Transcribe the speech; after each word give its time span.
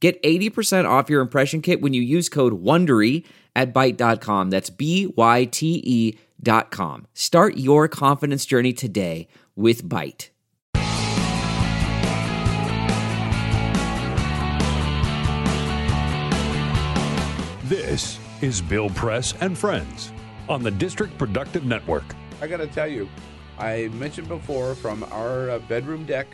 Get 0.00 0.22
80% 0.22 0.88
off 0.88 1.10
your 1.10 1.20
impression 1.20 1.60
kit 1.60 1.80
when 1.80 1.92
you 1.92 2.02
use 2.02 2.28
code 2.28 2.62
WONDERY 2.62 3.24
at 3.56 3.74
Byte.com. 3.74 4.50
That's 4.50 4.70
B-Y-T-E 4.70 6.18
dot 6.40 6.70
com. 6.70 7.06
Start 7.14 7.56
your 7.56 7.88
confidence 7.88 8.46
journey 8.46 8.72
today 8.72 9.26
with 9.56 9.82
Byte. 9.84 10.28
This 17.64 18.18
is 18.40 18.62
Bill 18.62 18.88
Press 18.90 19.34
and 19.40 19.58
Friends 19.58 20.12
on 20.48 20.62
the 20.62 20.70
District 20.70 21.16
Productive 21.18 21.64
Network. 21.64 22.04
I 22.40 22.46
got 22.46 22.58
to 22.58 22.66
tell 22.66 22.86
you, 22.86 23.08
I 23.58 23.88
mentioned 23.94 24.28
before 24.28 24.74
from 24.76 25.02
our 25.10 25.50
uh, 25.50 25.58
bedroom 25.58 26.06
deck 26.06 26.28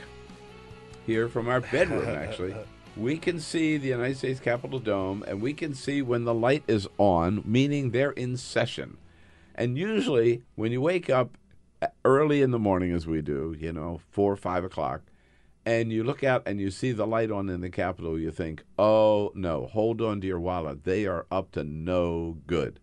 here, 1.07 1.29
from 1.29 1.49
our 1.49 1.61
bedroom 1.61 2.09
actually, 2.09 2.55
we 2.97 3.19
can 3.19 3.41
see 3.41 3.77
the 3.77 3.89
United 3.89 4.17
States 4.17 4.41
Capitol 4.41 4.79
Dome 4.79 5.25
and 5.27 5.41
we 5.41 5.53
can 5.53 5.75
see 5.75 6.03
when 6.03 6.25
the 6.25 6.35
light 6.35 6.63
is 6.67 6.89
on, 6.99 7.43
meaning 7.45 7.91
they're 7.91 8.13
in 8.13 8.37
session. 8.37 8.97
And 9.55 9.77
usually, 9.77 10.43
when 10.55 10.73
you 10.73 10.81
wake 10.81 11.11
up 11.11 11.37
uh, 11.83 11.89
early 12.05 12.43
in 12.43 12.51
the 12.51 12.59
morning, 12.59 12.93
as 12.93 13.07
we 13.07 13.21
do, 13.23 13.57
you 13.59 13.73
know, 13.73 14.01
four 14.11 14.33
or 14.33 14.37
five 14.37 14.65
o'clock, 14.65 15.03
and 15.67 15.93
you 15.93 16.05
look 16.05 16.23
out 16.23 16.43
and 16.47 16.61
you 16.61 16.71
see 16.71 16.93
the 16.93 17.07
light 17.07 17.31
on 17.31 17.49
in 17.49 17.61
the 17.61 17.71
Capitol, 17.71 18.19
you 18.19 18.31
think, 18.31 18.63
oh 18.79 19.33
no, 19.35 19.67
hold 19.67 20.01
on 20.01 20.21
to 20.21 20.27
your 20.27 20.41
wallet. 20.41 20.85
They 20.85 21.07
are 21.07 21.27
up 21.31 21.53
to 21.53 21.65
no 21.65 22.39
good. 22.47 22.81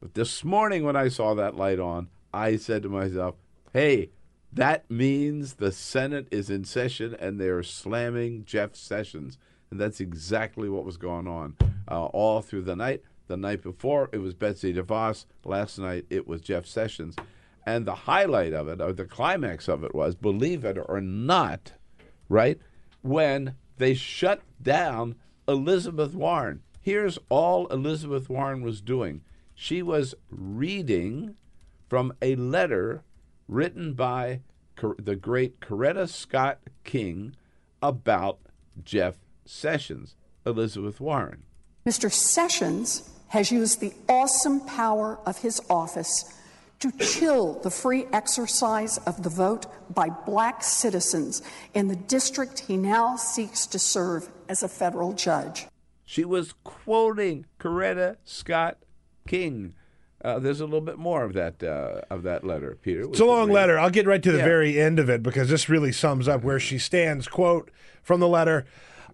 But 0.00 0.14
this 0.14 0.44
morning, 0.44 0.84
when 0.84 0.96
I 0.96 1.08
saw 1.08 1.34
that 1.34 1.56
light 1.56 1.78
on, 1.78 2.08
I 2.32 2.56
said 2.56 2.82
to 2.82 2.88
myself, 2.88 3.34
hey, 3.72 4.10
that 4.52 4.90
means 4.90 5.54
the 5.54 5.72
Senate 5.72 6.28
is 6.30 6.50
in 6.50 6.64
session 6.64 7.16
and 7.18 7.40
they're 7.40 7.62
slamming 7.62 8.44
Jeff 8.44 8.76
Sessions. 8.76 9.38
And 9.70 9.80
that's 9.80 10.00
exactly 10.00 10.68
what 10.68 10.84
was 10.84 10.98
going 10.98 11.26
on 11.26 11.56
uh, 11.90 12.04
all 12.06 12.42
through 12.42 12.62
the 12.62 12.76
night. 12.76 13.02
The 13.28 13.36
night 13.38 13.62
before, 13.62 14.10
it 14.12 14.18
was 14.18 14.34
Betsy 14.34 14.74
DeVos. 14.74 15.24
Last 15.44 15.78
night, 15.78 16.04
it 16.10 16.26
was 16.28 16.42
Jeff 16.42 16.66
Sessions. 16.66 17.16
And 17.64 17.86
the 17.86 17.94
highlight 17.94 18.52
of 18.52 18.68
it, 18.68 18.80
or 18.80 18.92
the 18.92 19.06
climax 19.06 19.68
of 19.68 19.84
it, 19.84 19.94
was 19.94 20.14
believe 20.14 20.64
it 20.64 20.76
or 20.76 21.00
not, 21.00 21.72
right? 22.28 22.58
When 23.00 23.54
they 23.78 23.94
shut 23.94 24.42
down 24.60 25.14
Elizabeth 25.48 26.14
Warren. 26.14 26.62
Here's 26.80 27.18
all 27.28 27.66
Elizabeth 27.68 28.28
Warren 28.28 28.60
was 28.62 28.80
doing 28.80 29.22
she 29.54 29.82
was 29.82 30.14
reading 30.30 31.36
from 31.88 32.12
a 32.20 32.34
letter 32.36 33.04
written 33.52 33.92
by 33.92 34.40
the 34.98 35.16
great 35.16 35.60
Coretta 35.60 36.08
Scott 36.08 36.58
King 36.84 37.36
about 37.82 38.38
Jeff 38.82 39.16
Sessions, 39.44 40.16
Elizabeth 40.46 41.00
Warren. 41.00 41.44
Mr. 41.86 42.10
Sessions 42.10 43.10
has 43.28 43.52
used 43.52 43.80
the 43.80 43.92
awesome 44.08 44.60
power 44.60 45.18
of 45.26 45.38
his 45.38 45.60
office 45.68 46.38
to 46.80 46.90
chill 46.98 47.60
the 47.60 47.70
free 47.70 48.06
exercise 48.12 48.98
of 48.98 49.22
the 49.22 49.30
vote 49.30 49.66
by 49.94 50.08
black 50.08 50.64
citizens 50.64 51.42
in 51.74 51.86
the 51.88 51.96
district 51.96 52.60
he 52.60 52.76
now 52.76 53.16
seeks 53.16 53.66
to 53.66 53.78
serve 53.78 54.28
as 54.48 54.62
a 54.62 54.68
federal 54.68 55.12
judge. 55.12 55.66
She 56.04 56.24
was 56.24 56.54
quoting 56.64 57.46
Coretta 57.60 58.16
Scott 58.24 58.78
King. 59.28 59.74
Uh, 60.24 60.38
there's 60.38 60.60
a 60.60 60.64
little 60.64 60.80
bit 60.80 60.98
more 60.98 61.24
of 61.24 61.32
that 61.32 61.62
uh, 61.62 62.00
of 62.08 62.22
that 62.22 62.44
letter, 62.44 62.78
Peter. 62.80 63.02
It's 63.02 63.20
a 63.20 63.24
long 63.24 63.50
letter. 63.50 63.78
I'll 63.78 63.90
get 63.90 64.06
right 64.06 64.22
to 64.22 64.30
the 64.30 64.38
yeah. 64.38 64.44
very 64.44 64.80
end 64.80 64.98
of 64.98 65.10
it 65.10 65.22
because 65.22 65.48
this 65.48 65.68
really 65.68 65.90
sums 65.90 66.28
up 66.28 66.44
where 66.44 66.60
she 66.60 66.78
stands. 66.78 67.26
Quote 67.26 67.70
from 68.02 68.20
the 68.20 68.28
letter. 68.28 68.64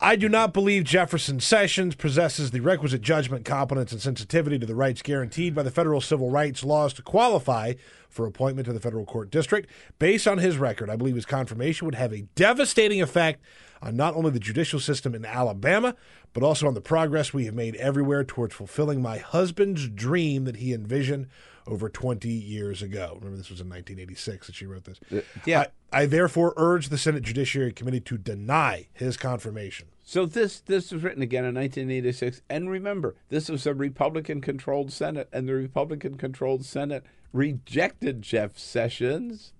I 0.01 0.15
do 0.15 0.29
not 0.29 0.53
believe 0.53 0.85
Jefferson 0.85 1.41
Sessions 1.41 1.97
possesses 1.97 2.53
the 2.53 2.61
requisite 2.61 3.01
judgment, 3.01 3.45
competence, 3.45 3.91
and 3.91 4.01
sensitivity 4.01 4.57
to 4.57 4.67
the 4.67 4.77
rights 4.77 5.03
guaranteed 5.03 5.57
by 5.57 5.65
the 5.65 5.73
federal 5.73 6.01
civil 6.01 6.31
rights 6.31 6.63
laws 6.63 6.93
to 6.95 7.03
qualify 7.03 7.75
for 8.09 8.25
appointment 8.25 8.67
to 8.67 8.73
the 8.73 8.79
federal 8.79 9.05
court 9.05 9.29
district. 9.29 9.69
Based 9.99 10.29
on 10.29 10.39
his 10.39 10.57
record, 10.57 10.89
I 10.89 10.95
believe 10.95 11.17
his 11.17 11.27
confirmation 11.27 11.87
would 11.87 11.97
have 11.97 12.13
a 12.13 12.23
devastating 12.37 13.03
effect 13.03 13.43
on 13.83 13.97
not 13.97 14.15
only 14.15 14.31
the 14.31 14.39
judicial 14.39 14.79
system 14.79 15.17
in 15.17 15.25
Alabama, 15.25 15.97
but 16.33 16.45
also 16.45 16.69
on 16.69 16.75
the 16.75 16.81
progress 16.81 17.35
we 17.35 17.47
have 17.47 17.55
made 17.55 17.75
everywhere 17.77 18.23
towards 18.23 18.55
fulfilling 18.55 19.03
my 19.03 19.19
husband's 19.19 19.89
dream 19.89 20.45
that 20.45 20.57
he 20.57 20.73
envisioned 20.73 21.27
over 21.69 21.89
20 21.89 22.29
years 22.29 22.83
ago. 22.83 23.13
Remember, 23.17 23.37
this 23.37 23.51
was 23.51 23.61
in 23.61 23.69
1986 23.69 24.47
that 24.47 24.57
she 24.57 24.67
wrote 24.67 24.85
this. 24.85 25.01
Uh, 25.13 25.21
yeah. 25.45 25.67
I, 25.93 26.03
I, 26.03 26.07
therefore 26.07 26.55
urge 26.57 26.89
the 26.89 26.99
Senate 26.99 27.23
Judiciary 27.23 27.73
Committee 27.73 28.01
to 28.01 28.19
deny 28.19 28.89
his 28.93 29.17
confirmation. 29.17 29.89
So 30.03 30.25
this 30.25 30.61
this 30.61 30.91
was 30.91 31.03
written 31.03 31.23
again 31.23 31.45
in 31.45 31.55
1986, 31.55 32.41
and 32.49 32.71
remember, 32.71 33.15
this 33.29 33.51
was 33.51 33.67
a 33.67 33.75
Republican-controlled 33.75 34.91
Senate, 34.91 35.29
and 35.33 35.47
the 35.47 35.53
Republican-controlled 35.53 36.65
Senate 36.65 37.05
rejected 37.33 38.23
Jeff 38.23 38.57
Sessions 38.57 39.53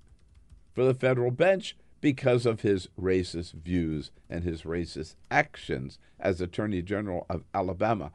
for 0.73 0.85
the 0.85 0.95
federal 0.95 1.31
bench 1.31 1.77
because 2.01 2.47
of 2.47 2.63
his 2.63 2.89
racist 2.99 3.53
views 3.53 4.11
and 4.31 4.45
his 4.45 4.63
racist 4.63 5.17
actions 5.31 5.99
as 6.19 6.41
Attorney 6.41 6.81
General 6.81 7.27
of 7.29 7.45
Alabama. 7.53 8.13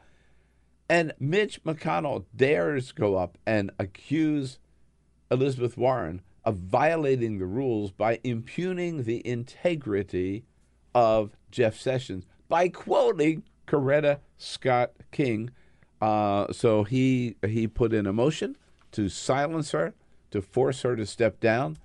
And 0.89 1.13
Mitch 1.19 1.63
McConnell 1.63 2.25
dares 2.35 2.91
go 2.91 3.15
up 3.15 3.37
and 3.45 3.71
accuse 3.79 4.59
Elizabeth 5.31 5.77
Warren 5.77 6.21
of 6.45 6.57
violating 6.57 7.39
the 7.39 7.45
rules 7.45 7.91
by 7.91 8.19
impugning 8.23 9.03
the 9.03 9.25
integrity 9.25 10.43
of 10.93 11.31
Jeff 11.51 11.79
Sessions 11.79 12.25
by 12.49 12.69
quoting 12.69 13.43
Coretta 13.67 14.19
Scott 14.37 14.91
King. 15.11 15.51
Uh, 16.01 16.51
so 16.51 16.83
he 16.83 17.37
he 17.45 17.67
put 17.67 17.93
in 17.93 18.05
a 18.05 18.13
motion 18.13 18.57
to 18.91 19.07
silence 19.09 19.71
her, 19.71 19.93
to 20.31 20.41
force 20.41 20.81
her 20.81 20.95
to 20.95 21.05
step 21.05 21.39
down, 21.39 21.77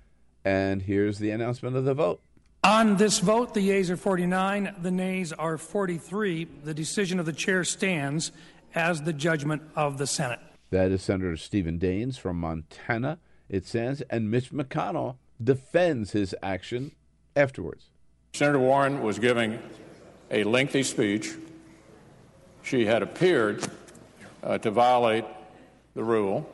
and 0.43 0.81
here's 0.81 1.19
the 1.19 1.31
announcement 1.31 1.75
of 1.75 1.85
the 1.85 1.93
vote. 1.93 2.21
On 2.63 2.97
this 2.97 3.19
vote, 3.19 3.53
the 3.53 3.61
yeas 3.61 3.89
are 3.89 3.95
49, 3.95 4.75
the 4.81 4.91
nays 4.91 5.31
are 5.31 5.57
43. 5.57 6.45
The 6.65 6.73
decision 6.73 7.17
of 7.17 7.25
the 7.25 7.31
chair 7.31 7.63
stands 7.63 8.33
as 8.75 9.01
the 9.03 9.13
judgment 9.13 9.61
of 9.75 9.97
the 9.97 10.07
Senate. 10.07 10.39
That 10.71 10.91
is 10.91 11.01
Senator 11.01 11.35
Stephen 11.37 11.79
Daines 11.79 12.17
from 12.19 12.39
Montana, 12.39 13.19
it 13.49 13.65
says, 13.65 14.03
and 14.09 14.29
Mitch 14.29 14.51
McConnell 14.51 15.15
defends 15.43 16.11
his 16.11 16.35
action 16.43 16.91
afterwards. 17.35 17.85
Senator 18.33 18.59
Warren 18.59 19.01
was 19.01 19.17
giving 19.17 19.59
a 20.29 20.43
lengthy 20.43 20.83
speech. 20.83 21.33
She 22.61 22.85
had 22.85 23.01
appeared 23.01 23.65
uh, 24.43 24.57
to 24.59 24.69
violate 24.69 25.25
the 25.95 26.03
rule. 26.03 26.47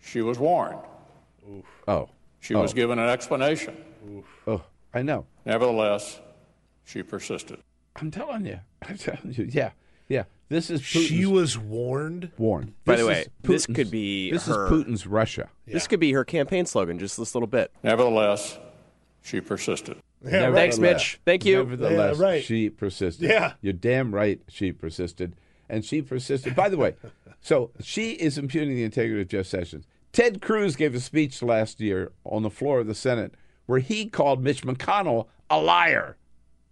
She 0.00 0.22
was 0.22 0.38
warned. 0.38 0.80
Oof. 1.48 1.64
Oh. 1.86 2.08
She 2.40 2.54
oh. 2.54 2.62
was 2.62 2.74
given 2.74 2.98
an 2.98 3.08
explanation. 3.08 3.76
Oof. 4.10 4.24
Oh, 4.46 4.62
I 4.92 5.02
know. 5.02 5.26
Nevertheless, 5.44 6.20
she 6.84 7.02
persisted. 7.02 7.60
I'm 7.96 8.10
telling 8.10 8.46
you. 8.46 8.58
I'm 8.88 8.98
telling 8.98 9.32
you. 9.32 9.48
Yeah. 9.50 9.70
Yeah. 10.12 10.24
This 10.50 10.68
is 10.68 10.82
Putin's, 10.82 11.06
She 11.06 11.24
was 11.24 11.58
warned. 11.58 12.30
Warned. 12.36 12.74
By 12.84 12.96
the 12.96 13.06
way, 13.06 13.26
this 13.42 13.64
could 13.64 13.90
be 13.90 14.30
This 14.30 14.46
her, 14.46 14.66
is 14.66 14.70
Putin's 14.70 15.06
Russia. 15.06 15.48
Yeah. 15.66 15.72
This 15.72 15.86
could 15.86 16.00
be 16.00 16.12
her 16.12 16.24
campaign 16.24 16.66
slogan, 16.66 16.98
just 16.98 17.16
this 17.16 17.34
little 17.34 17.46
bit. 17.46 17.72
Nevertheless, 17.82 18.58
she 19.22 19.40
persisted. 19.40 19.96
Yeah, 20.22 20.52
Thanks, 20.52 20.78
Mitch. 20.78 21.18
Thank 21.24 21.46
you. 21.46 21.56
Nevertheless, 21.56 22.18
yeah, 22.18 22.24
right. 22.24 22.44
she 22.44 22.68
persisted. 22.68 23.30
Yeah. 23.30 23.54
You're 23.62 23.72
damn 23.72 24.14
right 24.14 24.40
she 24.48 24.72
persisted. 24.72 25.34
And 25.70 25.84
she 25.84 26.02
persisted. 26.02 26.54
By 26.54 26.68
the 26.68 26.76
way, 26.76 26.96
so 27.40 27.70
she 27.80 28.10
is 28.10 28.36
impugning 28.36 28.76
the 28.76 28.84
integrity 28.84 29.22
of 29.22 29.28
Jeff 29.28 29.46
Sessions. 29.46 29.86
Ted 30.12 30.42
Cruz 30.42 30.76
gave 30.76 30.94
a 30.94 31.00
speech 31.00 31.42
last 31.42 31.80
year 31.80 32.12
on 32.24 32.42
the 32.42 32.50
floor 32.50 32.80
of 32.80 32.86
the 32.86 32.94
Senate 32.94 33.34
where 33.64 33.78
he 33.78 34.04
called 34.06 34.42
Mitch 34.42 34.62
McConnell 34.62 35.28
a 35.48 35.58
liar, 35.58 36.18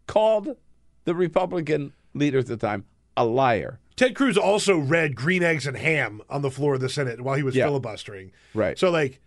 called 0.07 0.57
the 1.05 1.15
Republican 1.15 1.95
leader 2.13 2.41
at 2.41 2.47
the 2.47 2.59
time 2.59 2.85
a 3.21 3.25
liar. 3.25 3.79
Ted 3.97 4.15
Cruz 4.15 4.39
also 4.39 4.79
read 4.79 5.15
Green 5.15 5.43
Eggs 5.43 5.67
and 5.67 5.77
Ham 5.77 6.23
on 6.31 6.43
the 6.43 6.51
floor 6.51 6.75
of 6.75 6.81
the 6.81 6.89
Senate 6.89 7.21
while 7.21 7.37
he 7.37 7.43
was 7.43 7.55
yeah. 7.55 7.67
filibustering. 7.67 8.33
Right. 8.55 8.79
So, 8.79 8.91
like, 8.91 9.21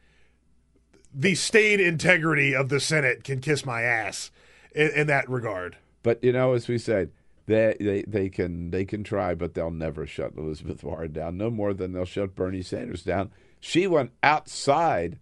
the 1.13 1.35
state 1.35 1.79
integrity 1.79 2.55
of 2.55 2.69
the 2.69 2.79
Senate 2.79 3.23
can 3.23 3.39
kiss 3.39 3.65
my 3.65 3.83
ass 3.83 4.31
in, 4.73 4.89
in 4.91 5.07
that 5.07 5.29
regard. 5.29 5.77
But, 6.01 6.23
you 6.23 6.31
know, 6.33 6.53
as 6.53 6.67
we 6.67 6.77
said, 6.77 7.11
They, 7.45 7.75
they 7.79 8.03
they 8.07 8.29
can 8.29 8.71
they 8.71 8.85
can 8.85 9.03
try, 9.03 9.35
but 9.35 9.53
they'll 9.53 9.69
never 9.69 10.07
shut 10.07 10.33
Elizabeth 10.37 10.81
Warren 10.87 11.11
down. 11.11 11.37
No 11.37 11.49
more 11.51 11.73
than 11.73 11.91
they'll 11.91 12.05
shut 12.05 12.35
Bernie 12.35 12.61
Sanders 12.61 13.03
down. 13.03 13.31
She 13.59 13.85
went 13.85 14.11
outside 14.23 15.19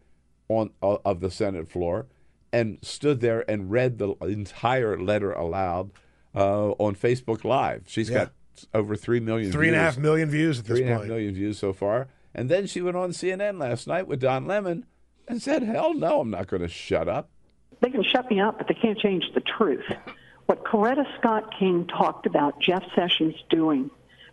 on 0.47 0.69
uh, 0.83 0.97
of 1.03 1.19
the 1.19 1.31
Senate 1.31 1.67
floor 1.69 2.05
and 2.53 2.77
stood 2.83 3.21
there 3.21 3.43
and 3.49 3.71
read 3.71 3.97
the 3.97 4.13
entire 4.21 4.99
letter 4.99 5.31
aloud 5.33 5.91
uh, 6.35 6.71
on 6.73 6.95
Facebook 6.95 7.43
Live. 7.43 7.83
She's 7.87 8.09
Yeah. 8.09 8.17
got 8.25 8.33
over 8.73 8.95
three 8.95 9.19
million, 9.19 9.51
Three 9.51 9.67
and 9.67 9.75
a 9.75 9.79
views. 9.79 9.95
half 9.95 9.97
million 10.01 10.29
views 10.29 10.59
at 10.59 10.65
this 10.65 10.77
three 10.77 10.81
and 10.83 10.89
a 10.89 10.93
half 10.93 11.01
point. 11.01 11.09
million 11.09 11.33
views 11.33 11.57
so 11.57 11.73
far. 11.73 12.07
And 12.33 12.47
then 12.49 12.65
she 12.67 12.81
went 12.81 12.95
on 12.97 13.11
CNN 13.11 13.59
last 13.59 13.87
night 13.87 14.07
with 14.07 14.19
Don 14.21 14.47
Lemon 14.47 14.85
and 15.27 15.41
said, 15.41 15.63
"Hell 15.63 15.93
no, 15.93 16.21
I'm 16.21 16.29
not 16.29 16.47
going 16.47 16.61
to 16.61 16.67
shut 16.67 17.07
up." 17.07 17.29
They 17.81 17.89
can 17.89 18.03
shut 18.03 18.29
me 18.29 18.39
up, 18.39 18.57
but 18.57 18.67
they 18.67 18.73
can't 18.75 18.97
change 18.97 19.25
the 19.33 19.41
truth. 19.41 19.83
What 20.45 20.63
Coretta 20.63 21.05
Scott 21.19 21.53
King 21.57 21.87
talked 21.87 22.25
about 22.25 22.59
Jeff 22.61 22.83
Sessions 22.95 23.35
doing 23.49 23.89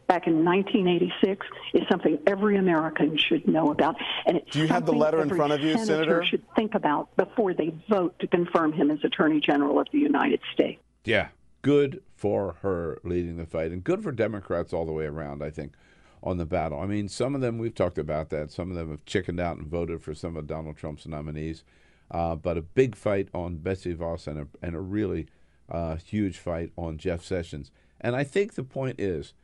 back 0.07 0.27
in 0.27 0.45
1986 0.45 1.47
is 1.75 1.83
something 1.91 2.19
every 2.27 2.57
American 2.57 3.17
should 3.19 3.47
know 3.47 3.71
about. 3.71 3.97
And 4.27 4.37
it's 4.39 4.51
Do 4.51 4.61
you 4.61 4.67
have 4.69 4.83
the 4.85 4.93
something 4.93 4.99
letter 5.01 5.19
in 5.19 5.29
every 5.29 5.37
front 5.37 5.53
of 5.53 5.61
you, 5.61 5.73
senator 5.75 5.87
Senator? 5.87 6.25
should 6.25 6.43
think 6.57 6.75
about 6.75 7.15
before 7.17 7.53
they 7.55 7.75
vote 7.89 8.19
to 8.21 8.27
confirm 8.27 8.73
him 8.73 8.91
as 8.91 8.99
Attorney 9.05 9.41
General 9.41 9.79
of 9.79 9.87
the 9.93 9.99
United 9.99 10.41
States. 10.53 10.81
Yeah, 11.05 11.29
good 11.63 12.03
for 12.15 12.57
her 12.63 13.01
leading 13.05 13.37
the 13.37 13.47
fight, 13.47 13.71
and 13.71 13.85
good 13.85 14.03
for 14.03 14.13
Democrats 14.13 14.73
all 14.73 14.87
the 14.87 14.93
way 14.93 15.07
around. 15.07 15.43
I 15.43 15.51
think 15.51 15.75
on 16.23 16.39
the 16.39 16.47
battle. 16.47 16.81
I 16.81 16.87
mean, 16.87 17.09
some 17.09 17.35
of 17.35 17.41
them 17.41 17.59
we've 17.59 17.75
talked 17.75 17.99
about 17.99 18.31
that. 18.31 18.51
Some 18.51 18.71
of 18.71 18.77
them 18.77 18.91
have 18.91 19.05
chickened 19.05 19.41
out 19.41 19.57
and 19.57 19.67
voted 19.67 20.03
for 20.03 20.15
some 20.15 20.37
of 20.37 20.47
Donald 20.47 20.77
Trump's 20.77 21.07
nominees, 21.07 21.63
uh, 22.11 22.35
but 22.35 22.57
a 22.57 22.63
big 22.63 22.97
fight 22.97 23.29
on 23.33 23.59
Betsy 23.59 23.95
DeVos 23.95 24.27
and 24.27 24.41
a 24.41 24.47
and 24.63 24.75
a 24.75 24.81
really 24.81 25.27
uh, 25.71 25.97
huge 25.97 26.39
fight 26.39 26.73
on 26.77 26.99
Jeff 26.99 27.23
Sessions. 27.23 27.71
And 28.01 28.17
I 28.17 28.25
think 28.25 28.55
the 28.55 28.65
point 28.65 29.01
is, 29.01 29.35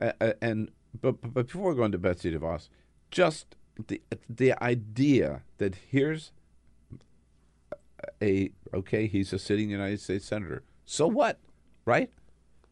uh, 0.00 0.12
and 0.40 0.70
but, 1.00 1.20
but 1.20 1.34
but 1.34 1.46
before 1.46 1.70
we 1.70 1.76
go 1.76 1.84
into 1.84 1.98
Betsy 1.98 2.32
DeVos, 2.32 2.68
just 3.10 3.56
the 3.88 4.00
the 4.28 4.54
idea 4.62 5.42
that 5.58 5.74
here's 5.90 6.32
a 8.22 8.50
okay, 8.72 9.06
he's 9.06 9.32
a 9.32 9.38
sitting 9.38 9.70
United 9.70 10.00
States 10.00 10.24
senator. 10.24 10.62
So 10.86 11.06
what, 11.06 11.38
right? 11.84 12.10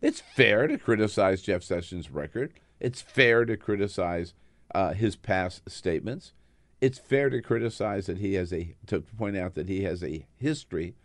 It's 0.00 0.20
fair 0.20 0.66
to 0.66 0.78
criticize 0.78 1.42
Jeff 1.42 1.62
Sessions' 1.62 2.10
record. 2.10 2.52
It's 2.80 3.00
fair 3.00 3.44
to 3.44 3.56
criticize 3.56 4.34
uh, 4.74 4.94
his 4.94 5.16
past 5.16 5.70
statements. 5.70 6.32
It's 6.80 6.98
fair 6.98 7.30
to 7.30 7.40
criticize 7.40 8.06
that 8.06 8.18
he 8.18 8.34
has 8.34 8.52
a 8.52 8.74
to 8.86 9.00
point 9.00 9.36
out 9.36 9.54
that 9.54 9.68
he 9.68 9.84
has 9.84 10.02
a 10.02 10.26
history 10.36 10.96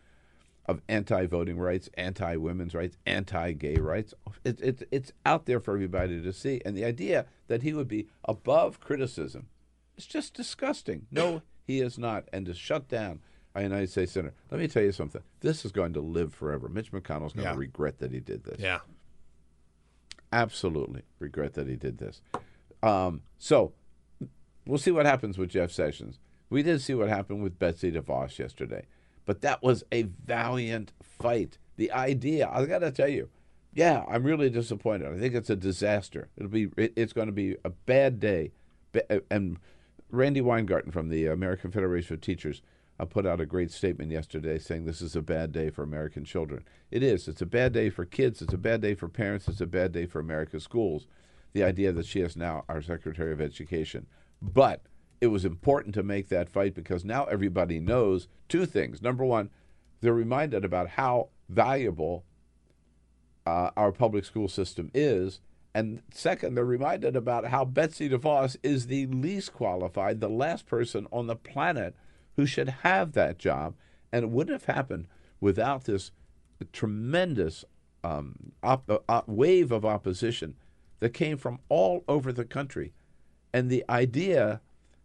of 0.65 0.81
anti-voting 0.89 1.57
rights, 1.57 1.89
anti-women's 1.93 2.73
rights, 2.73 2.97
anti-gay 3.05 3.75
rights. 3.75 4.13
It, 4.43 4.59
it, 4.59 4.87
it's 4.91 5.13
out 5.25 5.45
there 5.45 5.59
for 5.59 5.73
everybody 5.73 6.21
to 6.21 6.33
see. 6.33 6.61
And 6.65 6.75
the 6.75 6.83
idea 6.83 7.25
that 7.47 7.61
he 7.61 7.73
would 7.73 7.87
be 7.87 8.07
above 8.25 8.81
criticism 8.81 9.47
is 9.95 10.05
just 10.05 10.33
disgusting. 10.33 11.05
No, 11.11 11.41
he 11.63 11.79
is 11.79 11.97
not. 11.97 12.27
And 12.33 12.45
to 12.47 12.53
shut 12.53 12.89
down 12.89 13.21
a 13.61 13.63
United 13.63 13.89
States 13.89 14.11
senator, 14.11 14.33
let 14.51 14.59
me 14.59 14.67
tell 14.67 14.83
you 14.83 14.91
something. 14.91 15.21
This 15.41 15.65
is 15.65 15.71
going 15.71 15.93
to 15.93 16.01
live 16.01 16.33
forever. 16.33 16.67
Mitch 16.69 16.91
McConnell's 16.91 17.33
going 17.33 17.45
Yeah. 17.45 17.53
to 17.53 17.57
regret 17.57 17.99
that 17.99 18.11
he 18.11 18.19
did 18.19 18.43
this. 18.43 18.59
Yeah. 18.59 18.79
Absolutely 20.31 21.03
regret 21.19 21.53
that 21.53 21.67
he 21.67 21.75
did 21.75 21.97
this. 21.99 22.21
Um, 22.83 23.21
so 23.37 23.73
we'll 24.65 24.77
see 24.77 24.91
what 24.91 25.05
happens 25.05 25.37
with 25.37 25.49
Jeff 25.49 25.71
Sessions. 25.71 26.19
We 26.49 26.63
did 26.63 26.81
see 26.81 26.93
what 26.93 27.07
happened 27.09 27.41
with 27.43 27.57
Betsy 27.59 27.91
DeVos 27.91 28.37
yesterday, 28.37 28.85
but 29.25 29.41
that 29.41 29.63
was 29.63 29.83
a 29.91 30.03
valiant 30.03 30.91
fight. 31.01 31.57
The 31.77 31.91
idea, 31.91 32.49
I 32.51 32.65
got 32.65 32.79
to 32.79 32.91
tell 32.91 33.07
you, 33.07 33.29
yeah, 33.73 34.03
I'm 34.07 34.23
really 34.23 34.49
disappointed. 34.49 35.07
I 35.13 35.17
think 35.19 35.33
it's 35.35 35.49
a 35.49 35.55
disaster. 35.55 36.29
It'll 36.37 36.49
be, 36.49 36.69
it's 36.77 37.13
going 37.13 37.27
to 37.27 37.33
be 37.33 37.55
a 37.63 37.69
bad 37.69 38.19
day. 38.19 38.51
And 39.29 39.59
Randi 40.09 40.41
Weingarten 40.41 40.91
from 40.91 41.09
the 41.09 41.27
American 41.27 41.71
Federation 41.71 42.15
of 42.15 42.21
Teachers 42.21 42.61
uh, 42.99 43.05
put 43.05 43.25
out 43.25 43.41
a 43.41 43.45
great 43.45 43.71
statement 43.71 44.11
yesterday 44.11 44.57
saying 44.57 44.85
this 44.85 45.01
is 45.01 45.15
a 45.15 45.21
bad 45.21 45.51
day 45.51 45.69
for 45.69 45.83
American 45.83 46.25
children. 46.25 46.63
It 46.91 47.03
is. 47.03 47.27
It's 47.27 47.41
a 47.41 47.45
bad 47.45 47.73
day 47.73 47.89
for 47.89 48.05
kids. 48.05 48.41
It's 48.41 48.53
a 48.53 48.57
bad 48.57 48.81
day 48.81 48.95
for 48.95 49.07
parents. 49.07 49.47
It's 49.47 49.61
a 49.61 49.67
bad 49.67 49.91
day 49.91 50.05
for 50.05 50.19
America's 50.19 50.63
schools. 50.63 51.07
The 51.53 51.63
idea 51.63 51.91
that 51.91 52.05
she 52.05 52.21
is 52.21 52.35
now 52.35 52.65
our 52.67 52.81
Secretary 52.81 53.31
of 53.31 53.41
Education. 53.41 54.07
But 54.41 54.83
it 55.21 55.27
was 55.27 55.45
important 55.45 55.95
to 55.95 56.03
make 56.03 56.29
that 56.29 56.49
fight 56.49 56.75
because 56.75 57.03
now 57.03 57.25
everybody 57.25 57.79
knows 57.79 58.27
two 58.49 58.65
things. 58.65 59.01
Number 59.01 59.25
one, 59.25 59.49
they're 60.01 60.13
reminded 60.13 60.63
about 60.63 60.89
how 60.89 61.29
valuable 61.49 62.23
uh, 63.45 63.71
our 63.77 63.91
public 63.91 64.25
school 64.25 64.47
system 64.47 64.91
is. 64.93 65.39
And 65.73 66.01
second, 66.11 66.55
they're 66.55 66.65
reminded 66.65 67.15
about 67.15 67.45
how 67.45 67.63
Betsy 67.65 68.09
DeVos 68.09 68.57
is 68.63 68.87
the 68.87 69.05
least 69.07 69.53
qualified, 69.53 70.19
the 70.19 70.29
last 70.29 70.65
person 70.65 71.07
on 71.11 71.27
the 71.27 71.35
planet 71.35 71.95
who 72.37 72.45
should 72.45 72.69
have 72.69 73.11
that 73.11 73.37
job. 73.37 73.75
And 74.11 74.23
it 74.23 74.29
wouldn't 74.29 74.61
have 74.61 74.73
happened 74.75 75.07
without 75.41 75.83
this 75.83 76.11
tremendous 76.71 77.65
um, 78.03 78.53
op- 78.63 78.89
uh, 78.89 78.99
op- 79.09 79.27
wave 79.27 79.71
of 79.71 79.83
opposition 79.83 80.55
that 80.99 81.13
came 81.13 81.37
from 81.37 81.59
all 81.67 82.03
over 82.07 82.31
the 82.31 82.45
country. 82.45 82.93
And 83.53 83.69
the 83.69 83.83
idea 83.89 84.61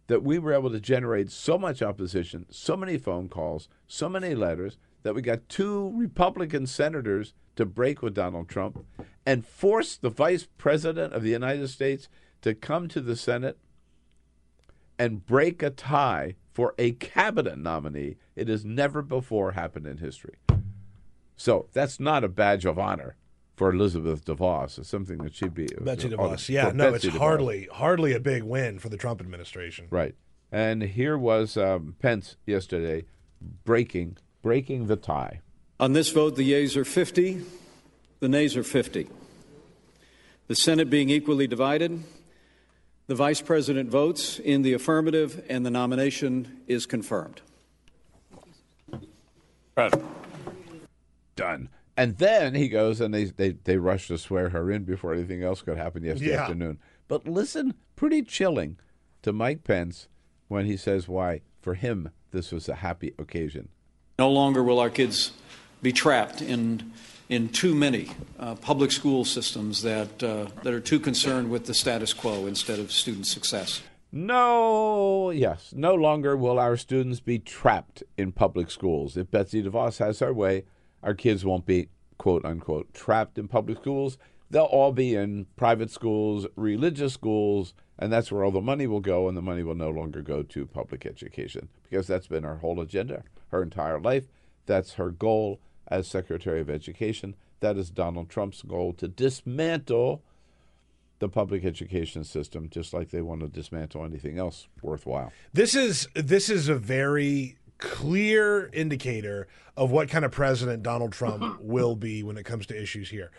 that 0.07 0.23
we 0.23 0.39
were 0.39 0.53
able 0.53 0.69
to 0.71 0.79
generate 0.79 1.31
so 1.31 1.57
much 1.57 1.81
opposition, 1.81 2.45
so 2.49 2.77
many 2.77 2.97
phone 2.97 3.29
calls, 3.29 3.67
so 3.87 4.07
many 4.07 4.35
letters, 4.35 4.77
that 5.01 5.15
we 5.15 5.21
got 5.21 5.49
two 5.49 5.91
Republican 5.95 6.65
senators 6.65 7.33
to 7.55 7.65
break 7.65 8.01
with 8.01 8.13
Donald 8.13 8.47
Trump 8.49 8.85
and 9.25 9.45
force 9.45 9.95
the 9.95 10.09
vice 10.09 10.47
president 10.57 11.13
of 11.13 11.23
the 11.23 11.29
United 11.29 11.67
States 11.69 12.09
to 12.41 12.53
come 12.53 12.87
to 12.87 13.01
the 13.01 13.15
Senate 13.15 13.57
and 14.97 15.25
break 15.25 15.61
a 15.61 15.69
tie 15.69 16.35
for 16.53 16.73
a 16.77 16.91
cabinet 16.93 17.57
nominee. 17.57 18.15
It 18.35 18.47
has 18.47 18.63
never 18.63 19.01
before 19.01 19.51
happened 19.51 19.87
in 19.87 19.97
history. 19.97 20.35
So 21.35 21.67
that's 21.73 21.99
not 21.99 22.23
a 22.23 22.29
badge 22.29 22.65
of 22.65 22.77
honor 22.77 23.15
for 23.55 23.71
Elizabeth 23.71 24.25
DeVos. 24.25 24.79
It's 24.79 24.89
something 24.89 25.17
that 25.19 25.35
she'd 25.35 25.53
be. 25.53 25.67
Betsy 25.81 26.09
DeVos. 26.09 26.45
for 26.45 26.51
Yeah, 26.51 26.71
no, 26.73 26.91
Betsy 26.91 27.07
it's 27.07 27.17
DeVos. 27.17 27.19
hardly 27.19 27.67
hardly 27.71 28.13
a 28.13 28.19
big 28.19 28.43
win 28.43 28.79
for 28.79 28.89
the 28.89 28.97
Trump 28.97 29.19
administration. 29.19 29.87
Right. 29.89 30.15
And 30.51 30.83
here 30.83 31.17
was 31.17 31.57
um, 31.57 31.95
Pence 31.99 32.37
yesterday 32.45 33.05
breaking 33.65 34.17
breaking 34.41 34.87
the 34.87 34.95
tie. 34.95 35.41
On 35.79 35.93
this 35.93 36.09
vote, 36.09 36.35
the 36.35 36.43
yeas 36.43 36.77
are 36.77 36.85
50, 36.85 37.41
the 38.19 38.29
nays 38.29 38.55
are 38.55 38.63
50. 38.63 39.09
The 40.47 40.55
Senate 40.55 40.89
being 40.89 41.09
equally 41.09 41.47
divided, 41.47 42.03
the 43.07 43.15
Vice 43.15 43.41
President 43.41 43.89
votes 43.89 44.39
in 44.39 44.61
the 44.61 44.73
affirmative, 44.73 45.43
and 45.49 45.65
the 45.65 45.69
nomination 45.71 46.61
is 46.67 46.85
confirmed. 46.85 47.41
Done. 51.35 51.69
And 51.97 52.17
then 52.17 52.55
he 52.55 52.69
goes 52.69 53.01
and 53.01 53.13
they, 53.13 53.25
they, 53.25 53.51
they 53.51 53.77
rush 53.77 54.07
to 54.07 54.17
swear 54.17 54.49
her 54.49 54.71
in 54.71 54.83
before 54.83 55.13
anything 55.13 55.43
else 55.43 55.61
could 55.61 55.77
happen 55.77 56.03
yesterday 56.03 56.31
Yeah. 56.31 56.41
afternoon. 56.43 56.79
But 57.07 57.27
listen, 57.27 57.73
pretty 57.95 58.23
chilling 58.23 58.77
to 59.21 59.31
Mike 59.33 59.63
Pence 59.63 60.07
when 60.47 60.65
he 60.65 60.77
says 60.77 61.07
why, 61.07 61.41
for 61.61 61.75
him, 61.75 62.09
this 62.31 62.51
was 62.51 62.67
a 62.67 62.75
happy 62.75 63.13
occasion. 63.19 63.69
No 64.17 64.29
longer 64.31 64.63
will 64.63 64.79
our 64.79 64.89
kids 64.89 65.33
be 65.81 65.91
trapped 65.91 66.41
in, 66.41 66.91
in 67.33 67.49
too 67.49 67.73
many 67.73 68.11
uh, 68.39 68.53
public 68.55 68.91
school 68.91 69.25
systems 69.25 69.81
that, 69.81 70.21
uh, 70.21 70.45
that 70.61 70.71
are 70.71 70.79
too 70.79 70.99
concerned 70.99 71.49
with 71.49 71.65
the 71.65 71.73
status 71.73 72.13
quo 72.13 72.45
instead 72.45 72.77
of 72.79 72.91
student 72.91 73.25
success. 73.25 73.81
No, 74.11 75.31
yes, 75.31 75.73
no 75.75 75.95
longer 75.95 76.37
will 76.37 76.59
our 76.59 76.77
students 76.77 77.19
be 77.19 77.39
trapped 77.39 78.03
in 78.15 78.31
public 78.31 78.69
schools. 78.69 79.17
If 79.17 79.31
Betsy 79.31 79.63
DeVos 79.63 79.97
has 79.97 80.19
her 80.19 80.31
way, 80.31 80.65
our 81.01 81.15
kids 81.15 81.43
won't 81.43 81.65
be, 81.65 81.89
quote 82.19 82.45
unquote, 82.45 82.93
trapped 82.93 83.39
in 83.39 83.47
public 83.47 83.79
schools. 83.79 84.19
They'll 84.51 84.65
all 84.65 84.91
be 84.91 85.15
in 85.15 85.47
private 85.55 85.89
schools, 85.89 86.45
religious 86.55 87.13
schools, 87.13 87.73
and 87.97 88.13
that's 88.13 88.31
where 88.31 88.43
all 88.43 88.51
the 88.51 88.61
money 88.61 88.85
will 88.85 88.99
go, 88.99 89.27
and 89.27 89.35
the 89.35 89.41
money 89.41 89.63
will 89.63 89.73
no 89.73 89.89
longer 89.89 90.21
go 90.21 90.43
to 90.43 90.67
public 90.67 91.07
education 91.07 91.69
because 91.89 92.05
that's 92.05 92.27
been 92.27 92.43
her 92.43 92.57
whole 92.57 92.79
agenda, 92.79 93.23
her 93.47 93.63
entire 93.63 93.99
life. 93.99 94.25
That's 94.67 94.93
her 94.93 95.09
goal 95.09 95.59
as 95.87 96.07
Secretary 96.07 96.61
of 96.61 96.69
Education. 96.69 97.35
That 97.59 97.77
is 97.77 97.89
Donald 97.89 98.29
Trump's 98.29 98.61
goal 98.61 98.93
to 98.93 99.07
dismantle 99.07 100.23
the 101.19 101.29
public 101.29 101.63
education 101.63 102.23
system, 102.23 102.69
just 102.69 102.93
like 102.93 103.09
they 103.09 103.21
want 103.21 103.41
to 103.41 103.47
dismantle 103.47 104.03
anything 104.03 104.37
else 104.37 104.67
worthwhile. 104.81 105.31
This 105.53 105.73
is 105.73 106.07
this 106.15 106.49
is 106.49 106.67
a 106.67 106.75
very 106.75 107.57
clear 107.77 108.69
indicator 108.73 109.47
of 109.77 109.91
what 109.91 110.09
kind 110.09 110.25
of 110.25 110.31
president 110.31 110.83
Donald 110.83 111.13
Trump 111.13 111.57
will 111.61 111.95
be 111.95 112.23
when 112.23 112.37
it 112.37 112.43
comes 112.43 112.65
to 112.67 112.81
issues 112.81 113.09
here. 113.09 113.31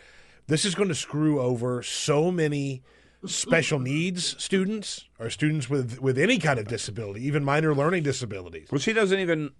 This 0.46 0.64
is 0.64 0.74
going 0.74 0.88
to 0.88 0.94
screw 0.94 1.40
over 1.40 1.82
so 1.82 2.30
many 2.30 2.82
special 3.26 3.78
needs 3.78 4.36
students 4.42 5.06
or 5.18 5.30
students 5.30 5.70
with 5.70 5.98
with 6.00 6.18
any 6.18 6.38
kind 6.38 6.58
of 6.58 6.68
disability, 6.68 7.26
even 7.26 7.44
minor 7.44 7.74
learning 7.74 8.02
disabilities. 8.02 8.68
Well, 8.70 8.78
she 8.78 8.92
doesn't 8.92 9.18
even 9.18 9.52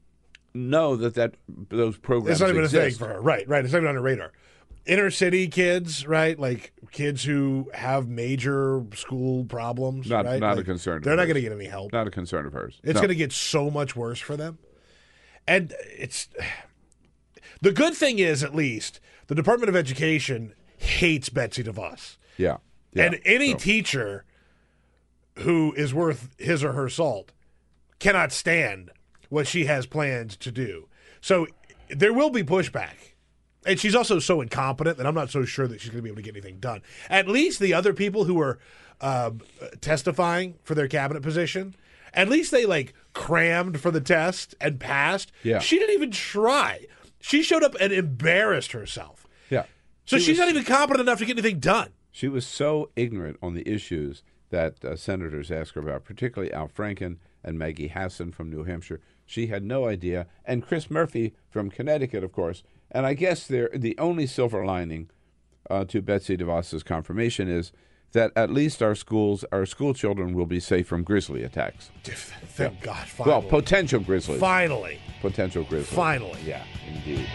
know 0.55 0.97
that 0.97 1.15
that 1.15 1.35
those 1.49 1.97
programs 1.99 2.33
It's 2.33 2.41
not 2.41 2.51
even 2.51 2.63
exist. 2.65 2.75
a 2.75 2.91
thing 2.91 2.99
for 3.09 3.13
her. 3.15 3.21
Right, 3.21 3.47
right. 3.49 3.65
It's 3.65 3.73
not 3.73 3.79
even 3.81 3.89
on 3.89 3.95
her 3.97 4.01
radar. 4.03 4.33
inner 4.87 5.11
city 5.11 5.49
kids, 5.49 6.07
right? 6.07 6.39
Like 6.39 6.73
kids 6.93 7.25
who 7.25 7.71
have 7.75 8.07
major 8.09 8.85
school 8.95 9.45
problems. 9.45 10.09
Not 10.09 10.27
right? 10.27 10.39
not 10.41 10.57
like, 10.57 10.65
a 10.65 10.65
concern. 10.65 11.03
They're 11.03 11.17
not 11.17 11.25
going 11.25 11.35
to 11.37 11.41
get 11.41 11.53
any 11.53 11.65
help. 11.67 11.93
Not 11.93 12.07
a 12.07 12.11
concern 12.11 12.47
of 12.47 12.53
hers. 12.53 12.81
It's 12.85 12.95
No. 12.95 13.01
going 13.01 13.09
to 13.09 13.15
get 13.15 13.33
so 13.33 13.71
much 13.71 13.97
worse 13.97 14.21
for 14.21 14.37
them. 14.37 14.59
And 15.47 15.75
it's 15.99 16.29
the 17.61 17.73
good 17.73 17.95
thing 17.95 18.19
is, 18.19 18.43
at 18.43 18.55
least, 18.55 19.01
the 19.27 19.35
Department 19.35 19.69
of 19.71 19.77
Education 19.77 20.55
hates 20.79 21.29
Betsy 21.31 21.63
DeVos. 21.65 22.17
Yeah. 22.37 22.59
yeah. 22.93 23.05
And 23.07 23.21
any 23.25 23.53
So- 23.53 23.59
teacher 23.59 24.25
who 25.39 25.73
is 25.77 25.93
worth 25.93 26.29
his 26.39 26.63
or 26.63 26.73
her 26.73 26.89
salt 26.89 27.33
cannot 27.99 28.33
stand 28.33 28.91
what 29.35 29.47
she 29.47 29.65
has 29.67 29.85
planned 29.87 30.31
to 30.41 30.51
do. 30.53 30.89
So 31.21 31.47
there 31.91 32.13
will 32.13 32.31
be 32.31 32.43
pushback. 32.43 33.13
And 33.67 33.81
she's 33.81 33.95
also 33.95 34.19
so 34.19 34.41
incompetent 34.41 34.99
that 34.99 35.07
I'm 35.07 35.15
not 35.15 35.31
so 35.31 35.45
sure 35.45 35.67
that 35.67 35.81
she's 35.81 35.91
going 35.91 35.99
to 35.99 36.03
be 36.03 36.09
able 36.11 36.17
to 36.17 36.23
get 36.23 36.35
anything 36.35 36.59
done. 36.61 36.83
At 37.09 37.27
least 37.29 37.61
the 37.61 37.73
other 37.75 37.93
people 37.95 38.25
who 38.25 38.39
are 38.41 38.59
um, 39.01 39.41
testifying 39.81 40.55
for 40.65 40.75
their 40.75 40.89
cabinet 40.89 41.23
position, 41.23 41.75
at 42.13 42.29
least 42.29 42.51
they 42.53 42.67
like 42.67 42.95
crammed 43.13 43.81
for 43.81 43.91
the 43.91 44.01
test 44.01 44.55
and 44.61 44.79
passed. 44.79 45.33
Yeah. 45.43 45.59
She 45.61 45.79
didn't 45.79 45.95
even 45.95 46.11
try. 46.11 46.87
She 47.21 47.43
showed 47.43 47.63
up 47.63 47.75
and 47.81 47.93
embarrassed 47.93 48.73
herself. 48.73 49.27
yeah. 49.51 49.65
So 50.05 50.19
She 50.19 50.25
she's 50.25 50.29
was- 50.33 50.39
not 50.41 50.49
even 50.51 50.65
competent 50.65 51.09
enough 51.09 51.19
to 51.21 51.25
get 51.25 51.39
anything 51.39 51.59
done. 51.61 51.91
She 52.13 52.29
was 52.29 52.47
so 52.47 52.91
ignorant 52.95 53.39
on 53.43 53.55
the 53.55 53.67
issues 53.69 54.23
that 54.51 54.85
uh, 54.85 54.95
senators 54.95 55.51
asked 55.51 55.75
her 55.75 55.81
about, 55.81 56.05
particularly 56.05 56.53
Al 56.53 56.69
Franken 56.69 57.17
and 57.43 57.59
Maggie 57.59 57.89
Hassan 57.89 58.31
from 58.31 58.51
New 58.51 58.63
Hampshire. 58.65 59.01
She 59.27 59.47
had 59.47 59.65
no 59.65 59.87
idea, 59.89 60.27
and 60.45 60.63
Chris 60.63 60.91
Murphy 60.91 61.35
from 61.49 61.71
Connecticut, 61.71 62.23
of 62.23 62.33
course. 62.33 62.63
And 62.91 63.07
I 63.07 63.15
guess 63.15 63.47
the 63.47 63.95
only 63.99 64.27
silver 64.27 64.65
lining 64.65 65.11
uh, 65.71 65.85
to 65.87 66.03
Betsy 66.03 66.37
DeVos's 66.37 66.83
confirmation 66.83 67.49
is 67.49 67.73
that 68.13 68.31
at 68.37 68.51
least 68.51 68.83
our 68.83 68.95
schools, 68.95 69.45
our 69.51 69.67
school 69.67 69.93
children, 69.93 70.35
will 70.35 70.47
be 70.47 70.61
safe 70.61 70.87
from 70.87 71.03
grizzly 71.03 71.43
attacks. 71.43 71.91
Thank 72.05 72.81
God. 72.81 73.07
Finally. 73.09 73.31
Well, 73.33 73.43
potential 73.43 74.01
grizzlies. 74.01 74.41
finally. 74.41 75.01
Potential 75.21 75.65
grizzlies. 75.65 75.97
Finally. 75.97 76.39
Yeah, 76.45 76.65
indeed. 76.87 77.27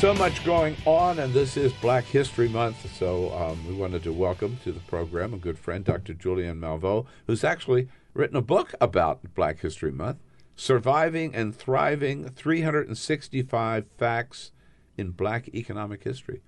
So 0.00 0.14
much 0.14 0.42
going 0.46 0.76
on, 0.86 1.18
and 1.18 1.34
this 1.34 1.58
is 1.58 1.74
Black 1.74 2.04
History 2.06 2.48
Month. 2.48 2.90
So 2.96 3.30
um, 3.34 3.68
we 3.68 3.74
wanted 3.74 4.02
to 4.04 4.14
welcome 4.14 4.58
to 4.64 4.72
the 4.72 4.80
program 4.80 5.34
a 5.34 5.36
good 5.36 5.58
friend, 5.58 5.84
Dr. 5.84 6.14
Julianne 6.14 6.58
Malveaux, 6.58 7.04
who's 7.26 7.44
actually 7.44 7.86
written 8.14 8.34
a 8.34 8.40
book 8.40 8.72
about 8.80 9.34
Black 9.34 9.60
History 9.60 9.90
Month, 9.90 10.16
Surviving 10.56 11.34
and 11.34 11.54
Thriving 11.54 12.30
365 12.30 13.84
Facts 13.98 14.52
in 14.96 15.10
Black 15.10 15.54
Economic 15.54 16.02
History. 16.02 16.40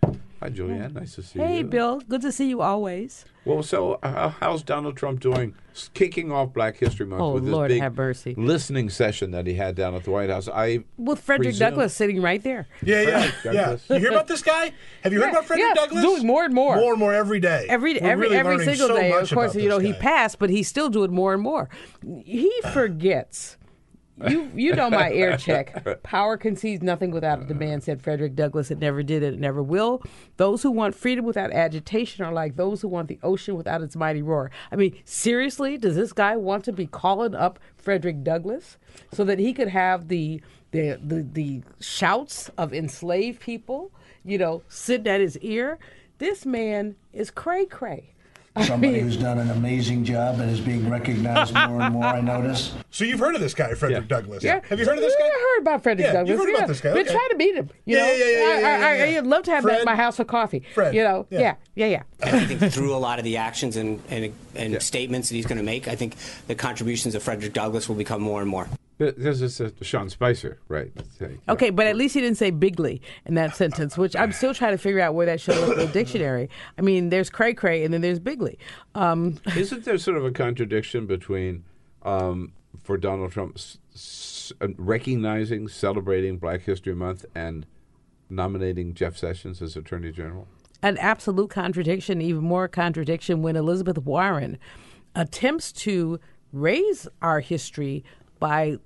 Hi, 0.42 0.50
Julianne. 0.50 0.92
Nice 0.94 1.14
to 1.14 1.22
see 1.22 1.38
you. 1.38 1.44
Hey, 1.44 1.62
Bill. 1.62 2.00
Good 2.08 2.22
to 2.22 2.32
see 2.32 2.49
you 2.49 2.62
always. 2.62 3.25
Well, 3.44 3.62
so 3.62 4.00
uh, 4.02 4.30
how's 4.30 4.64
Donald 4.64 4.96
Trump 4.96 5.20
doing? 5.20 5.54
Kicking 5.94 6.32
off 6.32 6.52
Black 6.52 6.76
History 6.78 7.06
Month 7.06 7.22
Oh, 7.22 7.34
with 7.34 7.44
this 7.44 7.52
Lord 7.52 7.68
big 7.68 7.80
have 7.80 7.96
mercy. 7.96 8.34
listening 8.37 8.90
session 8.90 9.30
that 9.30 9.46
he 9.46 9.54
had 9.54 9.76
down 9.76 9.94
at 9.94 10.02
the 10.02 10.11
White 10.11 10.30
House. 10.30 10.49
I 10.49 10.80
With 10.99 11.20
Frederick 11.20 11.50
presume- 11.50 11.70
Douglass 11.70 11.94
sitting 11.94 12.20
right 12.20 12.42
there. 12.42 12.66
Yeah, 12.84 13.02
yeah, 13.02 13.30
yeah. 13.52 13.76
You 13.88 14.00
hear 14.00 14.11
about 14.11 14.26
this 14.26 14.42
guy? 14.42 14.72
Have 15.04 15.12
you 15.12 15.20
heard 15.20 15.26
Yeah, 15.26 15.30
about 15.30 15.44
Frederick 15.44 15.68
yeah, 15.76 15.80
Douglass? 15.80 16.02
doing 16.02 16.26
more 16.26 16.44
and 16.44 16.52
more. 16.54 16.75
more 16.75 16.90
and 16.90 16.99
more 16.99 17.14
every 17.14 17.38
day. 17.38 17.66
Every 17.68 17.94
We're 17.94 18.11
every 18.11 18.26
really 18.30 18.37
every 18.38 18.64
single 18.64 18.88
so 18.88 18.96
day. 18.96 19.12
Of 19.12 19.30
course, 19.30 19.54
you 19.54 19.68
know 19.68 19.78
this 19.78 19.87
he 19.92 19.92
passed, 19.94 20.40
but 20.40 20.50
he's 20.50 20.66
still 20.66 20.88
doing 20.88 21.12
more 21.12 21.32
and 21.34 21.42
more. 21.42 21.68
He 22.25 22.50
forgets. 22.72 23.58
You 24.19 24.50
you 24.54 24.75
know 24.75 24.90
my 24.90 25.11
air 25.11 25.37
check. 25.38 26.02
Power 26.02 26.37
concedes 26.37 26.83
nothing 26.83 27.11
without 27.11 27.40
a 27.40 27.45
demand, 27.45 27.83
said 27.83 28.02
Frederick 28.02 28.35
Douglass. 28.35 28.71
It 28.71 28.78
never 28.78 29.02
did, 29.02 29.23
it 29.23 29.38
never 29.38 29.62
will. 29.62 30.02
Those 30.37 30.62
who 30.62 30.71
want 30.71 30.95
freedom 30.95 31.25
without 31.25 31.50
agitation 31.50 32.25
are 32.25 32.33
like 32.33 32.57
those 32.57 32.83
who 32.83 32.88
want 32.88 33.09
the 33.09 33.19
ocean 33.23 33.57
without 33.57 33.83
its 33.83 33.97
mighty 33.97 34.23
roar. 34.23 34.50
I 34.71 34.76
mean, 34.76 34.97
seriously, 35.04 35.78
does 35.78 35.97
this 35.97 36.12
guy 36.12 36.37
want 36.37 36.64
to 36.64 36.73
be 36.73 36.87
calling 36.87 37.35
up 37.35 37.59
Frederick 37.76 38.23
Douglass 38.23 38.76
so 39.12 39.25
that 39.25 39.38
he 39.38 39.52
could 39.52 39.69
have 39.69 40.09
the 40.09 40.42
the 40.73 40.99
the, 41.02 41.23
the 41.23 41.62
shouts 41.81 42.50
of 42.59 42.75
enslaved 42.75 43.40
people, 43.40 43.90
you 44.25 44.38
know, 44.38 44.62
sitting 44.69 45.09
at 45.09 45.21
his 45.21 45.38
ear? 45.38 45.78
This 46.19 46.45
man 46.47 46.97
is 47.12 47.31
cray 47.31 47.64
cray. 47.64 48.12
Somebody 48.66 49.00
who's 49.00 49.16
done 49.16 49.38
an 49.38 49.50
amazing 49.50 50.04
job 50.04 50.38
and 50.40 50.50
is 50.50 50.61
being 50.61 50.88
recognized 50.90 51.54
more 51.54 51.80
and 51.80 51.94
more, 51.94 52.04
I 52.04 52.21
notice. 52.32 52.75
So 52.90 53.04
you've 53.04 53.21
heard 53.21 53.35
of 53.35 53.40
this 53.40 53.54
guy, 53.54 53.73
Frederick 53.75 54.09
Douglass? 54.09 54.44
Yeah. 54.44 54.61
Have 54.68 54.78
you 54.78 54.85
heard 54.85 54.99
of 54.99 55.02
this 55.02 55.14
guy? 55.18 55.25
Yeah, 55.25 55.30
I 55.32 55.54
heard 55.56 55.62
about 55.62 55.82
Frederick 55.82 56.06
Yeah, 56.06 56.12
Douglass. 56.12 56.28
you've 56.28 56.38
heard 56.38 56.49
yeah. 56.50 56.56
about 56.59 56.68
this 56.68 56.80
guy, 56.82 56.92
Been 56.92 57.02
okay. 57.06 57.12
trying 57.14 57.28
to 57.30 57.37
meet 57.37 57.54
him. 57.54 57.71
You 57.87 57.97
Yeah, 57.97 58.02
know? 58.06 58.12
yeah, 58.12 58.25
yeah, 58.25 58.30
yeah, 58.30 58.44
I, 58.44 58.61
yeah, 58.61 58.66
I, 58.87 58.97
yeah, 58.97 59.04
yeah. 59.06 59.21
would 59.21 59.26
love 59.30 59.42
to 59.44 59.50
have 59.52 59.62
that 59.64 59.68
Fred? 59.71 59.80
at 59.80 59.87
my 59.87 59.97
house 59.97 60.16
for 60.18 60.25
coffee. 60.25 60.62
Fred, 60.75 60.94
You 60.94 61.02
know? 61.02 61.26
yeah. 61.30 61.40
Yeah, 61.40 61.54
yeah, 61.75 61.87
yeah. 61.87 62.02
I 62.23 62.44
think 62.44 62.73
through 62.73 62.94
a 62.94 62.99
lot 62.99 63.18
of 63.18 63.25
the 63.25 63.38
actions 63.38 63.76
and, 63.76 64.02
and, 64.11 64.35
and 64.54 64.82
statements 64.82 65.30
that 65.30 65.37
he's 65.37 65.47
going 65.47 65.56
to 65.59 65.64
make, 65.64 65.88
I 65.88 65.94
think 65.97 66.16
the 66.47 66.54
contributions 66.54 67.14
of 67.14 67.23
Frederick 67.23 67.54
Douglass 67.54 67.88
will 67.88 67.97
become 67.97 68.21
more 68.21 68.42
and 68.42 68.50
more. 68.50 68.68
Th- 69.02 69.14
This 69.16 69.40
is 69.42 69.61
uh, 69.61 69.71
Sean 69.80 70.09
Spicer, 70.09 70.59
right? 70.68 70.92
Okay, 71.49 71.71
but 71.71 71.87
at 71.87 71.97
least 71.97 72.14
he 72.14 72.21
didn't 72.21 72.38
say 72.38 72.50
bigly 72.50 73.02
in 73.26 73.35
that 73.35 73.56
sentence, 73.56 73.99
which 73.99 74.14
I'm 74.14 74.30
still 74.32 74.54
trying 74.54 74.73
to 74.73 74.78
figure 74.78 75.00
out 75.00 75.14
where 75.14 75.26
that 75.26 75.40
shows 75.40 75.59
up 75.62 75.73
in 75.73 75.78
the 75.78 75.87
dictionary. 75.92 76.49
I 76.78 76.82
mean, 76.82 77.09
there's 77.11 77.30
cray 77.30 77.52
cray 77.54 77.85
and 77.85 77.92
then 77.92 78.00
there's 78.00 78.21
bigly. 78.21 78.59
Um, 78.94 79.38
Isn't 79.56 79.85
there 79.85 79.99
sort 79.99 80.16
of 80.16 80.25
a 80.25 80.30
contradiction 80.30 81.06
between, 81.06 81.64
um, 82.04 82.52
for 82.82 82.97
Donald 82.97 83.32
Trump, 83.32 83.56
s- 83.56 83.78
s- 83.94 84.52
uh, 84.61 84.68
recognizing, 84.76 85.66
celebrating 85.68 86.38
Black 86.38 86.62
History 86.62 86.94
Month 86.94 87.25
and 87.35 87.66
nominating 88.30 88.94
Jeff 88.94 89.16
Sessions 89.16 89.61
as 89.62 89.76
Attorney 89.76 90.12
General? 90.12 90.47
an 90.85 90.99
absolute 90.99 91.49
contradiction, 91.49 92.21
even 92.21 92.42
more 92.42 92.66
contradiction 92.66 93.40
when 93.40 93.54
Elizabeth 93.54 93.99
Warren 93.99 94.59
attempts 95.14 95.71
to 95.73 96.18
raise 96.52 97.06
our 97.21 97.38
history 97.38 98.02
by 98.40 98.76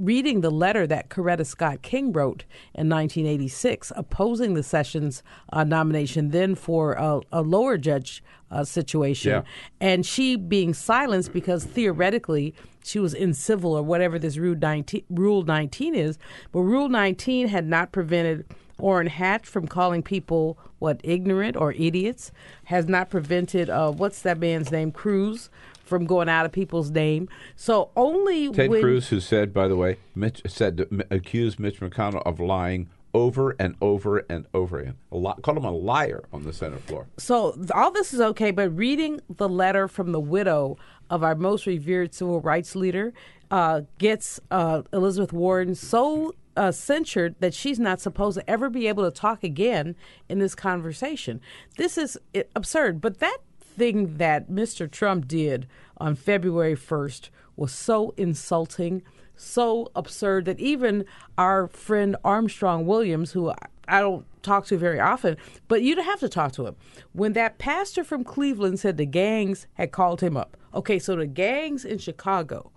reading 0.00 0.40
the 0.40 0.50
letter 0.50 0.86
that 0.86 1.08
Coretta 1.10 1.44
Scott 1.46 1.82
King 1.82 2.12
wrote 2.12 2.44
in 2.74 2.88
1986, 2.88 3.92
opposing 3.96 4.54
the 4.54 4.62
Sessions 4.62 5.22
uh, 5.52 5.64
nomination, 5.64 6.30
then 6.30 6.54
for 6.54 6.94
a, 6.94 7.20
a 7.32 7.42
lower 7.42 7.76
judge 7.78 8.22
uh, 8.50 8.64
situation, 8.64 9.30
Yeah. 9.30 9.42
and 9.80 10.04
she 10.04 10.34
being 10.36 10.74
silenced 10.74 11.32
because 11.32 11.64
theoretically 11.64 12.54
she 12.82 12.98
was 12.98 13.14
in 13.14 13.34
civil 13.34 13.74
or 13.76 13.82
whatever 13.82 14.18
this 14.18 14.38
Rule 14.38 14.56
19, 14.56 15.04
Rule 15.10 15.44
19 15.44 15.94
is. 15.94 16.18
But 16.50 16.60
Rule 16.60 16.88
19 16.88 17.48
had 17.48 17.66
not 17.66 17.92
prevented 17.92 18.46
Orrin 18.78 19.06
Hatch 19.08 19.46
from 19.46 19.68
calling 19.68 20.02
people 20.02 20.58
what 20.78 21.00
ignorant 21.04 21.56
or 21.56 21.72
idiots, 21.72 22.32
has 22.64 22.88
not 22.88 23.10
prevented 23.10 23.68
uh, 23.68 23.90
what's 23.92 24.22
that 24.22 24.38
man's 24.38 24.72
name 24.72 24.90
Cruz 24.90 25.50
from 25.90 26.06
going 26.06 26.28
out 26.28 26.46
of 26.46 26.52
people's 26.52 26.90
name. 26.90 27.28
So 27.56 27.90
only 27.96 28.50
Ted 28.50 28.70
when, 28.70 28.80
Cruz, 28.80 29.08
who 29.08 29.20
said, 29.20 29.52
by 29.52 29.68
the 29.68 29.76
way, 29.76 29.98
Mitch 30.14 30.40
said 30.46 30.86
accused 31.10 31.60
Mitch 31.60 31.80
McConnell 31.80 32.22
of 32.24 32.40
lying 32.40 32.88
over 33.12 33.56
and 33.58 33.74
over 33.80 34.24
and 34.30 34.46
over 34.54 34.78
again. 34.78 34.96
A 35.10 35.16
lot, 35.16 35.42
called 35.42 35.58
him 35.58 35.64
a 35.64 35.72
liar 35.72 36.24
on 36.32 36.44
the 36.44 36.52
Senate 36.52 36.80
floor. 36.82 37.08
So 37.18 37.58
all 37.74 37.90
this 37.90 38.14
is 38.14 38.20
okay, 38.20 38.52
but 38.52 38.70
reading 38.70 39.20
the 39.28 39.48
letter 39.48 39.88
from 39.88 40.12
the 40.12 40.20
widow 40.20 40.78
of 41.10 41.24
our 41.24 41.34
most 41.34 41.66
revered 41.66 42.14
civil 42.14 42.40
rights 42.40 42.76
leader 42.76 43.12
uh, 43.50 43.82
gets 43.98 44.38
uh, 44.52 44.82
Elizabeth 44.92 45.32
Warren 45.32 45.74
so 45.74 46.34
uh, 46.56 46.70
censured 46.70 47.34
that 47.40 47.52
she's 47.52 47.80
not 47.80 48.00
supposed 48.00 48.38
to 48.38 48.48
ever 48.48 48.70
be 48.70 48.86
able 48.86 49.10
to 49.10 49.10
talk 49.10 49.42
again 49.42 49.96
in 50.28 50.38
this 50.38 50.54
conversation. 50.54 51.40
This 51.76 51.98
is 51.98 52.16
absurd. 52.54 53.00
But 53.00 53.18
that 53.18 53.38
thing 53.80 54.18
that 54.18 54.50
Mr. 54.50 54.90
Trump 54.90 55.26
did 55.26 55.66
on 55.96 56.14
February 56.14 56.76
1st 56.76 57.30
was 57.56 57.72
so 57.72 58.12
insulting, 58.18 59.02
so 59.36 59.90
absurd 59.96 60.44
that 60.44 60.60
even 60.60 61.06
our 61.38 61.66
friend 61.66 62.14
Armstrong 62.22 62.84
Williams, 62.84 63.32
who 63.32 63.48
I- 63.48 63.56
I 63.88 64.00
don't 64.00 64.26
talk 64.42 64.66
to 64.66 64.76
very 64.76 65.00
often, 65.00 65.38
but 65.66 65.80
you'd 65.82 65.96
have 65.96 66.20
to 66.20 66.28
talk 66.28 66.52
to 66.52 66.66
him. 66.66 66.76
When 67.12 67.32
that 67.32 67.56
pastor 67.56 68.04
from 68.04 68.22
Cleveland 68.22 68.78
said 68.80 68.98
the 68.98 69.06
gangs 69.06 69.66
had 69.74 69.92
called 69.92 70.20
him 70.20 70.36
up. 70.36 70.58
Okay, 70.74 70.98
so 70.98 71.16
the 71.16 71.26
gangs 71.26 71.86
in 71.86 71.96
Chicago 71.96 72.70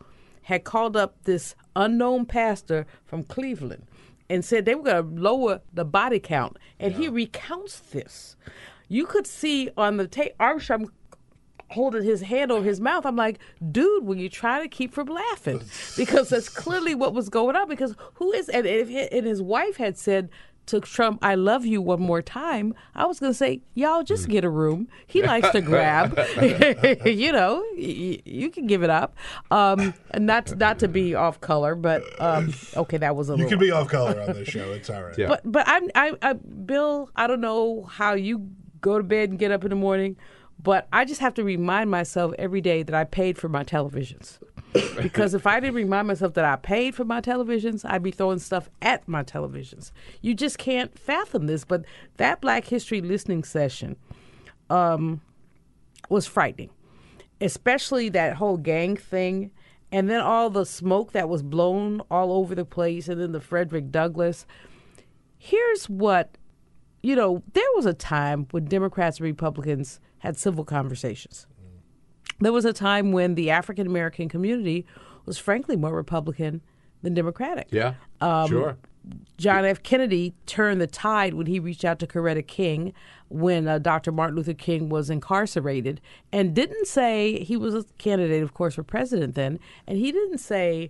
had 0.43 0.63
called 0.63 0.95
up 0.95 1.21
this 1.25 1.53
unknown 1.75 2.25
pastor 2.25 2.85
from 3.05 3.23
Cleveland 3.23 3.85
and 4.29 4.43
said 4.45 4.63
they 4.63 4.73
were 4.73 4.83
going 4.83 5.15
to 5.15 5.21
lower 5.21 5.61
the 5.73 5.85
body 5.85 6.19
count. 6.19 6.57
And 6.79 6.93
he 6.93 7.09
recounts 7.09 7.79
this. 7.79 8.37
You 8.93 9.07
could 9.07 9.25
see 9.25 9.71
on 9.75 9.97
the 9.97 10.07
tape, 10.07 10.33
Armstrong 10.39 10.91
holding 11.71 12.03
his 12.03 12.21
hand 12.21 12.51
over 12.51 12.63
his 12.63 12.79
mouth. 12.79 13.07
I'm 13.07 13.15
like, 13.15 13.39
dude, 13.71 14.05
will 14.05 14.17
you 14.17 14.29
try 14.29 14.61
to 14.61 14.67
keep 14.67 14.93
from 14.93 15.07
laughing? 15.07 15.63
Because 15.97 16.29
that's 16.29 16.47
clearly 16.47 16.93
what 16.93 17.13
was 17.13 17.27
going 17.27 17.55
on. 17.55 17.67
Because 17.67 17.95
who 18.15 18.31
is, 18.31 18.49
and, 18.49 18.67
if, 18.67 18.89
and 19.11 19.25
his 19.25 19.41
wife 19.41 19.77
had 19.77 19.97
said, 19.97 20.29
to 20.67 20.79
Trump, 20.79 21.19
I 21.21 21.35
love 21.35 21.65
you 21.65 21.81
one 21.81 22.01
more 22.01 22.21
time, 22.21 22.73
I 22.95 23.05
was 23.05 23.19
going 23.19 23.31
to 23.31 23.37
say, 23.37 23.61
y'all 23.73 24.03
just 24.03 24.29
get 24.29 24.45
a 24.45 24.49
room. 24.49 24.87
He 25.07 25.21
likes 25.31 25.49
to 25.49 25.61
grab. 25.61 26.17
you 27.05 27.31
know, 27.31 27.65
y- 27.75 28.21
you 28.23 28.49
can 28.49 28.67
give 28.67 28.81
it 28.83 28.89
up. 28.89 29.15
Um, 29.51 29.93
not 30.17 30.55
not 30.57 30.79
to 30.79 30.87
be 30.87 31.15
off 31.15 31.41
color, 31.41 31.75
but 31.75 32.03
um, 32.21 32.53
okay, 32.77 32.97
that 32.97 33.15
was 33.15 33.27
a 33.27 33.33
little. 33.33 33.45
You 33.45 33.49
can 33.49 33.59
be 33.59 33.71
off 33.71 33.89
color 33.89 34.21
on 34.21 34.33
this 34.35 34.47
show. 34.47 34.71
It's 34.71 34.89
all 34.89 35.03
right. 35.03 35.17
Yeah. 35.17 35.27
But 35.27 35.41
but 35.43 35.67
I'm 35.67 35.89
I, 35.95 36.13
I 36.21 36.33
Bill. 36.33 37.09
I 37.15 37.27
don't 37.27 37.41
know 37.41 37.83
how 37.83 38.13
you 38.13 38.47
go 38.83 38.97
to 38.99 39.03
bed 39.03 39.29
and 39.29 39.39
get 39.39 39.51
up 39.51 39.63
in 39.63 39.71
the 39.71 39.75
morning, 39.75 40.15
but 40.61 40.87
I 40.93 41.05
just 41.05 41.21
have 41.21 41.33
to 41.35 41.43
remind 41.43 41.89
myself 41.89 42.33
every 42.37 42.61
day 42.61 42.83
that 42.83 42.93
I 42.93 43.05
paid 43.05 43.39
for 43.39 43.49
my 43.49 43.63
televisions. 43.63 44.37
because 45.01 45.33
if 45.33 45.47
I 45.47 45.59
didn't 45.59 45.75
remind 45.75 46.07
myself 46.07 46.35
that 46.35 46.45
I 46.45 46.55
paid 46.57 46.93
for 46.93 47.03
my 47.03 47.21
televisions, 47.21 47.83
I'd 47.89 48.03
be 48.03 48.11
throwing 48.11 48.39
stuff 48.39 48.69
at 48.81 49.07
my 49.07 49.23
televisions. 49.23 49.91
You 50.21 50.35
just 50.35 50.59
can't 50.59 50.97
fathom 50.97 51.47
this. 51.47 51.65
But 51.65 51.85
that 52.17 52.41
Black 52.41 52.65
History 52.65 53.01
listening 53.01 53.43
session 53.43 53.95
um, 54.69 55.21
was 56.09 56.27
frightening, 56.27 56.69
especially 57.41 58.09
that 58.09 58.35
whole 58.35 58.57
gang 58.57 58.95
thing. 58.95 59.51
And 59.91 60.09
then 60.09 60.21
all 60.21 60.49
the 60.49 60.65
smoke 60.65 61.11
that 61.11 61.29
was 61.29 61.43
blown 61.43 62.01
all 62.09 62.31
over 62.31 62.55
the 62.55 62.65
place, 62.65 63.07
and 63.07 63.21
then 63.21 63.31
the 63.31 63.41
Frederick 63.41 63.91
Douglass 63.91 64.45
here's 65.43 65.89
what 65.89 66.37
you 67.03 67.15
know 67.15 67.43
there 67.53 67.63
was 67.75 67.85
a 67.85 67.93
time 67.93 68.47
when 68.51 68.65
democrats 68.65 69.17
and 69.17 69.25
republicans 69.25 69.99
had 70.19 70.37
civil 70.37 70.63
conversations 70.63 71.45
there 72.39 72.53
was 72.53 72.65
a 72.65 72.73
time 72.73 73.11
when 73.11 73.35
the 73.35 73.51
african 73.51 73.85
american 73.85 74.27
community 74.27 74.85
was 75.25 75.37
frankly 75.37 75.75
more 75.75 75.93
republican 75.93 76.61
than 77.03 77.13
democratic 77.13 77.67
Yeah. 77.69 77.93
Um, 78.21 78.47
sure. 78.47 78.77
John 79.37 79.65
F. 79.65 79.83
Kennedy 79.83 80.33
turned 80.45 80.79
the 80.79 80.87
tide 80.87 81.33
when 81.33 81.45
he 81.45 81.59
reached 81.59 81.83
out 81.83 81.99
to 81.99 82.07
Coretta 82.07 82.45
King 82.47 82.93
when 83.27 83.67
uh, 83.67 83.77
Dr. 83.77 84.13
Martin 84.13 84.37
Luther 84.37 84.53
King 84.53 84.87
was 84.87 85.09
incarcerated 85.09 85.99
and 86.31 86.53
didn't 86.53 86.87
say 86.87 87.43
he 87.43 87.57
was 87.57 87.75
a 87.75 87.83
candidate, 87.97 88.41
of 88.41 88.53
course, 88.53 88.75
for 88.75 88.83
president 88.83 89.35
then. 89.35 89.59
And 89.87 89.97
he 89.97 90.13
didn't 90.13 90.37
say, 90.37 90.89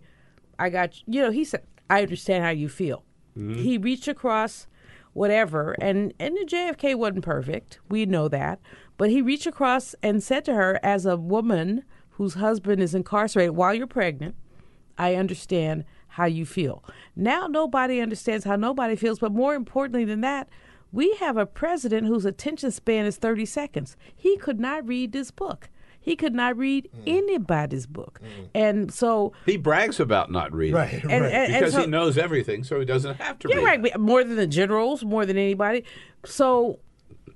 I 0.59 0.69
got, 0.69 1.01
you 1.07 1.23
know, 1.23 1.31
he 1.31 1.43
said, 1.43 1.63
I 1.89 2.03
understand 2.03 2.43
how 2.43 2.51
you 2.51 2.69
feel. 2.69 3.03
He 3.35 3.79
reached 3.79 4.07
across 4.07 4.67
whatever, 5.13 5.73
and, 5.79 6.13
and 6.19 6.37
JFK 6.47 6.95
wasn't 6.95 7.23
perfect. 7.23 7.79
We 7.89 8.05
know 8.05 8.27
that. 8.27 8.59
But 8.97 9.09
he 9.09 9.21
reached 9.21 9.47
across 9.47 9.95
and 10.03 10.21
said 10.21 10.45
to 10.45 10.53
her, 10.53 10.79
as 10.83 11.05
a 11.05 11.17
woman 11.17 11.83
whose 12.11 12.35
husband 12.35 12.81
is 12.81 12.93
incarcerated 12.93 13.55
while 13.55 13.73
you're 13.73 13.87
pregnant, 13.87 14.35
I 14.97 15.15
understand 15.15 15.85
how 16.09 16.25
you 16.25 16.45
feel. 16.45 16.83
Now 17.15 17.47
nobody 17.47 17.99
understands 17.99 18.45
how 18.45 18.55
nobody 18.55 18.95
feels, 18.95 19.19
but 19.19 19.31
more 19.31 19.55
importantly 19.55 20.05
than 20.05 20.21
that, 20.21 20.47
we 20.91 21.15
have 21.15 21.37
a 21.37 21.47
president 21.47 22.05
whose 22.05 22.23
attention 22.23 22.69
span 22.69 23.07
is 23.07 23.17
30 23.17 23.45
seconds. 23.45 23.97
He 24.15 24.37
could 24.37 24.59
not 24.59 24.87
read 24.87 25.11
this 25.11 25.31
book. 25.31 25.69
He 26.03 26.17
could 26.17 26.35
not 26.35 26.57
read 26.57 26.89
mm. 26.95 27.01
anybody's 27.07 27.87
book. 27.87 28.19
Mm. 28.21 28.47
And 28.53 28.93
so 28.93 29.31
He 29.45 29.55
brags 29.55 29.99
about 30.01 30.29
not 30.29 30.51
reading. 30.53 30.75
Right, 30.75 31.03
right. 31.03 31.13
and- 31.13 31.25
and 31.25 31.53
because 31.53 31.73
so- 31.73 31.81
he 31.81 31.87
knows 31.87 32.17
everything, 32.17 32.63
so 32.65 32.77
he 32.77 32.85
doesn't 32.85 33.15
have 33.15 33.39
to 33.39 33.49
Yeah, 33.49 33.55
read. 33.55 33.83
right. 33.83 33.99
More 33.99 34.23
than 34.23 34.35
the 34.35 34.45
generals, 34.45 35.05
more 35.05 35.25
than 35.25 35.37
anybody. 35.37 35.85
So, 36.25 36.79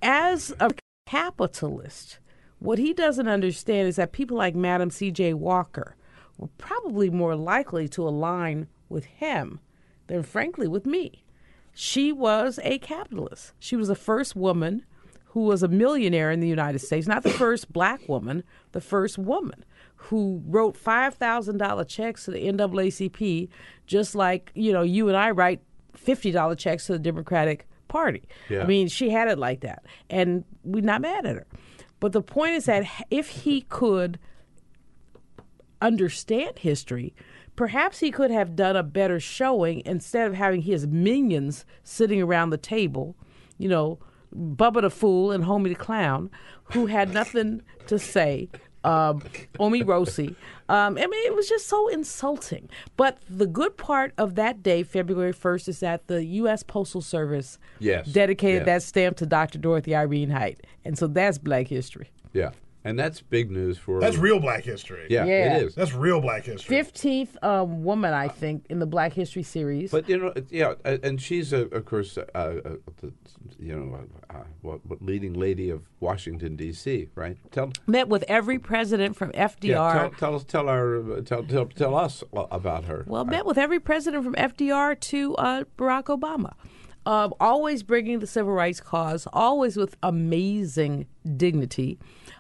as 0.01 0.53
a 0.59 0.71
capitalist, 1.05 2.19
what 2.59 2.77
he 2.77 2.93
doesn't 2.93 3.27
understand 3.27 3.87
is 3.87 3.95
that 3.95 4.11
people 4.11 4.35
like 4.37 4.53
Madam 4.55 4.89
C.J. 4.89 5.33
Walker 5.35 5.95
were 6.37 6.49
probably 6.57 7.09
more 7.09 7.35
likely 7.35 7.87
to 7.89 8.07
align 8.07 8.67
with 8.89 9.05
him 9.05 9.59
than, 10.07 10.23
frankly, 10.23 10.67
with 10.67 10.85
me. 10.85 11.23
She 11.73 12.11
was 12.11 12.59
a 12.63 12.79
capitalist. 12.79 13.53
She 13.59 13.75
was 13.75 13.87
the 13.87 13.95
first 13.95 14.35
woman 14.35 14.85
who 15.37 15.43
was 15.43 15.61
a 15.61 15.67
millionaire 15.67 16.31
in 16.31 16.39
the 16.39 16.47
United 16.47 16.79
States, 16.79 17.05
not 17.05 17.21
the 17.21 17.29
first 17.29 17.71
black 17.71 18.09
woman, 18.09 18.41
the 18.71 18.81
first 18.81 19.19
woman 19.19 19.63
who 19.95 20.41
wrote 20.47 20.75
$5,000 20.75 21.87
checks 21.87 22.25
to 22.25 22.31
the 22.31 22.39
NAACP, 22.39 23.47
just 23.85 24.15
like, 24.15 24.51
you 24.55 24.73
know, 24.73 24.81
you 24.81 25.07
and 25.09 25.15
I 25.15 25.29
write 25.29 25.61
$50 25.95 26.57
checks 26.57 26.87
to 26.87 26.93
the 26.93 26.97
Democratic 26.97 27.67
Party. 27.87 28.23
Yeah. 28.49 28.63
I 28.63 28.65
mean, 28.65 28.87
she 28.87 29.11
had 29.11 29.27
it 29.27 29.37
like 29.37 29.59
that. 29.59 29.85
And 30.09 30.43
we're 30.63 30.81
not 30.81 31.01
mad 31.01 31.27
at 31.27 31.35
her. 31.35 31.45
But 31.99 32.13
the 32.13 32.23
point 32.23 32.55
is 32.55 32.65
that 32.65 32.89
if 33.11 33.27
he 33.27 33.61
could 33.61 34.17
understand 35.83 36.57
history, 36.57 37.13
perhaps 37.55 37.99
he 37.99 38.09
could 38.09 38.31
have 38.31 38.55
done 38.55 38.75
a 38.75 38.81
better 38.81 39.19
showing 39.19 39.83
instead 39.85 40.25
of 40.25 40.33
having 40.33 40.63
his 40.63 40.87
minions 40.87 41.63
sitting 41.83 42.23
around 42.23 42.49
the 42.49 42.57
table, 42.57 43.15
you 43.59 43.69
know, 43.69 43.99
Bubba 44.35 44.81
the 44.81 44.89
Fool 44.89 45.31
and 45.31 45.43
Homie 45.43 45.69
the 45.69 45.75
Clown, 45.75 46.29
who 46.73 46.85
had 46.87 47.13
nothing 47.13 47.61
to 47.87 47.97
say. 47.99 48.49
Um, 48.83 49.21
Omarosa. 49.59 50.29
Um, 50.69 50.97
I 50.97 51.07
mean, 51.07 51.25
it 51.25 51.35
was 51.35 51.49
just 51.49 51.67
so 51.67 51.89
insulting. 51.89 52.69
But 52.95 53.17
the 53.29 53.47
good 53.47 53.75
part 53.75 54.13
of 54.17 54.35
that 54.35 54.63
day, 54.63 54.83
February 54.83 55.33
1st, 55.33 55.67
is 55.67 55.79
that 55.81 56.07
the 56.07 56.23
U.S. 56.23 56.63
Postal 56.63 57.01
Service 57.01 57.57
Yes, 57.79 58.07
dedicated 58.07 58.61
yes. 58.61 58.65
that 58.65 58.83
stamp 58.83 59.17
to 59.17 59.25
Dr. 59.25 59.57
Dorothy 59.59 59.93
Irene 59.93 60.29
Height. 60.29 60.61
And 60.85 60.97
so 60.97 61.07
that's 61.07 61.37
black 61.37 61.67
history. 61.67 62.11
Yeah, 62.31 62.51
and 62.87 62.97
that's 62.97 63.21
big 63.21 63.51
news 63.51 63.77
for. 63.77 63.99
That's 63.99 64.17
real 64.17 64.39
black 64.39 64.63
history. 64.63 65.07
Yeah, 65.09 65.25
Yeah. 65.25 65.57
it 65.57 65.63
is. 65.63 65.75
That's 65.75 65.93
real 65.93 66.21
black 66.21 66.45
history. 66.45 66.75
Fifteenth 66.75 67.37
um, 67.43 67.83
woman, 67.83 68.13
I 68.13 68.27
think, 68.27 68.65
in 68.69 68.79
the 68.79 68.85
Black 68.85 69.13
History 69.13 69.43
series. 69.43 69.91
But 69.91 70.07
you 70.07 70.17
know, 70.17 70.33
yeah, 70.49 70.73
a- 70.85 70.99
and 71.05 71.21
she's 71.21 71.53
a, 71.53 71.61
of 71.75 71.85
course, 71.85 72.17
uh, 72.17 72.21
uh, 72.33 72.53
the, 73.01 73.11
you 73.59 73.75
know, 73.75 74.05
uh, 74.29 74.43
what, 74.61 74.85
what 74.85 75.01
leading 75.01 75.33
lady 75.33 75.69
of 75.69 75.81
Washington 75.99 76.55
D.C. 76.55 77.09
Right? 77.15 77.37
Tell 77.51 77.71
Met 77.87 78.07
with 78.07 78.23
every 78.27 78.59
president 78.59 79.15
from 79.15 79.31
FDR. 79.33 79.63
yeah, 79.63 79.93
tell 79.93 80.09
tell 80.11 80.35
us 80.35 80.43
tell 80.45 80.69
our 80.69 81.21
tell 81.21 81.43
tell, 81.43 81.65
tell 81.65 81.95
us 81.95 82.23
about 82.33 82.85
her. 82.85 83.03
well, 83.07 83.25
met 83.25 83.45
with 83.45 83.57
every 83.57 83.79
president 83.79 84.23
from 84.23 84.33
FDR 84.35 84.99
to 84.99 85.35
uh, 85.35 85.63
Barack 85.77 86.05
Obama. 86.05 86.53
Um, 87.05 87.33
always 87.39 87.83
bringing 87.83 88.19
the 88.19 88.27
civil 88.27 88.51
rights 88.51 88.81
cause, 88.81 89.27
always 89.31 89.77
with 89.77 89.95
amazing 90.03 91.05
dignity. 91.37 91.97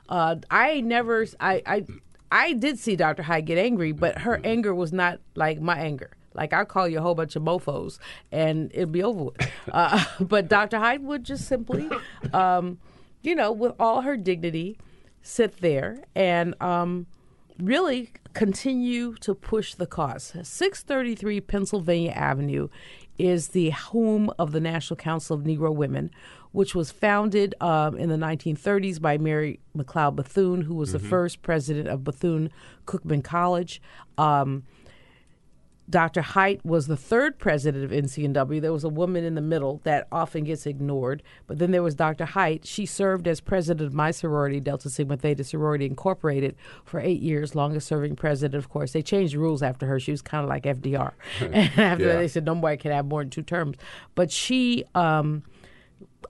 Uh, 0.09 0.37
I 0.49 0.81
never, 0.81 1.25
I, 1.39 1.61
I, 1.65 1.85
I 2.31 2.53
did 2.53 2.79
see 2.79 2.95
Dr. 2.95 3.23
Height 3.23 3.45
get 3.45 3.57
angry, 3.57 3.91
but 3.91 4.19
her 4.19 4.39
anger 4.43 4.73
was 4.73 4.93
not 4.93 5.19
like 5.35 5.59
my 5.59 5.77
anger. 5.77 6.11
Like 6.33 6.53
I 6.53 6.65
call 6.65 6.87
you 6.87 6.99
a 6.99 7.01
whole 7.01 7.15
bunch 7.15 7.35
of 7.35 7.41
mofo's, 7.41 7.99
and 8.31 8.71
it'd 8.73 8.91
be 8.91 9.03
over 9.03 9.25
with. 9.25 9.51
Uh, 9.71 10.03
but 10.21 10.47
Dr. 10.47 10.77
Height 10.79 11.01
would 11.01 11.25
just 11.25 11.45
simply, 11.45 11.89
um, 12.31 12.79
you 13.21 13.35
know, 13.35 13.51
with 13.51 13.73
all 13.79 14.01
her 14.01 14.15
dignity, 14.15 14.77
sit 15.21 15.59
there 15.59 16.01
and 16.15 16.55
um, 16.61 17.05
really 17.59 18.11
continue 18.33 19.13
to 19.15 19.35
push 19.35 19.73
the 19.73 19.85
cause. 19.85 20.33
633 20.41 21.41
Pennsylvania 21.41 22.11
Avenue 22.11 22.69
is 23.17 23.49
the 23.49 23.71
home 23.71 24.31
of 24.39 24.51
the 24.51 24.61
National 24.61 24.95
Council 24.95 25.35
of 25.35 25.43
Negro 25.43 25.73
Women, 25.73 26.11
which 26.57 26.73
was 26.73 26.89
founded 26.91 27.53
um, 27.61 27.95
in 27.97 28.09
the 28.09 28.15
1930s 28.15 28.99
by 28.99 29.15
Mary 29.17 29.59
McLeod 29.77 30.15
Bethune, 30.15 30.61
who 30.61 30.73
was 30.73 30.91
the 30.91 30.97
Mhm. 30.99 31.07
first 31.09 31.41
president 31.43 31.87
of 31.87 32.03
Bethune 32.03 32.49
Cookman 32.87 33.23
College. 33.23 33.79
Um, 34.17 34.63
Dr. 35.89 36.21
Height 36.21 36.59
was 36.65 36.87
the 36.87 36.97
third 36.97 37.37
president 37.39 37.85
of 37.85 37.91
NCNW. 37.93 38.59
There 38.59 38.73
was 38.73 38.83
a 38.83 38.89
woman 38.89 39.23
in 39.23 39.35
the 39.35 39.41
middle 39.41 39.79
that 39.85 40.05
often 40.11 40.43
gets 40.43 40.65
ignored, 40.65 41.23
but 41.45 41.59
then 41.59 41.71
there 41.71 41.81
was 41.83 41.95
Dr. 41.95 42.25
Height. 42.25 42.65
She 42.65 42.85
served 42.85 43.25
as 43.25 43.39
president 43.39 43.85
of 43.87 43.93
my 43.93 44.11
sorority, 44.11 44.59
Delta 44.59 44.89
Sigma 44.89 45.15
Theta 45.15 45.45
Sorority 45.45 45.85
Incorporated, 45.85 46.55
for 46.83 46.99
eight 46.99 47.21
years, 47.21 47.55
longest 47.55 47.87
serving 47.87 48.17
president, 48.17 48.55
of 48.61 48.67
course. 48.67 48.91
They 48.91 49.01
changed 49.01 49.35
the 49.35 49.39
rules 49.39 49.63
after 49.63 49.85
her. 49.85 49.97
She 49.97 50.11
was 50.11 50.21
kind 50.21 50.43
of 50.43 50.49
like 50.49 50.63
FDR. 50.65 51.13
and 51.39 51.55
after 51.55 52.03
Yeah. 52.03 52.13
that, 52.13 52.17
they 52.19 52.27
said 52.27 52.45
nobody 52.45 52.75
can 52.77 52.91
have 52.91 53.05
more 53.05 53.21
than 53.21 53.29
two 53.29 53.43
terms. 53.43 53.77
But 54.15 54.29
she 54.31 54.83
um, 54.93 55.43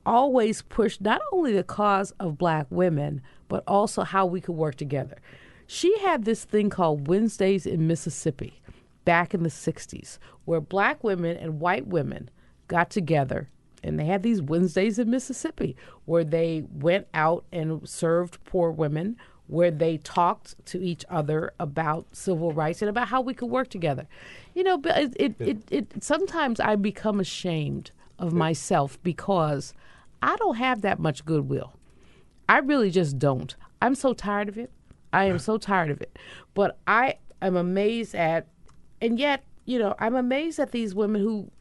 always 0.05 0.61
pushed 0.61 1.01
not 1.01 1.21
only 1.31 1.53
the 1.53 1.63
cause 1.63 2.11
of 2.19 2.37
black 2.37 2.67
women, 2.69 3.21
but 3.47 3.63
also 3.67 4.03
how 4.03 4.25
we 4.25 4.41
could 4.41 4.55
work 4.55 4.75
together. 4.75 5.17
She 5.65 5.97
had 5.99 6.25
this 6.25 6.45
thing 6.45 6.69
called 6.69 7.07
Wednesdays 7.07 7.65
in 7.65 7.87
Mississippi 7.87 8.61
back 9.05 9.33
in 9.33 9.43
the 9.43 9.49
60s, 9.49 10.17
where 10.45 10.61
black 10.61 11.03
women 11.03 11.37
and 11.37 11.59
white 11.59 11.87
women 11.87 12.29
got 12.67 12.89
together 12.89 13.49
and 13.83 13.99
they 13.99 14.05
had 14.05 14.23
these 14.23 14.41
Wednesdays 14.41 14.99
in 14.99 15.09
Mississippi 15.09 15.75
where 16.05 16.23
they 16.23 16.65
went 16.73 17.07
out 17.13 17.45
and 17.51 17.87
served 17.87 18.43
poor 18.43 18.71
women, 18.71 19.17
where 19.47 19.71
they 19.71 19.97
talked 19.97 20.55
to 20.65 20.81
each 20.81 21.05
other 21.09 21.53
about 21.59 22.05
civil 22.13 22.51
rights 22.51 22.81
and 22.81 22.89
about 22.89 23.07
how 23.07 23.21
we 23.21 23.33
could 23.33 23.49
work 23.49 23.69
together. 23.69 24.07
You 24.53 24.63
know, 24.63 24.77
but 24.77 24.97
it, 24.97 25.13
it, 25.17 25.35
it, 25.39 25.57
it 25.71 26.03
sometimes 26.03 26.59
I 26.59 26.75
become 26.75 27.19
ashamed 27.19 27.91
of 28.19 28.33
myself 28.33 29.01
because 29.03 29.73
I 30.21 30.35
don't 30.37 30.55
have 30.55 30.81
that 30.81 30.99
much 30.99 31.25
goodwill. 31.25 31.73
I 32.49 32.59
really 32.59 32.89
just 32.91 33.19
don't. 33.19 33.55
I'm 33.81 33.95
so 33.95 34.13
tired 34.13 34.49
of 34.49 34.57
it. 34.57 34.71
I 35.13 35.25
am 35.25 35.39
so 35.39 35.57
tired 35.57 35.89
of 35.91 36.01
it. 36.01 36.17
But 36.53 36.77
I 36.87 37.15
am 37.41 37.55
amazed 37.55 38.15
at, 38.15 38.47
and 39.01 39.19
yet, 39.19 39.43
you 39.65 39.79
know, 39.79 39.95
I'm 39.99 40.15
amazed 40.15 40.59
at 40.59 40.71
these 40.71 40.95
women 40.95 41.21
who 41.21 41.51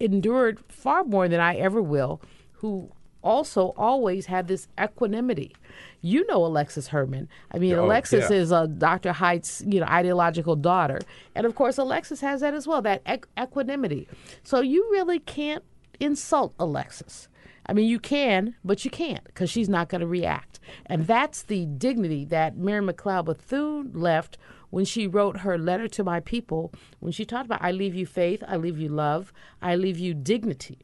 endured 0.00 0.60
far 0.68 1.04
more 1.04 1.28
than 1.28 1.40
I 1.40 1.56
ever 1.56 1.80
will, 1.82 2.20
who 2.52 2.90
also 3.22 3.72
always 3.76 4.26
had 4.26 4.48
this 4.48 4.68
equanimity. 4.80 5.54
You 6.02 6.26
know 6.26 6.44
Alexis 6.44 6.88
Herman. 6.88 7.28
I 7.52 7.58
mean, 7.58 7.74
Oh, 7.74 7.84
Alexis 7.86 8.28
yeah. 8.30 8.36
is 8.36 8.52
uh, 8.52 8.66
Dr. 8.66 9.12
Height's, 9.12 9.62
you 9.66 9.80
know, 9.80 9.86
ideological 9.86 10.56
daughter, 10.56 11.00
and 11.34 11.46
of 11.46 11.54
course, 11.54 11.78
Alexis 11.78 12.20
has 12.20 12.40
that 12.42 12.52
as 12.54 12.66
well, 12.66 12.82
that 12.82 13.02
equ- 13.04 13.24
equanimity. 13.42 14.06
So 14.42 14.60
you 14.60 14.86
really 14.92 15.18
can't 15.20 15.64
insult 16.00 16.54
Alexis. 16.58 17.28
I 17.66 17.72
mean, 17.72 17.88
you 17.88 17.98
can, 17.98 18.54
but 18.64 18.84
you 18.84 18.90
can't 18.90 19.24
because 19.24 19.48
she's 19.50 19.68
not 19.68 19.88
going 19.88 20.00
to 20.02 20.06
react. 20.06 20.60
And 20.86 21.06
that's 21.06 21.42
the 21.42 21.64
dignity 21.66 22.24
that 22.26 22.56
Mary 22.56 22.84
McLeod 22.84 23.24
Bethune 23.26 23.90
left 23.94 24.36
when 24.70 24.84
she 24.84 25.06
wrote 25.06 25.38
her 25.38 25.56
letter 25.56 25.86
to 25.88 26.02
my 26.04 26.20
people, 26.20 26.72
when 27.00 27.12
she 27.12 27.24
talked 27.24 27.46
about, 27.46 27.62
I 27.62 27.70
leave 27.70 27.94
you 27.94 28.06
faith, 28.06 28.42
I 28.46 28.56
leave 28.56 28.78
you 28.78 28.88
love, 28.88 29.32
I 29.62 29.76
leave 29.76 29.98
you 29.98 30.14
dignity. 30.14 30.78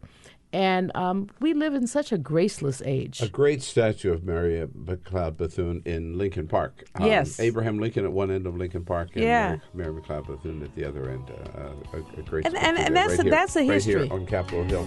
And 0.53 0.91
um, 0.97 1.29
we 1.41 1.55
live 1.55 1.75
in 1.75 1.87
such 1.87 2.11
a 2.13 2.19
graceless 2.19 2.83
age. 2.85 3.21
A 3.23 3.29
great 3.29 3.63
statue 3.63 4.13
of 4.13 4.25
Mary 4.25 4.67
McLeod 4.67 5.37
Bethune 5.37 5.81
in 5.85 6.19
Lincoln 6.19 6.49
Park. 6.49 6.85
Um, 6.97 7.07
Yes. 7.07 7.39
Abraham 7.39 7.79
Lincoln 7.79 8.05
at 8.05 8.13
one 8.13 8.31
end 8.33 8.47
of 8.47 8.57
Lincoln 8.57 8.85
Park, 8.85 9.11
and 9.15 9.23
Yeah. 9.25 9.57
Mary, 9.75 9.93
Mary 9.93 10.03
McLeod 10.03 10.27
Bethune 10.27 10.63
at 10.65 10.75
the 10.75 10.85
other 10.85 11.09
end. 11.11 11.31
Uh, 11.31 11.71
a, 11.93 12.21
a 12.21 12.23
great 12.23 12.47
And- 12.47 12.57
and- 12.57 12.79
and 12.79 12.97
that's 12.97 13.11
right 13.11 13.19
a- 13.21 13.23
here, 13.23 13.31
that's 13.31 13.57
a 13.57 13.69
right 13.69 13.85
here 13.85 14.09
on 14.11 14.27
Capitol 14.27 14.65
Hill. 14.65 14.87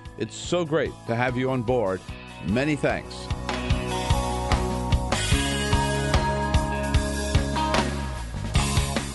It's 0.17 0.35
so 0.35 0.65
great 0.65 0.91
to 1.07 1.15
have 1.15 1.37
you 1.37 1.49
on 1.49 1.61
board. 1.61 2.01
Many 2.47 2.75
thanks. 2.75 3.15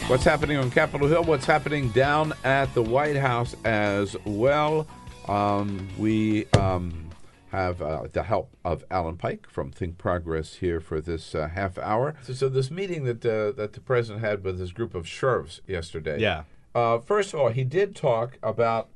What's 0.09 0.22
happening 0.22 0.56
on 0.56 0.70
Capitol 0.70 1.09
Hill? 1.09 1.24
What's 1.24 1.46
happening 1.46 1.88
down 1.88 2.32
at 2.44 2.72
the 2.74 2.82
White 2.82 3.16
House 3.16 3.56
as 3.64 4.16
well? 4.24 4.87
Um, 5.26 5.88
we 5.98 6.46
um, 6.52 7.11
have 7.50 7.82
uh, 7.82 8.06
the 8.12 8.22
help 8.22 8.54
of 8.64 8.85
Alan 8.88 9.16
Pyke 9.16 9.50
from 9.50 9.72
Think 9.72 9.98
Progress 9.98 10.54
here 10.54 10.78
for 10.78 11.00
this 11.00 11.35
uh, 11.35 11.48
half 11.48 11.76
hour. 11.78 12.14
So, 12.22 12.35
so 12.35 12.48
this 12.48 12.70
meeting 12.70 13.02
that 13.02 13.26
uh, 13.26 13.50
that 13.61 13.72
the 13.72 13.80
president 13.80 14.24
had 14.24 14.44
with 14.44 14.61
this 14.61 14.70
group 14.70 14.94
of 14.94 15.09
sheriffs 15.09 15.61
yesterday. 15.66 16.20
Yeah. 16.20 16.44
Uh, 16.72 16.98
first 16.98 17.35
of 17.35 17.40
all, 17.40 17.48
he 17.48 17.64
did 17.64 17.96
talk 17.96 18.38
about 18.44 18.88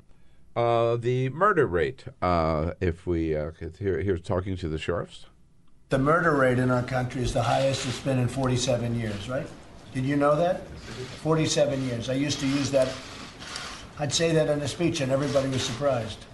uh, 0.61 0.97
the 0.97 1.29
murder 1.31 1.67
rate. 1.67 2.05
Uh, 2.21 2.73
if 2.81 3.07
we 3.07 3.35
uh, 3.35 3.51
here, 3.79 4.01
here's 4.01 4.21
talking 4.21 4.57
to 4.57 4.69
the 4.69 4.79
sheriffs. 4.79 5.27
The 5.89 5.99
murder 5.99 6.33
rate 6.37 6.59
in 6.59 6.71
our 6.71 6.83
country 6.83 7.23
is 7.23 7.33
the 7.33 7.43
highest 7.43 7.87
it's 7.87 7.99
been 8.01 8.19
in 8.19 8.29
47 8.29 8.95
years, 8.95 9.29
right? 9.29 9.47
Did 9.93 10.05
you 10.05 10.17
know 10.17 10.37
that? 10.37 10.67
47 11.23 11.85
years. 11.85 12.09
I 12.09 12.13
used 12.13 12.39
to 12.41 12.47
use 12.47 12.71
that. 12.71 12.89
I'd 13.99 14.13
say 14.13 14.33
that 14.33 14.49
in 14.49 14.61
a 14.61 14.69
speech, 14.69 15.01
and 15.01 15.11
everybody 15.11 15.49
was 15.49 15.63
surprised 15.63 16.25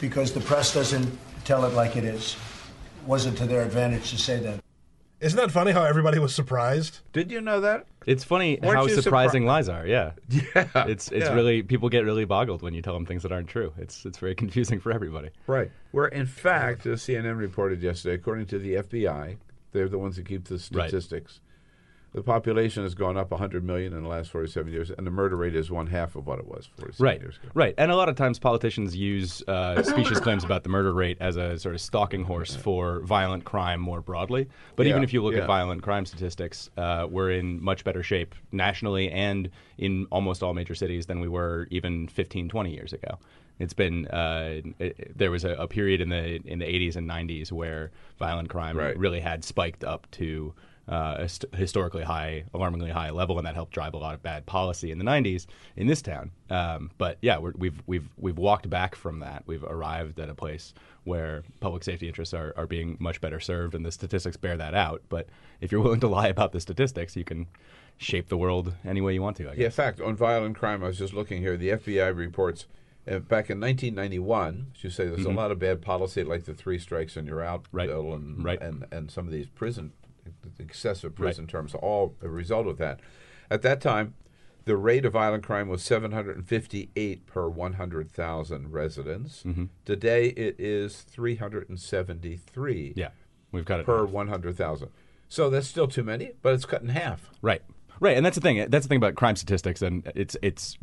because 0.00 0.32
the 0.32 0.40
press 0.40 0.74
doesn't 0.74 1.08
tell 1.44 1.64
it 1.64 1.74
like 1.74 1.96
it 1.96 2.04
is. 2.04 2.36
It 3.02 3.06
wasn't 3.06 3.38
to 3.38 3.46
their 3.46 3.62
advantage 3.62 4.10
to 4.10 4.18
say 4.18 4.38
that. 4.40 4.59
Isn't 5.20 5.36
that 5.36 5.50
funny 5.50 5.72
how 5.72 5.84
everybody 5.84 6.18
was 6.18 6.34
surprised? 6.34 7.00
Did 7.12 7.30
you 7.30 7.40
know 7.42 7.60
that? 7.60 7.86
It's 8.06 8.24
funny 8.24 8.58
Weren't 8.62 8.74
how 8.76 8.86
surprising 8.88 9.42
surpri- 9.42 9.46
lies 9.46 9.68
are. 9.68 9.86
Yeah, 9.86 10.12
Yeah, 10.30 10.66
It's 10.86 11.12
it's 11.12 11.26
yeah. 11.26 11.34
really 11.34 11.62
people 11.62 11.88
get 11.90 12.04
really 12.04 12.24
boggled 12.24 12.62
when 12.62 12.72
you 12.72 12.80
tell 12.80 12.94
them 12.94 13.04
things 13.04 13.22
that 13.24 13.32
aren't 13.32 13.48
true. 13.48 13.72
It's 13.76 14.06
it's 14.06 14.16
very 14.18 14.34
confusing 14.42 14.80
for 14.80 14.90
everybody. 14.92 15.28
Right. 15.46 15.70
Where, 15.90 16.06
in 16.08 16.24
fact, 16.26 16.86
as 16.86 17.02
CNN 17.02 17.38
reported 17.38 17.82
yesterday, 17.82 18.14
according 18.14 18.46
to 18.46 18.58
the 18.58 18.76
FBI, 18.76 19.36
they're 19.72 19.88
the 19.88 19.98
ones 19.98 20.16
that 20.16 20.26
keep 20.26 20.44
the 20.44 20.54
Right. 20.72 20.90
Statistics. 22.10 22.26
The 22.26 22.32
population 22.32 22.82
has 22.82 22.94
gone 22.94 23.16
up 23.16 23.30
100 23.30 23.64
million 23.64 23.92
in 23.92 24.02
the 24.02 24.08
last 24.08 24.30
47 24.30 24.72
years, 24.72 24.90
and 24.90 25.06
the 25.06 25.10
murder 25.10 25.36
rate 25.36 25.54
is 25.54 25.70
one 25.70 25.86
half 25.86 26.16
of 26.16 26.26
what 26.26 26.38
it 26.38 26.46
was 26.46 26.66
47 26.78 27.04
Right, 27.04 27.20
years 27.20 27.36
ago. 27.36 27.48
right, 27.54 27.74
and 27.78 27.90
a 27.90 27.96
lot 27.96 28.08
of 28.08 28.16
times 28.16 28.38
politicians 28.38 28.96
use 28.96 29.42
uh, 29.48 29.82
specious 29.82 30.20
claims 30.26 30.44
about 30.44 30.62
the 30.62 30.68
murder 30.68 30.92
rate 30.92 31.16
as 31.20 31.36
a 31.36 31.58
sort 31.58 31.74
of 31.74 31.80
stalking 31.80 32.24
horse 32.24 32.54
for 32.56 33.00
violent 33.00 33.44
crime 33.44 33.80
more 33.80 34.00
broadly. 34.00 34.48
But 34.76 34.86
even 34.86 35.02
if 35.02 35.12
you 35.12 35.22
look 35.22 35.34
yeah. 35.34 35.40
at 35.42 35.46
violent 35.46 35.82
crime 35.82 36.06
statistics, 36.06 36.68
uh, 36.76 37.06
we're 37.10 37.30
in 37.30 37.62
much 37.62 37.84
better 37.84 38.02
shape 38.02 38.34
nationally 38.52 39.10
and 39.10 39.50
in 39.78 40.06
almost 40.10 40.42
all 40.42 40.54
major 40.54 40.74
cities 40.74 41.06
than 41.06 41.20
we 41.20 41.28
were 41.28 41.66
even 41.70 42.08
15, 42.08 42.48
20 42.48 42.70
years 42.74 42.92
ago. 42.92 43.18
It's 43.58 43.74
been 43.74 44.06
uh, 44.08 44.62
it, 44.78 45.16
there 45.18 45.30
was 45.30 45.44
a, 45.44 45.50
a 45.50 45.68
period 45.68 46.00
in 46.00 46.08
the 46.08 46.36
in 46.46 46.58
the 46.60 46.64
80s 46.64 46.96
and 46.96 47.06
90s 47.08 47.52
where 47.52 47.90
violent 48.18 48.48
crime 48.48 48.74
Right. 48.76 48.96
really 48.98 49.20
had 49.20 49.44
spiked 49.44 49.84
up 49.84 50.06
to 50.12 50.54
uh, 50.90 51.14
a 51.20 51.28
st- 51.28 51.54
historically 51.54 52.02
high, 52.02 52.44
alarmingly 52.52 52.90
high 52.90 53.10
level, 53.10 53.38
and 53.38 53.46
that 53.46 53.54
helped 53.54 53.72
drive 53.72 53.94
a 53.94 53.96
lot 53.96 54.12
of 54.12 54.22
bad 54.22 54.44
policy 54.44 54.90
in 54.90 54.98
the 54.98 55.04
'90s 55.04 55.46
in 55.76 55.86
this 55.86 56.02
town. 56.02 56.32
Um, 56.50 56.90
but 56.98 57.16
yeah, 57.22 57.38
we're, 57.38 57.52
we've 57.56 57.80
we've 57.86 58.08
we've 58.18 58.36
walked 58.38 58.68
back 58.68 58.96
from 58.96 59.20
that. 59.20 59.44
We've 59.46 59.62
arrived 59.64 60.18
at 60.18 60.28
a 60.28 60.34
place 60.34 60.74
where 61.04 61.44
public 61.60 61.84
safety 61.84 62.08
interests 62.08 62.34
are, 62.34 62.52
are 62.56 62.66
being 62.66 62.96
much 63.00 63.20
better 63.20 63.38
served, 63.40 63.74
and 63.74 63.86
the 63.86 63.92
statistics 63.92 64.36
bear 64.36 64.56
that 64.56 64.74
out. 64.74 65.00
But 65.08 65.28
if 65.60 65.70
you're 65.72 65.80
willing 65.80 66.00
to 66.00 66.08
lie 66.08 66.26
about 66.28 66.52
the 66.52 66.60
statistics, 66.60 67.14
you 67.16 67.24
can 67.24 67.46
shape 67.96 68.28
the 68.28 68.36
world 68.36 68.74
any 68.84 69.00
way 69.00 69.14
you 69.14 69.22
want 69.22 69.36
to. 69.36 69.44
I 69.44 69.50
guess. 69.54 69.58
Yeah, 69.58 69.64
in 69.66 69.70
fact, 69.72 70.00
on 70.00 70.16
violent 70.16 70.56
crime, 70.56 70.82
I 70.82 70.88
was 70.88 70.98
just 70.98 71.14
looking 71.14 71.40
here. 71.40 71.56
The 71.56 71.70
FBI 71.70 72.14
reports 72.16 72.66
uh, 73.10 73.18
back 73.20 73.48
in 73.48 73.58
1991, 73.60 74.72
as 74.76 74.84
you 74.84 74.90
say, 74.90 75.06
there's 75.06 75.20
Mhm. 75.26 75.32
a 75.32 75.36
lot 75.36 75.50
of 75.50 75.58
bad 75.58 75.80
policy, 75.82 76.22
like 76.24 76.44
the 76.44 76.54
three 76.54 76.78
strikes 76.78 77.16
and 77.16 77.26
you're 77.28 77.42
out 77.42 77.64
Right. 77.72 77.88
bill, 77.88 78.12
and, 78.14 78.44
Right. 78.44 78.60
and 78.60 78.84
and 78.90 79.10
some 79.10 79.26
of 79.26 79.32
these 79.32 79.48
prison 79.48 79.92
excessive 80.58 81.12
Right. 81.12 81.26
prison 81.26 81.46
terms, 81.46 81.74
all 81.74 82.16
a 82.22 82.28
result 82.28 82.66
of 82.66 82.78
that. 82.78 83.00
At 83.50 83.62
that 83.62 83.80
time, 83.80 84.14
the 84.66 84.76
rate 84.76 85.04
of 85.04 85.14
violent 85.14 85.42
crime 85.44 85.68
was 85.68 85.82
758 85.82 87.26
per 87.26 87.48
100,000 87.48 88.70
residents. 88.72 89.42
Mhm. 89.42 89.68
Today, 89.84 90.28
it 90.28 90.56
is 90.58 91.02
373. 91.02 92.92
Yeah, 92.96 93.10
we've 93.52 93.64
got 93.64 93.80
it 93.80 93.86
per 93.86 94.04
100,000. 94.04 94.90
So 95.28 95.48
that's 95.48 95.66
still 95.66 95.86
too 95.88 96.02
many, 96.02 96.32
but 96.42 96.54
it's 96.54 96.64
cut 96.66 96.82
in 96.82 96.88
half. 96.88 97.30
Right. 97.40 97.62
Right, 98.00 98.16
and 98.16 98.24
that's 98.24 98.34
the 98.34 98.40
thing. 98.40 98.64
That's 98.70 98.86
the 98.86 98.88
thing 98.88 98.96
about 98.96 99.14
crime 99.14 99.36
statistics, 99.36 99.82
and 99.82 100.10
it's 100.14 100.34
it's 100.40 100.78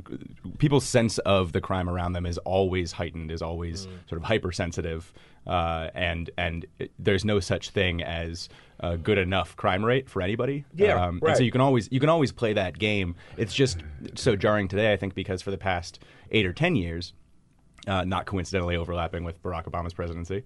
people's 0.59 0.85
sense 0.85 1.17
of 1.19 1.51
the 1.51 1.59
crime 1.59 1.89
around 1.89 2.13
them 2.13 2.27
is 2.27 2.37
always 2.39 2.91
heightened, 2.91 3.31
is 3.31 3.41
always 3.41 3.87
sort 4.07 4.21
of 4.21 4.23
hypersensitive, 4.23 5.11
uh, 5.47 5.89
and 5.95 6.29
and 6.37 6.67
it, 6.77 6.91
there's 6.99 7.25
no 7.25 7.39
such 7.39 7.71
thing 7.71 8.03
as 8.03 8.49
a 8.81 8.97
good 8.97 9.17
enough 9.17 9.55
crime 9.55 9.83
rate 9.83 10.07
for 10.07 10.21
anybody. 10.21 10.63
Yeah, 10.75 11.03
um, 11.03 11.15
and 11.15 11.23
right. 11.23 11.37
so 11.37 11.41
you 11.41 11.51
can 11.51 11.59
always 11.59 11.89
you 11.91 11.99
can 11.99 12.09
always 12.09 12.31
play 12.31 12.53
that 12.53 12.77
game. 12.77 13.15
It's 13.35 13.53
just 13.53 13.79
so 14.13 14.35
jarring 14.35 14.67
today, 14.67 14.93
I 14.93 14.97
think, 14.97 15.15
because 15.15 15.41
for 15.41 15.49
the 15.49 15.57
past 15.57 15.99
eight 16.29 16.45
or 16.45 16.53
ten 16.53 16.75
years, 16.75 17.13
uh, 17.87 18.03
not 18.03 18.27
coincidentally 18.27 18.75
overlapping 18.75 19.23
with 19.23 19.41
Barack 19.41 19.65
Obama's 19.65 19.93
presidency, 19.93 20.43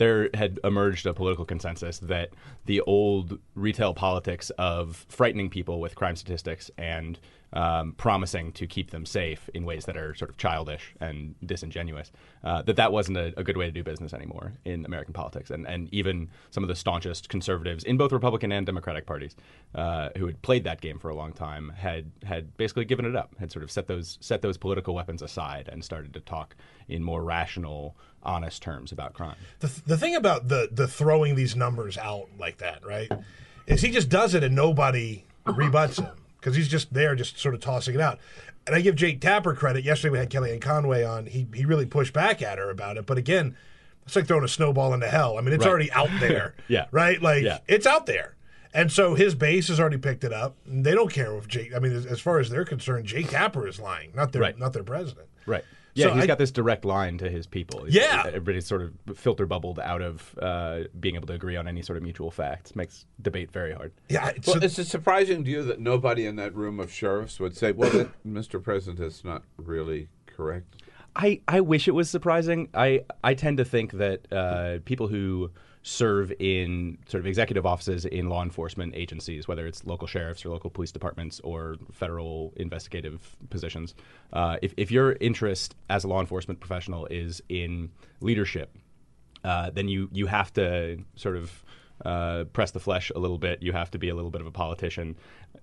there 0.00 0.30
had 0.32 0.58
emerged 0.64 1.04
a 1.04 1.12
political 1.12 1.44
consensus 1.44 1.98
that 1.98 2.30
the 2.64 2.80
old 2.80 3.38
retail 3.54 3.92
politics 3.92 4.48
of 4.56 5.04
frightening 5.10 5.50
people 5.50 5.78
with 5.78 5.94
crime 5.94 6.16
statistics 6.16 6.70
and 6.78 7.20
um, 7.52 7.92
promising 7.92 8.52
to 8.52 8.66
keep 8.66 8.90
them 8.90 9.04
safe 9.04 9.50
in 9.54 9.64
ways 9.64 9.84
that 9.86 9.96
are 9.96 10.14
sort 10.14 10.30
of 10.30 10.36
childish 10.36 10.94
and 11.00 11.34
disingenuous, 11.44 12.12
uh, 12.44 12.62
that 12.62 12.76
that 12.76 12.92
wasn't 12.92 13.16
a, 13.16 13.32
a 13.36 13.42
good 13.42 13.56
way 13.56 13.66
to 13.66 13.72
do 13.72 13.82
business 13.82 14.14
anymore 14.14 14.52
in 14.64 14.84
American 14.84 15.12
politics. 15.12 15.50
And, 15.50 15.66
and 15.66 15.92
even 15.92 16.28
some 16.50 16.62
of 16.62 16.68
the 16.68 16.76
staunchest 16.76 17.28
conservatives 17.28 17.82
in 17.84 17.96
both 17.96 18.12
Republican 18.12 18.52
and 18.52 18.64
Democratic 18.64 19.06
parties 19.06 19.34
uh, 19.74 20.10
who 20.16 20.26
had 20.26 20.40
played 20.42 20.64
that 20.64 20.80
game 20.80 20.98
for 20.98 21.08
a 21.08 21.14
long 21.14 21.32
time 21.32 21.70
had 21.76 22.10
had 22.24 22.56
basically 22.56 22.84
given 22.84 23.04
it 23.04 23.16
up, 23.16 23.34
had 23.38 23.50
sort 23.50 23.64
of 23.64 23.70
set 23.70 23.88
those 23.88 24.18
set 24.20 24.42
those 24.42 24.56
political 24.56 24.94
weapons 24.94 25.22
aside 25.22 25.68
and 25.70 25.84
started 25.84 26.12
to 26.14 26.20
talk 26.20 26.54
in 26.88 27.02
more 27.02 27.22
rational, 27.22 27.96
honest 28.22 28.62
terms 28.62 28.92
about 28.92 29.14
crime. 29.14 29.36
The, 29.60 29.82
the 29.86 29.96
thing 29.96 30.14
about 30.14 30.48
the 30.48 30.68
the 30.70 30.86
throwing 30.86 31.34
these 31.34 31.56
numbers 31.56 31.98
out 31.98 32.28
like 32.38 32.58
that, 32.58 32.84
right, 32.86 33.10
is 33.66 33.80
he 33.80 33.90
just 33.90 34.08
does 34.08 34.34
it 34.34 34.44
and 34.44 34.54
nobody 34.54 35.24
rebuts 35.46 35.98
him 35.98 36.10
because 36.40 36.56
he's 36.56 36.68
just 36.68 36.92
there, 36.94 37.14
just 37.14 37.38
sort 37.38 37.54
of 37.54 37.60
tossing 37.60 37.94
it 37.94 38.00
out. 38.00 38.18
And 38.66 38.74
I 38.74 38.80
give 38.80 38.94
Jake 38.96 39.20
Tapper 39.20 39.54
credit. 39.54 39.84
Yesterday 39.84 40.12
we 40.12 40.18
had 40.18 40.30
Kellyanne 40.30 40.60
Conway 40.60 41.04
on. 41.04 41.26
He 41.26 41.46
he 41.54 41.64
really 41.64 41.86
pushed 41.86 42.12
back 42.12 42.42
at 42.42 42.58
her 42.58 42.70
about 42.70 42.96
it. 42.96 43.06
But 43.06 43.18
again, 43.18 43.56
it's 44.06 44.14
like 44.16 44.26
throwing 44.26 44.44
a 44.44 44.48
snowball 44.48 44.92
into 44.94 45.08
hell. 45.08 45.38
I 45.38 45.40
mean, 45.40 45.54
it's 45.54 45.64
Right. 45.64 45.70
already 45.70 45.92
out 45.92 46.10
there. 46.20 46.54
Yeah. 46.68 46.86
Right. 46.90 47.20
Like 47.22 47.42
Yeah. 47.42 47.58
it's 47.68 47.86
out 47.86 48.06
there. 48.06 48.34
And 48.72 48.92
so 48.92 49.14
his 49.14 49.34
base 49.34 49.66
has 49.68 49.80
already 49.80 49.96
picked 49.98 50.22
it 50.22 50.32
up. 50.32 50.56
They 50.64 50.92
don't 50.94 51.12
care 51.12 51.34
if 51.36 51.48
Jake. 51.48 51.74
I 51.74 51.80
mean, 51.80 51.92
as, 51.92 52.06
as 52.06 52.20
far 52.20 52.38
as 52.38 52.50
they're 52.50 52.64
concerned, 52.64 53.06
Jake 53.06 53.30
Tapper 53.30 53.66
is 53.66 53.80
lying, 53.80 54.12
not 54.14 54.30
their 54.32 54.42
Right. 54.42 54.56
not 54.58 54.72
their 54.72 54.84
president. 54.84 55.26
Right. 55.46 55.64
Yeah, 55.94 56.06
So 56.06 56.14
he's 56.14 56.24
I- 56.24 56.26
got 56.26 56.38
this 56.38 56.50
direct 56.50 56.84
line 56.84 57.18
to 57.18 57.28
his 57.28 57.46
people. 57.46 57.84
Yeah. 57.88 58.22
everybody's 58.26 58.66
sort 58.66 58.82
of 58.82 58.92
filter 59.16 59.46
bubbled 59.46 59.80
out 59.80 60.02
of 60.02 60.38
uh, 60.40 60.80
being 61.00 61.16
able 61.16 61.26
to 61.28 61.32
agree 61.32 61.56
on 61.56 61.66
any 61.66 61.82
sort 61.82 61.96
of 61.96 62.02
mutual 62.02 62.30
facts. 62.30 62.76
Makes 62.76 63.06
debate 63.20 63.50
very 63.50 63.72
hard. 63.72 63.92
Yeah, 64.08 64.32
Well, 64.46 64.62
is 64.62 64.78
it 64.78 64.86
surprising 64.86 65.44
to 65.44 65.50
you 65.50 65.62
that 65.64 65.80
nobody 65.80 66.26
in 66.26 66.36
that 66.36 66.54
room 66.54 66.78
of 66.80 66.92
sheriffs 66.92 67.40
would 67.40 67.56
say, 67.56 67.72
"Well, 67.72 67.90
that, 67.90 68.08
Mr. 68.26 68.62
President, 68.62 68.98
that's 69.00 69.24
not 69.24 69.42
really 69.56 70.08
correct"? 70.26 70.82
I, 71.16 71.40
I 71.48 71.60
wish 71.60 71.88
it 71.88 71.94
was 71.94 72.08
surprising. 72.08 72.68
I, 72.72 73.02
I 73.24 73.34
tend 73.34 73.58
to 73.58 73.64
think 73.64 73.92
that 73.94 74.32
uh, 74.32 74.78
people 74.84 75.08
who 75.08 75.50
serve 75.82 76.32
in 76.38 76.98
sort 77.06 77.20
of 77.20 77.26
executive 77.26 77.64
offices 77.64 78.04
in 78.04 78.28
law 78.28 78.42
enforcement 78.42 78.94
agencies, 78.94 79.48
whether 79.48 79.66
it's 79.66 79.84
local 79.84 80.06
sheriffs 80.06 80.44
or 80.44 80.50
local 80.50 80.68
police 80.68 80.92
departments 80.92 81.40
or 81.40 81.76
federal 81.90 82.52
investigative 82.56 83.36
positions, 83.48 83.94
uh, 84.32 84.58
if, 84.60 84.74
if 84.76 84.90
your 84.90 85.12
interest 85.20 85.74
as 85.88 86.04
a 86.04 86.08
law 86.08 86.20
enforcement 86.20 86.60
professional 86.60 87.06
is 87.06 87.42
in 87.48 87.90
leadership, 88.20 88.76
uh, 89.42 89.70
then 89.70 89.88
you, 89.88 90.08
you 90.12 90.26
have 90.26 90.52
to 90.52 90.98
sort 91.16 91.36
of 91.36 91.64
uh, 92.04 92.44
press 92.52 92.70
the 92.72 92.80
flesh 92.80 93.10
a 93.14 93.18
little 93.18 93.38
bit. 93.38 93.62
You 93.62 93.72
have 93.72 93.90
to 93.92 93.98
be 93.98 94.10
a 94.10 94.14
little 94.14 94.30
bit 94.30 94.42
of 94.42 94.46
a 94.46 94.50
politician. 94.50 95.16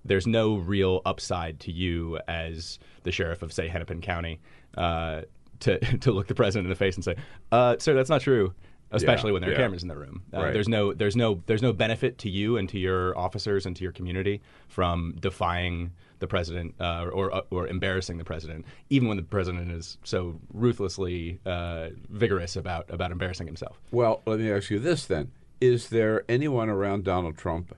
There's 0.04 0.26
no 0.26 0.56
real 0.56 1.00
upside 1.04 1.60
to 1.60 1.72
you 1.72 2.18
as 2.26 2.78
the 3.04 3.12
sheriff 3.12 3.42
of, 3.42 3.52
say, 3.52 3.68
Hennepin 3.68 4.00
County 4.00 4.40
uh, 4.76 5.22
to 5.60 5.78
to 5.98 6.12
look 6.12 6.26
the 6.26 6.34
president 6.34 6.66
in 6.66 6.70
the 6.70 6.76
face 6.76 6.96
and 6.96 7.04
say, 7.04 7.16
uh, 7.50 7.76
"Sir, 7.78 7.94
that's 7.94 8.10
not 8.10 8.20
true." 8.20 8.52
Especially 8.90 9.30
Yeah, 9.30 9.32
when 9.34 9.42
there 9.42 9.50
are 9.50 9.54
yeah. 9.54 9.58
cameras 9.58 9.82
in 9.82 9.88
the 9.88 9.96
room. 9.96 10.22
Uh, 10.32 10.42
Right. 10.44 10.52
There's 10.52 10.68
no 10.68 10.92
there's 10.94 11.16
no 11.16 11.42
there's 11.46 11.62
no 11.62 11.72
benefit 11.72 12.18
to 12.18 12.30
you 12.30 12.56
and 12.56 12.68
to 12.70 12.78
your 12.78 13.16
officers 13.18 13.66
and 13.66 13.76
to 13.76 13.82
your 13.82 13.92
community 13.92 14.40
from 14.68 15.14
defying 15.20 15.92
the 16.20 16.26
president 16.26 16.74
uh, 16.80 17.06
or 17.12 17.42
or 17.50 17.66
embarrassing 17.68 18.18
the 18.18 18.24
president, 18.24 18.64
even 18.90 19.08
when 19.08 19.16
the 19.16 19.22
president 19.22 19.70
is 19.70 19.98
so 20.04 20.40
ruthlessly 20.52 21.38
uh, 21.46 21.88
vigorous 22.08 22.56
about 22.56 22.88
about 22.90 23.12
embarrassing 23.12 23.46
himself. 23.46 23.80
Well, 23.92 24.22
let 24.26 24.40
me 24.40 24.50
ask 24.50 24.70
you 24.70 24.78
this 24.78 25.06
then: 25.06 25.32
Is 25.60 25.90
there 25.90 26.24
anyone 26.28 26.68
around 26.68 27.04
Donald 27.04 27.36
Trump, 27.36 27.76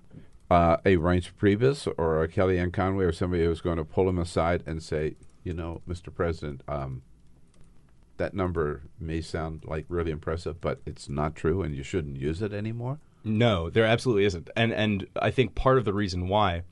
uh, 0.51 0.79
a 0.85 0.97
Reince 0.97 1.31
Priebus 1.39 1.93
or 1.97 2.23
a 2.23 2.29
Kellyanne 2.29 2.73
Conway 2.73 3.05
or 3.05 3.13
somebody 3.13 3.45
who's 3.45 3.61
going 3.61 3.77
to 3.79 3.85
pull 3.85 4.09
him 4.09 4.19
aside 4.19 4.63
and 4.67 4.83
say, 4.83 5.15
you 5.45 5.53
know, 5.55 5.81
Mr. 5.89 6.15
President, 6.15 6.63
um, 6.69 7.03
that 8.21 8.35
number 8.35 8.83
may 9.01 9.21
sound 9.21 9.65
like 9.65 9.87
really 9.89 10.13
impressive, 10.13 10.61
but 10.61 10.81
it's 10.87 11.09
not 11.09 11.35
true, 11.35 11.63
and 11.63 11.75
you 11.75 11.83
shouldn't 11.83 12.17
use 12.17 12.41
it 12.43 12.53
anymore? 12.53 13.01
No, 13.25 13.69
there 13.69 13.85
absolutely 13.85 14.25
isn't. 14.25 14.49
And 14.55 14.73
and 14.73 15.07
I 15.17 15.31
think 15.31 15.55
part 15.55 15.79
of 15.79 15.85
the 15.85 15.93
reason 15.93 16.29
why 16.29 16.63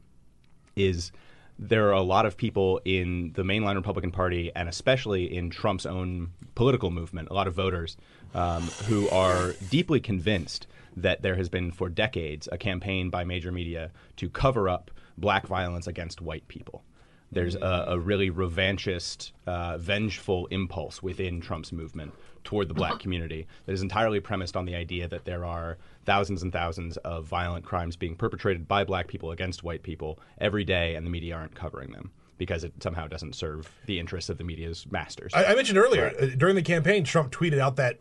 is 0.77 1.11
there 1.59 1.89
are 1.89 1.93
a 1.93 2.03
lot 2.03 2.25
of 2.25 2.37
people 2.37 2.81
in 2.85 3.33
the 3.35 3.43
mainline 3.43 3.75
Republican 3.75 4.13
Party 4.13 4.53
and 4.55 4.69
especially 4.69 5.25
in 5.35 5.51
Trump's 5.51 5.87
own 5.87 6.31
political 6.55 6.91
movement, 6.91 7.29
a 7.31 7.35
lot 7.35 7.49
of 7.49 7.55
voters 7.55 7.97
um, 8.33 8.63
who 8.87 9.09
are 9.09 9.55
deeply 9.69 9.99
convinced 9.99 10.69
that 10.97 11.23
there 11.23 11.35
has 11.35 11.49
been 11.49 11.73
for 11.73 11.89
decades 11.89 12.49
a 12.53 12.59
campaign 12.59 13.11
by 13.11 13.25
major 13.25 13.51
media 13.51 13.91
to 14.17 14.31
cover 14.31 14.69
up 14.69 14.91
black 15.17 15.47
violence 15.47 15.87
against 15.89 16.21
white 16.21 16.47
people. 16.47 16.85
There's 17.31 17.55
a, 17.55 17.85
a 17.89 17.99
really 17.99 18.31
revanchist, 18.31 19.33
uh, 19.47 19.77
vengeful 19.79 20.47
impulse 20.47 21.03
within 21.03 21.41
Trump's 21.41 21.73
movement 21.73 22.15
toward 22.45 22.69
the 22.69 22.75
black 22.75 22.99
community 23.01 23.47
that 23.67 23.73
is 23.73 23.83
entirely 23.83 24.21
premised 24.21 24.57
on 24.57 24.65
the 24.65 24.75
idea 24.75 25.07
that 25.09 25.27
there 25.27 25.45
are 25.45 25.77
thousands 26.07 26.43
and 26.43 26.51
thousands 26.53 26.97
of 26.99 27.27
violent 27.27 27.65
crimes 27.67 27.97
being 27.97 28.15
perpetrated 28.17 28.67
by 28.67 28.83
black 28.85 29.09
people 29.09 29.31
against 29.31 29.63
white 29.63 29.83
people 29.83 30.19
every 30.39 30.65
day, 30.65 30.95
and 30.95 31.05
the 31.05 31.11
media 31.11 31.35
aren't 31.37 31.55
covering 31.55 31.93
them 31.93 32.11
because 32.39 32.65
it 32.65 32.73
somehow 32.83 33.07
doesn't 33.07 33.35
serve 33.35 33.71
the 33.85 33.99
interests 33.99 34.31
of 34.31 34.39
the 34.39 34.45
media's 34.45 34.87
masters. 34.91 35.33
I, 35.35 35.47
I 35.47 35.55
mentioned 35.55 35.77
earlier 35.77 36.15
uh, 36.19 36.27
during 36.37 36.55
the 36.55 36.63
campaign, 36.63 37.05
Trump 37.05 37.31
tweeted 37.33 37.59
out 37.59 37.77
that 37.77 37.99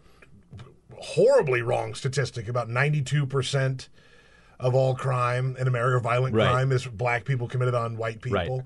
horribly 1.00 1.62
wrong 1.62 1.94
statistic 1.94 2.48
about 2.48 2.70
92% 2.70 3.88
of 4.60 4.74
all 4.74 4.96
crime 4.96 5.56
in 5.60 5.68
America, 5.68 6.02
violent 6.02 6.36
Right. 6.36 6.50
crime, 6.50 6.72
is 6.72 6.86
black 6.86 7.26
people 7.26 7.48
committed 7.48 7.76
on 7.76 7.98
white 7.98 8.22
people. 8.22 8.58
Right. 8.58 8.66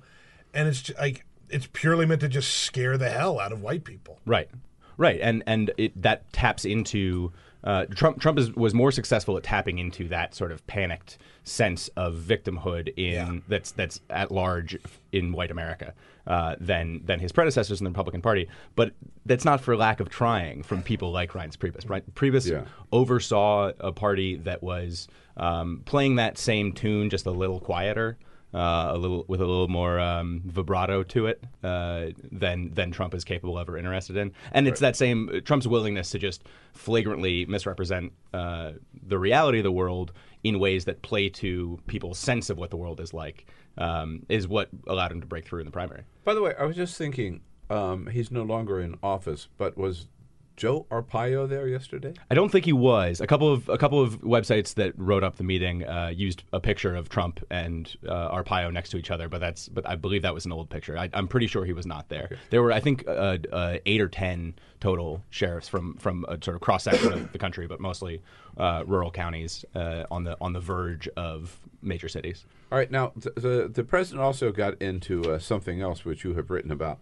And 0.54 0.68
it's 0.68 0.82
ju- 0.82 0.94
like, 1.00 1.26
it's 1.50 1.68
purely 1.74 2.06
meant 2.06 2.22
to 2.22 2.28
just 2.30 2.52
scare 2.52 2.98
the 2.98 3.10
hell 3.10 3.40
out 3.40 3.52
of 3.52 3.62
white 3.62 3.84
people. 3.84 4.20
Right, 4.26 4.50
right, 4.98 5.20
and 5.22 5.44
and 5.48 5.72
it, 5.78 6.02
that 6.02 6.32
taps 6.34 6.66
into 6.66 7.32
uh, 7.64 7.86
Trump. 7.86 8.20
Trump 8.22 8.40
is, 8.40 8.52
was 8.56 8.74
more 8.74 8.92
successful 8.92 9.38
at 9.38 9.44
tapping 9.44 9.80
into 9.80 10.08
that 10.10 10.34
sort 10.36 10.52
of 10.52 10.66
panicked 10.68 11.18
sense 11.44 11.88
of 11.98 12.16
victimhood 12.16 12.94
in 12.98 13.42
that's 13.48 13.72
that's 13.72 14.00
at 14.10 14.32
large 14.32 14.78
in 15.12 15.32
white 15.34 15.52
America 15.52 15.94
uh, 16.28 16.56
than 16.60 17.02
than 17.06 17.20
his 17.20 17.32
predecessors 17.32 17.80
in 17.82 17.84
the 17.86 17.90
Republican 17.90 18.22
Party. 18.22 18.48
But 18.76 18.94
that's 19.26 19.44
not 19.46 19.60
for 19.62 19.76
lack 19.76 20.00
of 20.00 20.10
trying 20.10 20.64
from 20.64 20.84
people 20.84 21.12
like 21.12 21.32
Reince 21.32 21.58
Priebus. 21.58 21.90
Right, 21.90 22.04
Priebus 22.16 22.50
Yeah. 22.50 22.64
oversaw 22.92 23.72
a 23.80 23.92
party 23.92 24.36
that 24.38 24.62
was 24.64 25.08
um, 25.38 25.82
playing 25.86 26.16
that 26.16 26.38
same 26.38 26.72
tune 26.74 27.10
just 27.10 27.26
a 27.26 27.32
little 27.32 27.60
quieter 27.60 28.18
uh, 28.20 28.26
a 28.54 28.98
little 28.98 29.26
with 29.28 29.42
a 29.42 29.46
little 29.46 29.68
more 29.68 30.00
um, 30.00 30.42
vibrato 30.46 31.04
to 31.04 31.28
it 31.28 31.44
uh, 31.64 32.08
than 32.32 32.74
than 32.74 32.92
Trump 32.92 33.14
is 33.14 33.24
capable 33.24 33.58
of 33.58 33.70
or 33.70 33.78
interested 33.78 34.18
in, 34.18 34.32
and 34.52 34.68
it's 34.68 34.80
that 34.80 34.96
same 34.96 35.42
Trump's 35.46 35.68
willingness 35.68 36.10
to 36.12 36.20
just 36.20 36.44
flagrantly 36.74 37.46
misrepresent 37.46 38.12
uh, 38.34 38.72
the 39.08 39.18
reality 39.18 39.60
of 39.60 39.64
the 39.64 39.72
world 39.72 40.12
in 40.44 40.60
ways 40.60 40.86
that 40.86 41.02
play 41.02 41.30
to 41.30 41.80
people's 41.88 42.18
sense 42.18 42.50
of 42.50 42.58
what 42.58 42.70
the 42.72 42.78
world 42.78 43.00
is 43.00 43.14
like 43.14 43.46
um, 43.78 44.26
is 44.30 44.48
what 44.48 44.70
allowed 44.88 45.12
him 45.12 45.22
to 45.22 45.28
break 45.28 45.46
through 45.46 45.60
in 45.60 45.66
the 45.66 45.72
primary. 45.72 46.04
By 46.24 46.34
the 46.34 46.42
way, 46.42 46.54
I 46.60 46.66
was 46.66 46.76
just 46.76 46.98
thinking, 46.98 47.42
um, 47.70 48.08
he's 48.08 48.32
no 48.32 48.44
longer 48.44 48.82
in 48.82 48.98
office, 49.04 49.48
but 49.58 49.78
was 49.78 50.08
Joe 50.58 50.86
Arpaio 50.92 51.48
there 51.48 51.68
yesterday? 51.68 52.14
I 52.30 52.36
don't 52.36 52.52
think 52.52 52.66
he 52.66 52.74
was. 52.74 53.20
A 53.22 53.28
couple 53.28 53.52
of 53.52 53.68
a 53.70 53.78
couple 53.78 54.02
of 54.02 54.22
websites 54.22 54.76
that 54.76 54.94
wrote 54.98 55.24
up 55.24 55.38
the 55.38 55.44
meeting 55.44 55.84
uh, 55.88 56.12
used 56.16 56.44
a 56.54 56.60
picture 56.60 56.96
of 56.96 57.10
Trump 57.10 57.44
and 57.50 57.96
uh, 58.08 58.30
Arpaio 58.36 58.72
next 58.72 58.90
to 58.90 58.98
each 58.98 59.12
other, 59.12 59.28
but 59.28 59.40
that's 59.40 59.68
but 59.70 59.88
I 59.88 59.96
believe 59.96 60.22
that 60.22 60.34
was 60.34 60.46
an 60.46 60.52
old 60.52 60.70
picture. 60.70 60.98
I, 60.98 61.10
I'm 61.14 61.28
pretty 61.28 61.48
sure 61.48 61.66
he 61.66 61.74
was 61.74 61.86
not 61.86 62.10
there. 62.10 62.38
There 62.50 62.62
were 62.62 62.72
I 62.72 62.80
think 62.80 63.08
uh, 63.08 63.38
uh, 63.52 63.78
eight 63.86 64.02
or 64.02 64.08
ten 64.08 64.54
total 64.80 65.24
sheriffs 65.30 65.68
from 65.68 65.96
from 65.96 66.26
a 66.28 66.38
sort 66.44 66.56
of 66.56 66.62
cross 66.62 66.84
section 66.84 67.14
of 67.14 67.32
the 67.32 67.38
country, 67.40 67.68
but 67.68 67.80
mostly 67.80 68.22
uh, 68.58 68.84
rural 68.86 69.12
counties 69.12 69.66
uh, 69.76 70.04
on 70.12 70.24
the 70.24 70.38
on 70.42 70.54
the 70.54 70.60
verge 70.60 71.08
of 71.16 71.60
major 71.82 72.10
cities. 72.10 72.46
All 72.72 72.78
right, 72.78 72.92
now 72.92 73.14
th- 73.20 73.36
the 73.36 73.72
the 73.74 73.84
president 73.84 74.22
also 74.22 74.52
got 74.52 74.82
into 74.82 75.22
uh, 75.34 75.40
something 75.40 75.82
else 75.82 76.06
which 76.06 76.24
you 76.24 76.34
have 76.36 76.50
written 76.50 76.72
about, 76.72 77.00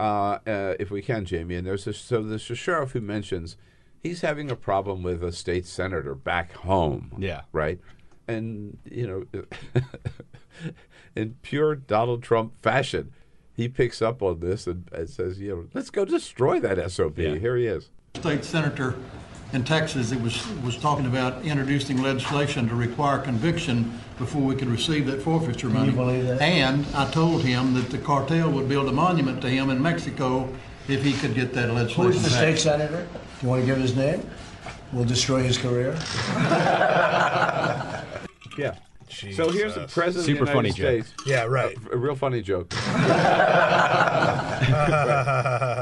uh, 0.00 0.38
uh, 0.46 0.74
if 0.80 0.90
we 0.90 1.02
can, 1.02 1.26
Jamie. 1.26 1.56
And 1.56 1.66
there's 1.66 1.84
this, 1.84 1.98
so 1.98 2.22
there's 2.22 2.50
a 2.50 2.54
sheriff 2.54 2.92
who 2.92 3.00
mentions 3.00 3.56
he's 4.02 4.22
having 4.22 4.50
a 4.50 4.56
problem 4.56 5.02
with 5.02 5.22
a 5.22 5.30
state 5.30 5.66
senator 5.66 6.14
back 6.14 6.52
home. 6.52 7.12
Yeah. 7.18 7.42
right, 7.52 7.78
and 8.26 8.78
you 8.84 9.06
know, 9.34 9.44
in 11.16 11.36
pure 11.42 11.74
Donald 11.76 12.22
Trump 12.22 12.54
fashion, 12.62 13.12
he 13.52 13.68
picks 13.68 14.00
up 14.00 14.22
on 14.22 14.40
this 14.40 14.66
and, 14.66 14.88
and 14.92 15.08
says, 15.08 15.38
you 15.38 15.54
know, 15.54 15.66
let's 15.74 15.90
go 15.90 16.06
destroy 16.06 16.60
that 16.60 16.90
sob. 16.90 17.18
Here 17.18 17.56
he 17.56 17.66
is. 17.66 17.90
state 18.16 18.44
senator 18.44 18.96
in 19.52 19.64
Texas 19.64 20.10
that 20.10 20.20
was, 20.20 20.48
was 20.62 20.78
talking 20.78 21.06
about 21.06 21.44
introducing 21.44 22.00
legislation 22.00 22.68
to 22.68 22.74
require 22.74 23.18
conviction 23.18 24.00
before 24.20 24.42
we 24.42 24.54
could 24.54 24.68
receive 24.68 25.06
that 25.06 25.20
forfeiture 25.22 25.66
Can 25.68 25.76
money. 25.76 25.90
you 25.90 25.96
believe 25.96 26.26
that? 26.28 26.40
And 26.42 26.86
I 26.94 27.10
told 27.10 27.42
him 27.42 27.74
that 27.74 27.90
the 27.90 27.98
cartel 27.98 28.50
would 28.52 28.68
build 28.68 28.88
a 28.88 28.92
monument 28.92 29.40
to 29.42 29.48
him 29.48 29.70
in 29.70 29.80
Mexico 29.82 30.48
if 30.88 31.02
he 31.02 31.12
could 31.14 31.34
get 31.34 31.52
that 31.54 31.70
legislation 31.72 32.12
Who's 32.12 32.22
the 32.22 32.28
back. 32.30 32.38
state 32.38 32.58
senator? 32.58 33.06
Do 33.08 33.18
you 33.42 33.48
want 33.48 33.62
to 33.62 33.66
give 33.66 33.78
his 33.78 33.96
name? 33.96 34.22
We'll 34.92 35.04
destroy 35.06 35.42
his 35.42 35.58
career. 35.58 35.98
Yeah. 38.58 38.74
So 39.10 39.50
here's 39.50 39.74
the 39.74 39.86
president 39.86 40.26
Super 40.26 40.42
of 40.42 40.48
the 40.48 40.54
funny 40.54 40.68
United 40.70 40.98
joke. 40.98 41.06
States. 41.06 41.26
Yeah, 41.26 41.44
right. 41.44 41.76
A, 41.90 41.94
a 41.94 41.96
real 41.96 42.14
funny 42.14 42.42
joke. 42.42 42.72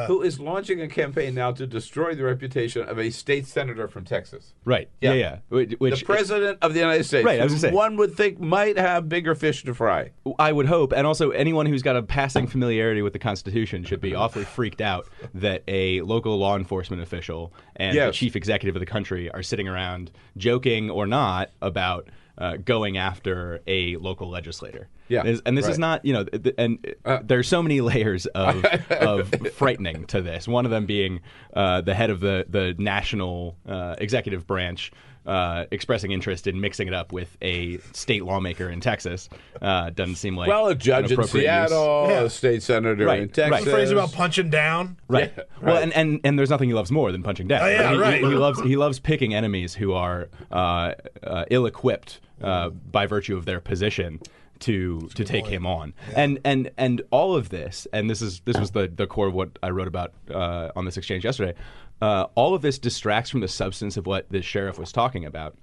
Who 0.06 0.22
is 0.22 0.40
launching 0.40 0.80
a 0.80 0.88
campaign 0.88 1.34
now 1.34 1.52
to 1.52 1.66
destroy 1.66 2.14
the 2.14 2.24
reputation 2.24 2.88
of 2.88 2.98
a 2.98 3.10
state 3.10 3.46
senator 3.46 3.88
from 3.88 4.04
Texas? 4.04 4.54
Right. 4.64 4.88
Yeah. 5.00 5.12
Yeah. 5.12 5.38
Which, 5.48 5.74
which 5.78 6.00
the 6.00 6.06
president 6.06 6.58
of 6.62 6.74
the 6.74 6.80
United 6.80 7.04
States. 7.04 7.24
Right, 7.24 7.40
I 7.40 7.44
was 7.44 7.60
say. 7.60 7.70
One 7.70 7.96
would 7.96 8.16
think 8.16 8.40
might 8.40 8.78
have 8.78 9.08
bigger 9.08 9.34
fish 9.34 9.64
to 9.64 9.74
fry. 9.74 10.10
I 10.38 10.52
would 10.52 10.66
hope, 10.66 10.92
and 10.92 11.06
also 11.06 11.30
anyone 11.30 11.66
who's 11.66 11.82
got 11.82 11.96
a 11.96 12.02
passing 12.02 12.46
familiarity 12.46 13.02
with 13.02 13.12
the 13.12 13.18
Constitution 13.18 13.84
should 13.84 14.00
be 14.00 14.14
awfully 14.14 14.44
freaked 14.44 14.80
out 14.80 15.08
that 15.34 15.62
a 15.68 16.00
local 16.02 16.36
law 16.38 16.56
enforcement 16.56 17.02
official 17.02 17.52
and 17.76 17.96
the 17.96 18.10
chief 18.10 18.36
executive 18.36 18.76
of 18.76 18.80
the 18.80 18.86
country 18.86 19.30
are 19.30 19.42
sitting 19.42 19.68
around 19.68 20.10
joking 20.36 20.90
or 20.90 21.06
not 21.06 21.50
about 21.60 22.08
uh, 22.38 22.56
going 22.56 22.96
after 22.96 23.60
a 23.66 23.96
local 23.96 24.30
legislator. 24.30 24.88
Yeah, 25.08 25.24
Is- 25.24 25.42
and 25.44 25.56
this 25.58 25.66
is 25.66 25.78
not, 25.78 26.04
you 26.04 26.12
know, 26.12 26.24
th- 26.24 26.42
th- 26.42 26.54
and 26.58 26.94
uh, 27.04 27.18
there's 27.24 27.48
so 27.48 27.62
many 27.62 27.80
layers 27.80 28.26
of, 28.26 28.64
of 28.90 29.34
frightening 29.54 30.06
to 30.06 30.22
this. 30.22 30.46
One 30.46 30.64
of 30.64 30.70
them 30.70 30.86
being 30.86 31.20
uh, 31.54 31.80
the 31.80 31.94
head 31.94 32.10
of 32.10 32.20
the 32.20 32.46
the 32.48 32.74
national 32.78 33.56
uh, 33.66 33.96
executive 33.98 34.46
branch. 34.46 34.92
Uh, 35.28 35.66
expressing 35.72 36.10
interest 36.10 36.46
in 36.46 36.58
mixing 36.58 36.88
it 36.88 36.94
up 36.94 37.12
with 37.12 37.36
a 37.42 37.76
state 37.92 38.24
lawmaker 38.24 38.70
in 38.70 38.80
Texas 38.80 39.28
uh, 39.60 39.90
doesn't 39.90 40.14
seem 40.14 40.34
like 40.34 40.48
well, 40.48 40.68
a 40.68 40.70
an 40.70 40.78
judge 40.78 41.12
in. 41.12 41.22
Seattle, 41.22 42.06
Yeah. 42.08 42.22
a 42.22 42.30
state 42.30 42.62
senator 42.62 43.04
Right, 43.04 43.18
in 43.18 43.24
right. 43.26 43.34
Texas. 43.34 43.64
The 43.66 43.70
phrase 43.70 43.90
about 43.90 44.12
punching 44.12 44.48
down. 44.48 44.96
Right. 45.06 45.30
Yeah, 45.36 45.42
Well, 45.60 45.82
and, 45.82 45.92
and 45.92 46.20
and 46.24 46.38
there's 46.38 46.48
nothing 46.48 46.70
he 46.70 46.74
loves 46.74 46.90
more 46.90 47.12
than 47.12 47.22
punching 47.22 47.46
down. 47.46 47.60
Oh, 47.60 47.66
yeah, 47.68 47.88
he, 47.90 47.94
he- 47.96 48.00
right. 48.00 48.20
He, 48.20 48.34
loves 48.36 48.62
he 48.62 48.76
loves 48.76 48.98
picking 49.00 49.34
enemies 49.34 49.74
who 49.74 49.92
are 49.92 50.28
uh, 50.50 50.94
uh, 51.22 51.44
ill-equipped 51.50 52.20
uh, 52.42 52.70
by 52.70 53.04
virtue 53.06 53.36
of 53.36 53.44
their 53.44 53.60
position 53.60 54.20
to 54.60 55.08
to 55.14 55.24
take 55.24 55.46
him 55.46 55.66
on. 55.66 55.92
And 56.16 56.38
and 56.44 56.70
and 56.78 57.02
all 57.10 57.36
of 57.36 57.50
this, 57.50 57.86
and 57.92 58.08
this 58.08 58.22
is 58.22 58.40
this 58.46 58.56
was 58.58 58.70
the 58.70 58.88
the 58.88 59.06
core 59.06 59.26
of 59.26 59.34
what 59.34 59.50
I 59.62 59.68
wrote 59.70 59.88
about 59.88 60.14
uh, 60.30 60.70
on 60.74 60.84
this 60.86 60.96
exchange 60.96 61.24
yesterday. 61.24 61.54
Uh, 62.00 62.26
all 62.34 62.54
of 62.54 62.62
this 62.62 62.78
distracts 62.78 63.30
from 63.30 63.40
the 63.40 63.48
substance 63.48 63.96
of 63.96 64.06
what 64.06 64.28
the 64.30 64.40
sheriff 64.40 64.78
was 64.78 64.92
talking 64.92 65.24
about 65.24 65.56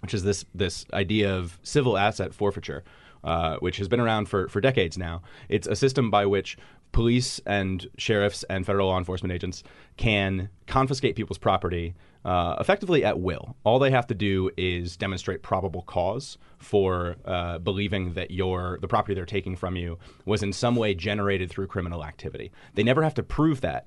which 0.00 0.14
is 0.14 0.22
this 0.22 0.44
this 0.54 0.86
idea 0.92 1.34
of 1.34 1.58
civil 1.62 1.98
asset 1.98 2.32
forfeiture, 2.34 2.84
uh, 3.24 3.56
which 3.56 3.76
has 3.78 3.88
been 3.88 4.00
around 4.00 4.28
for, 4.28 4.48
for 4.48 4.60
decades 4.60 4.96
now. 4.96 5.22
It's 5.48 5.66
a 5.66 5.76
system 5.76 6.10
by 6.10 6.26
which 6.26 6.56
police 6.92 7.40
and 7.44 7.86
sheriffs 7.98 8.44
and 8.44 8.64
federal 8.64 8.88
law 8.88 8.98
enforcement 8.98 9.32
agents 9.32 9.62
can 9.96 10.48
confiscate 10.66 11.16
people's 11.16 11.38
property 11.38 11.94
uh, 12.24 12.56
effectively 12.58 13.04
at 13.04 13.20
will. 13.20 13.56
All 13.64 13.78
they 13.78 13.90
have 13.90 14.06
to 14.08 14.14
do 14.14 14.50
is 14.56 14.96
demonstrate 14.96 15.42
probable 15.42 15.82
cause 15.82 16.38
for 16.58 17.16
uh, 17.24 17.58
believing 17.58 18.14
that 18.14 18.30
your 18.30 18.78
the 18.80 18.88
property 18.88 19.14
they're 19.14 19.26
taking 19.26 19.56
from 19.56 19.76
you 19.76 19.98
was 20.24 20.42
in 20.42 20.52
some 20.52 20.76
way 20.76 20.94
generated 20.94 21.50
through 21.50 21.66
criminal 21.66 22.04
activity. 22.04 22.50
They 22.74 22.82
never 22.82 23.02
have 23.02 23.14
to 23.14 23.22
prove 23.22 23.60
that 23.62 23.86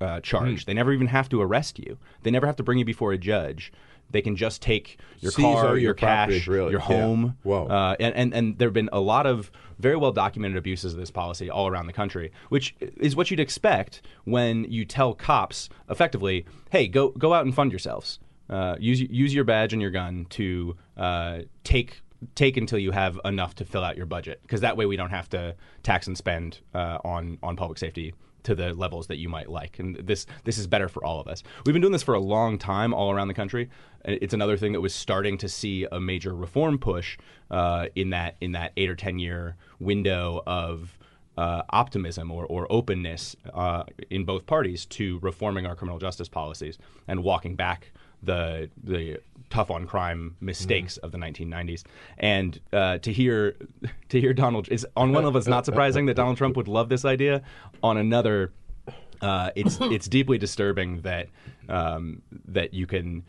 uh, 0.00 0.20
charge. 0.20 0.64
They 0.66 0.74
never 0.74 0.92
even 0.92 1.06
have 1.08 1.28
to 1.30 1.40
arrest 1.42 1.78
you. 1.78 1.98
They 2.22 2.30
never 2.30 2.46
have 2.46 2.56
to 2.56 2.62
bring 2.62 2.78
you 2.78 2.84
before 2.84 3.12
a 3.12 3.18
judge. 3.18 3.72
They 4.12 4.22
can 4.22 4.34
just 4.34 4.60
take 4.60 4.98
your 5.20 5.30
Seize 5.30 5.44
car, 5.44 5.64
your, 5.68 5.78
your 5.78 5.94
property, 5.94 6.38
cash, 6.40 6.48
really. 6.48 6.72
your 6.72 6.80
Yeah. 6.80 6.86
home. 6.86 7.36
Whoa. 7.44 7.66
Uh, 7.66 7.96
and, 8.00 8.14
and, 8.16 8.34
and 8.34 8.58
there 8.58 8.66
have 8.66 8.74
been 8.74 8.88
a 8.92 8.98
lot 9.00 9.24
of 9.26 9.52
very 9.78 9.96
well 9.96 10.10
documented 10.10 10.56
abuses 10.58 10.94
of 10.94 10.98
this 10.98 11.10
policy 11.12 11.48
all 11.48 11.68
around 11.68 11.86
the 11.86 11.92
country, 11.92 12.32
which 12.48 12.74
is 12.80 13.14
what 13.14 13.30
you'd 13.30 13.38
expect 13.40 14.02
when 14.24 14.64
you 14.64 14.84
tell 14.84 15.14
cops 15.14 15.68
effectively, 15.88 16.44
hey, 16.70 16.88
go, 16.88 17.10
go 17.10 17.32
out 17.32 17.44
and 17.44 17.54
fund 17.54 17.70
yourselves. 17.70 18.18
Uh, 18.48 18.74
use, 18.80 19.00
use 19.00 19.32
your 19.32 19.44
badge 19.44 19.72
and 19.72 19.80
your 19.80 19.92
gun 19.92 20.26
to 20.30 20.76
uh, 20.96 21.38
take 21.62 22.02
take 22.34 22.56
until 22.58 22.78
you 22.78 22.90
have 22.90 23.18
enough 23.24 23.54
to 23.54 23.64
fill 23.64 23.82
out 23.82 23.96
your 23.96 24.04
budget 24.04 24.40
because 24.42 24.60
that 24.60 24.76
way 24.76 24.84
we 24.84 24.94
don't 24.94 25.08
have 25.08 25.26
to 25.26 25.54
tax 25.82 26.06
and 26.06 26.18
spend 26.18 26.58
uh, 26.74 26.98
on 27.02 27.38
on 27.42 27.56
public 27.56 27.78
safety 27.78 28.12
to 28.44 28.54
the 28.54 28.74
levels 28.74 29.06
that 29.08 29.18
you 29.18 29.28
might 29.28 29.50
like. 29.50 29.78
And 29.78 29.96
this 29.96 30.26
this 30.44 30.58
is 30.58 30.66
better 30.66 30.88
for 30.88 31.04
all 31.04 31.20
of 31.20 31.28
us. 31.28 31.42
We've 31.64 31.72
been 31.72 31.82
doing 31.82 31.92
this 31.92 32.02
for 32.02 32.14
a 32.14 32.20
long 32.20 32.58
time 32.58 32.94
all 32.94 33.10
around 33.10 33.28
the 33.28 33.34
country. 33.34 33.70
It's 34.04 34.34
another 34.34 34.56
thing 34.56 34.72
that 34.72 34.80
was 34.80 34.94
starting 34.94 35.38
to 35.38 35.48
see 35.48 35.86
a 35.90 36.00
major 36.00 36.34
reform 36.34 36.78
push 36.78 37.18
uh, 37.50 37.86
in 37.94 38.10
that 38.10 38.36
in 38.40 38.52
that 38.52 38.72
eight 38.76 38.88
or 38.88 38.96
ten 38.96 39.18
year 39.18 39.56
window 39.78 40.42
of 40.46 40.96
uh, 41.36 41.62
optimism 41.70 42.30
or, 42.30 42.44
or 42.46 42.66
openness 42.70 43.36
uh, 43.54 43.84
in 44.10 44.24
both 44.24 44.46
parties 44.46 44.84
to 44.84 45.18
reforming 45.20 45.66
our 45.66 45.74
criminal 45.74 45.98
justice 45.98 46.28
policies 46.28 46.76
and 47.08 47.22
walking 47.22 47.56
back 47.56 47.92
the 48.22 48.70
the 48.82 49.18
tough 49.50 49.70
on 49.70 49.84
crime 49.86 50.36
mistakes 50.40 50.96
of 50.98 51.10
the 51.10 51.18
1990s. 51.18 51.82
And 52.18 52.58
uh, 52.72 52.98
to 52.98 53.12
hear 53.12 53.56
to 54.08 54.20
hear 54.20 54.32
Donald 54.32 54.68
is 54.70 54.86
on 54.96 55.12
one 55.12 55.24
level, 55.24 55.38
it's 55.38 55.48
not 55.48 55.66
surprising 55.66 56.06
that 56.06 56.14
Donald 56.14 56.36
Trump 56.36 56.56
would 56.56 56.68
love 56.68 56.88
this 56.88 57.04
idea. 57.04 57.42
On 57.82 57.96
another, 57.96 58.52
uh, 59.20 59.50
it's 59.56 59.78
it's 59.80 60.08
deeply 60.08 60.38
disturbing 60.38 61.00
that 61.02 61.28
um, 61.68 62.22
that 62.46 62.72
you 62.72 62.86
can 62.86 63.24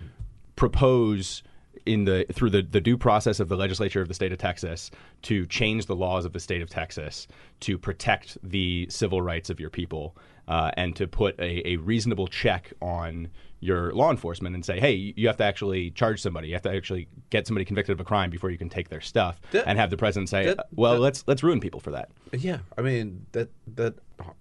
propose 0.55 1.43
in 1.85 2.05
the 2.05 2.25
through 2.31 2.49
the, 2.49 2.61
the 2.61 2.81
due 2.81 2.97
process 2.97 3.39
of 3.39 3.49
the 3.49 3.55
legislature 3.57 4.01
of 4.01 4.07
the 4.07 4.13
state 4.13 4.31
of 4.31 4.37
Texas 4.37 4.91
to 5.23 5.45
change 5.47 5.87
the 5.87 5.95
laws 5.95 6.25
of 6.25 6.33
the 6.33 6.39
state 6.39 6.61
of 6.61 6.69
Texas 6.69 7.27
to 7.61 7.77
protect 7.77 8.37
the 8.43 8.85
civil 8.89 9.21
rights 9.21 9.49
of 9.49 9.59
your 9.59 9.69
people 9.69 10.15
uh, 10.47 10.69
and 10.77 10.95
to 10.95 11.07
put 11.07 11.39
a, 11.39 11.67
a 11.67 11.75
reasonable 11.77 12.27
check 12.27 12.71
on 12.81 13.29
your 13.61 13.93
law 13.93 14.09
enforcement 14.11 14.55
and 14.55 14.65
say, 14.65 14.79
hey, 14.79 15.13
you 15.15 15.27
have 15.27 15.37
to 15.37 15.43
actually 15.43 15.91
charge 15.91 16.19
somebody, 16.21 16.47
you 16.49 16.53
have 16.55 16.63
to 16.63 16.71
actually 16.71 17.07
get 17.29 17.45
somebody 17.47 17.63
convicted 17.63 17.93
of 17.93 17.99
a 17.99 18.03
crime 18.03 18.29
before 18.29 18.49
you 18.49 18.57
can 18.57 18.67
take 18.69 18.89
their 18.89 18.99
stuff, 19.01 19.39
That- 19.51 19.67
and 19.67 19.77
have 19.77 19.89
the 19.91 19.97
president 19.97 20.29
say, 20.29 20.45
that- 20.47 20.59
"Uh, 20.59 20.63
well, 20.75 20.93
that- 20.95 20.99
let's 20.99 21.23
let's 21.27 21.43
ruin 21.43 21.59
people 21.59 21.79
for 21.79 21.91
that. 21.91 22.09
Yeah, 22.33 22.59
I 22.77 22.81
mean 22.81 23.27
that 23.31 23.49
that 23.75 23.93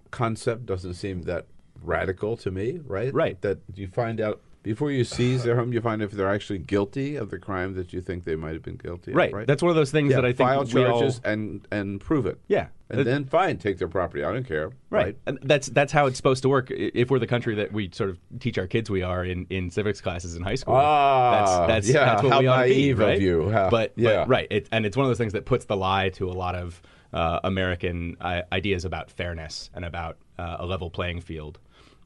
concept 0.09 0.65
doesn't 0.65 0.95
seem 0.95 1.21
that 1.23 1.45
radical 1.83 2.35
to 2.37 2.51
me, 2.51 2.79
right? 2.85 3.13
Right. 3.13 3.39
That 3.41 3.59
you 3.75 3.87
find 3.87 4.19
out 4.19 4.41
before 4.63 4.91
you 4.91 5.03
seize 5.03 5.43
their 5.43 5.55
home, 5.55 5.73
you 5.73 5.81
find 5.81 6.01
if 6.01 6.11
they're 6.11 6.29
actually 6.31 6.59
guilty 6.59 7.15
of 7.15 7.29
the 7.31 7.39
crime 7.39 7.73
that 7.75 7.93
you 7.93 8.01
think 8.01 8.23
they 8.25 8.35
might 8.35 8.53
have 8.53 8.61
been 8.63 8.75
guilty. 8.77 9.11
of, 9.11 9.17
Right. 9.17 9.33
Right. 9.33 9.47
That's 9.47 9.61
one 9.63 9.69
of 9.71 9.75
those 9.75 9.91
things 9.91 10.11
Yeah, 10.11 10.17
that 10.17 10.25
I 10.25 10.33
think 10.33 10.49
file 10.49 10.63
we 10.65 10.85
all- 10.85 10.99
charges 10.99 11.21
and 11.23 11.67
and 11.71 11.99
prove 11.99 12.25
it. 12.25 12.39
Yeah. 12.47 12.67
And 12.89 13.05
then 13.07 13.23
fine, 13.25 13.57
take 13.57 13.77
their 13.77 13.87
property. 13.87 14.21
I 14.23 14.33
don't 14.33 14.45
care. 14.45 14.71
Right. 14.89 15.17
And 15.25 15.39
that's 15.43 15.67
that's 15.67 15.93
how 15.93 16.07
it's 16.07 16.17
supposed 16.17 16.43
to 16.43 16.49
work. 16.49 16.69
If 16.71 17.09
we're 17.09 17.19
the 17.19 17.27
country 17.27 17.55
that 17.55 17.71
we 17.71 17.89
sort 17.93 18.09
of 18.09 18.19
teach 18.39 18.57
our 18.57 18.67
kids 18.67 18.89
we 18.89 19.01
are 19.01 19.23
in, 19.23 19.47
in 19.49 19.69
civics 19.69 20.01
classes 20.01 20.35
in 20.35 20.43
high 20.43 20.55
school. 20.55 20.75
Ah, 20.75 21.65
that's 21.67 21.67
that's, 21.87 21.89
yeah, 21.89 22.05
that's 22.05 22.23
what 22.23 22.33
how 22.33 22.39
we 22.41 22.47
ought 22.47 22.63
to 22.63 22.67
be, 22.67 22.75
naive 22.75 22.99
of 22.99 23.07
right? 23.07 23.21
you. 23.21 23.49
How- 23.49 23.69
but, 23.69 23.93
yeah. 23.95 24.17
but 24.25 24.27
right, 24.29 24.47
it, 24.51 24.67
and 24.73 24.85
it's 24.85 24.97
one 24.97 25.05
of 25.05 25.09
those 25.09 25.17
things 25.17 25.33
that 25.33 25.45
puts 25.45 25.65
the 25.65 25.77
lie 25.77 26.09
to 26.09 26.29
a 26.29 26.33
lot 26.33 26.55
of 26.55 26.81
uh, 27.13 27.39
American 27.45 28.17
uh, 28.21 28.41
ideas 28.51 28.83
about 28.85 29.09
fairness 29.09 29.69
and 29.73 29.85
about 29.85 30.17
uh, 30.37 30.57
a 30.59 30.65
level 30.65 30.89
playing 30.89 31.21
field 31.21 31.59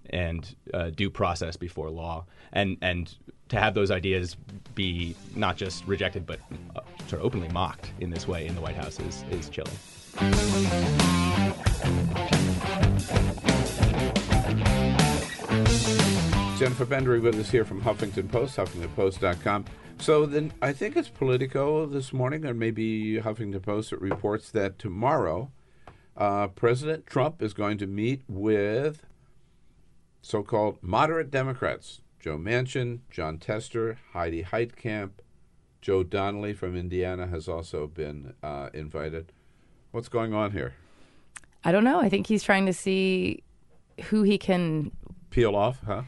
and 0.10 0.56
uh, 0.74 0.90
due 0.90 1.10
process 1.10 1.56
before 1.58 1.90
law, 1.90 2.26
and 2.54 2.78
and 2.82 3.16
to 3.50 3.60
have 3.60 3.74
those 3.74 3.92
ideas 3.92 4.36
be 4.74 5.16
not 5.36 5.56
just 5.56 5.86
rejected 5.86 6.26
but 6.26 6.40
uh, 6.76 6.82
sort 7.08 7.22
of 7.22 7.26
openly 7.26 7.48
mocked 7.50 7.92
in 8.00 8.10
this 8.10 8.28
way 8.28 8.48
in 8.48 8.56
the 8.56 8.62
White 8.62 8.76
House 8.76 9.00
is 9.00 9.24
is 9.32 9.50
chilling. 9.50 9.76
Jennifer 16.58 16.86
Bendery 16.86 17.22
with 17.22 17.36
us 17.36 17.50
here 17.50 17.66
from 17.66 17.82
Huffington 17.82 18.32
Post, 18.32 18.56
HuffingtonPost.com. 18.56 19.66
So 20.00 20.26
then 20.26 20.54
I 20.62 20.72
think 20.72 20.96
it's 20.96 21.10
Politico 21.10 21.86
this 21.86 22.14
morning, 22.14 22.46
or 22.46 22.54
maybe 22.54 23.20
Huffington 23.20 23.62
Post, 23.62 23.90
that 23.90 24.00
reports 24.00 24.52
that 24.52 24.80
tomorrow 24.80 25.52
uh, 26.16 26.48
President 26.48 27.06
Trump 27.06 27.42
is 27.42 27.54
going 27.54 27.78
to 27.80 27.88
meet 27.88 28.24
with 28.28 29.06
so 30.26 30.42
called 30.42 30.80
moderate 30.82 31.30
Democrats 31.30 32.02
Joe 32.20 32.36
Manchin, 32.36 33.02
Jon 33.12 33.38
Tester, 33.38 34.00
Heidi 34.14 34.42
Heitkamp, 34.42 35.12
Joe 35.82 36.02
Donnelly 36.02 36.52
from 36.52 36.76
Indiana 36.76 37.28
has 37.28 37.48
also 37.48 37.86
been 37.86 38.34
uh, 38.42 38.70
invited. 38.74 39.32
What's 39.92 40.10
going 40.10 40.34
on 40.34 40.52
here? 40.52 40.74
I 41.64 41.72
don't 41.72 41.84
know. 41.84 42.00
I 42.00 42.10
think 42.10 42.26
he's 42.26 42.42
trying 42.42 42.66
to 42.66 42.74
see 42.74 43.44
who 44.06 44.24
he 44.24 44.40
can. 44.40 44.92
Peel 45.30 45.56
off, 45.56 45.82
huh? 45.86 46.02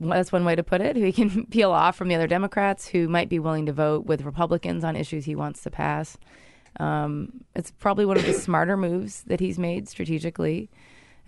That's 0.00 0.30
one 0.30 0.44
way 0.44 0.54
to 0.54 0.62
put 0.62 0.82
it. 0.82 0.94
Who 0.94 1.04
he 1.04 1.12
can 1.12 1.46
peel 1.50 1.70
off 1.70 1.96
from 1.96 2.08
the 2.08 2.14
other 2.14 2.26
Democrats 2.26 2.86
who 2.86 3.08
might 3.08 3.30
be 3.30 3.38
willing 3.38 3.64
to 3.64 3.72
vote 3.72 4.04
with 4.04 4.20
Republicans 4.20 4.84
on 4.84 4.96
issues 4.96 5.24
he 5.24 5.34
wants 5.34 5.62
to 5.62 5.70
pass. 5.70 6.18
Um, 6.78 7.40
it's 7.54 7.70
probably 7.70 8.04
one 8.04 8.18
of 8.18 8.26
the 8.26 8.34
smarter 8.34 8.76
moves 8.76 9.22
that 9.22 9.40
he's 9.40 9.58
made 9.58 9.88
strategically 9.88 10.68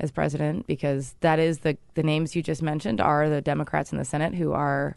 as 0.01 0.11
president 0.11 0.67
because 0.67 1.15
that 1.21 1.39
is 1.39 1.59
the 1.61 1.77
the 1.95 2.03
names 2.03 2.37
you 2.37 2.43
just 2.43 2.63
mentioned 2.63 3.01
are 3.01 3.29
the 3.29 3.41
Democrats 3.41 3.93
in 3.93 3.99
the 3.99 4.05
Senate 4.05 4.35
who 4.35 4.53
are 4.53 4.97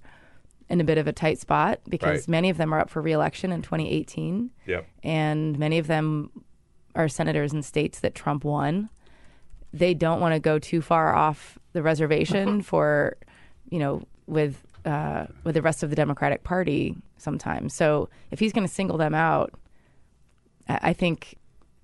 in 0.70 0.80
a 0.80 0.84
bit 0.84 0.98
of 0.98 1.08
a 1.08 1.12
tight 1.14 1.38
spot 1.40 1.80
because 1.90 2.22
Right. 2.22 2.28
many 2.30 2.50
of 2.50 2.58
them 2.58 2.74
are 2.74 2.80
up 2.80 2.90
for 2.90 3.02
reelection 3.02 3.52
in 3.52 3.62
2018 3.62 4.52
Yep. 4.68 4.88
and 5.04 5.58
many 5.60 5.78
of 5.80 5.88
them 5.88 6.30
are 6.96 7.08
senators 7.08 7.52
in 7.54 7.62
states 7.62 8.00
that 8.02 8.14
Trump 8.16 8.44
won. 8.44 8.90
They 9.74 9.94
don't 9.94 10.20
want 10.20 10.34
to 10.36 10.40
go 10.40 10.60
too 10.60 10.82
far 10.82 11.14
off 11.16 11.58
the 11.74 11.82
reservation 11.82 12.62
for, 12.72 13.16
you 13.70 13.80
know, 13.80 14.04
with 14.28 14.66
uh, 14.86 15.28
with 15.44 15.56
the 15.56 15.62
rest 15.62 15.84
of 15.84 15.90
the 15.90 15.96
Democratic 15.96 16.44
Party 16.44 16.96
sometimes. 17.18 17.74
So 17.74 18.10
if 18.32 18.40
he's 18.40 18.52
going 18.52 18.68
to 18.68 18.74
single 18.74 18.98
them 18.98 19.14
out, 19.14 19.54
I 20.68 20.80
I 20.90 20.94
think, 20.94 21.36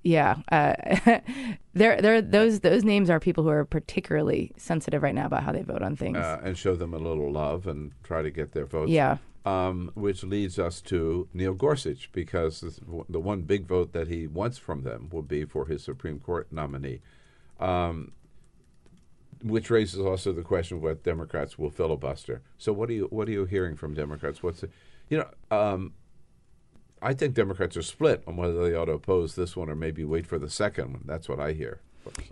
yeah, 0.03 0.37
uh, 0.51 0.73
there, 1.73 2.01
there, 2.01 2.21
those 2.21 2.61
those 2.61 2.83
names 2.83 3.09
are 3.09 3.19
people 3.19 3.43
who 3.43 3.49
are 3.49 3.65
particularly 3.65 4.51
sensitive 4.57 5.03
right 5.03 5.15
now 5.15 5.25
about 5.25 5.43
how 5.43 5.51
they 5.51 5.63
vote 5.63 5.81
on 5.81 5.95
things. 5.95 6.17
uh, 6.17 6.39
and 6.43 6.57
show 6.57 6.75
them 6.75 6.93
a 6.93 6.97
little 6.97 7.31
love 7.31 7.67
and 7.67 7.91
try 8.03 8.21
to 8.21 8.31
get 8.31 8.53
their 8.53 8.65
votes. 8.65 8.91
Yeah. 8.91 9.17
Um, 9.45 9.91
which 9.95 10.23
leads 10.23 10.59
us 10.59 10.81
to 10.81 11.29
Neil 11.33 11.53
Gorsuch, 11.53 12.09
because 12.11 12.59
this, 12.59 12.81
the 13.07 13.19
one 13.19 13.43
big 13.43 13.65
vote 13.65 13.93
that 13.93 14.09
he 14.09 14.27
wants 14.27 14.57
from 14.57 14.83
them 14.83 15.07
will 15.09 15.21
be 15.21 15.45
for 15.45 15.67
his 15.67 15.81
Supreme 15.81 16.19
Court 16.19 16.47
nominee, 16.51 16.99
um, 17.57 18.11
which 19.41 19.69
raises 19.69 20.01
also 20.01 20.33
the 20.33 20.41
question 20.41 20.77
of 20.77 20.83
what 20.83 21.01
Democrats 21.03 21.57
will 21.57 21.69
filibuster. 21.69 22.41
So, 22.57 22.73
what 22.73 22.89
are 22.89 22.93
you 22.93 23.07
what 23.09 23.29
are 23.29 23.31
you 23.31 23.45
hearing 23.45 23.75
from 23.77 23.93
Democrats? 23.93 24.43
What's 24.43 24.61
the, 24.61 24.69
you 25.09 25.17
know, 25.17 25.57
um, 25.57 25.93
I 27.01 27.13
think 27.13 27.33
Democrats 27.33 27.77
are 27.77 27.81
split 27.81 28.23
on 28.27 28.37
whether 28.37 28.63
they 28.63 28.75
ought 28.75 28.85
to 28.85 28.93
oppose 28.93 29.35
this 29.35 29.55
one 29.55 29.69
or 29.69 29.75
maybe 29.75 30.03
wait 30.03 30.25
for 30.25 30.39
the 30.39 30.49
second 30.49 30.93
one. 30.93 31.03
That's 31.05 31.29
what 31.29 31.39
I 31.39 31.53
hear. 31.53 31.81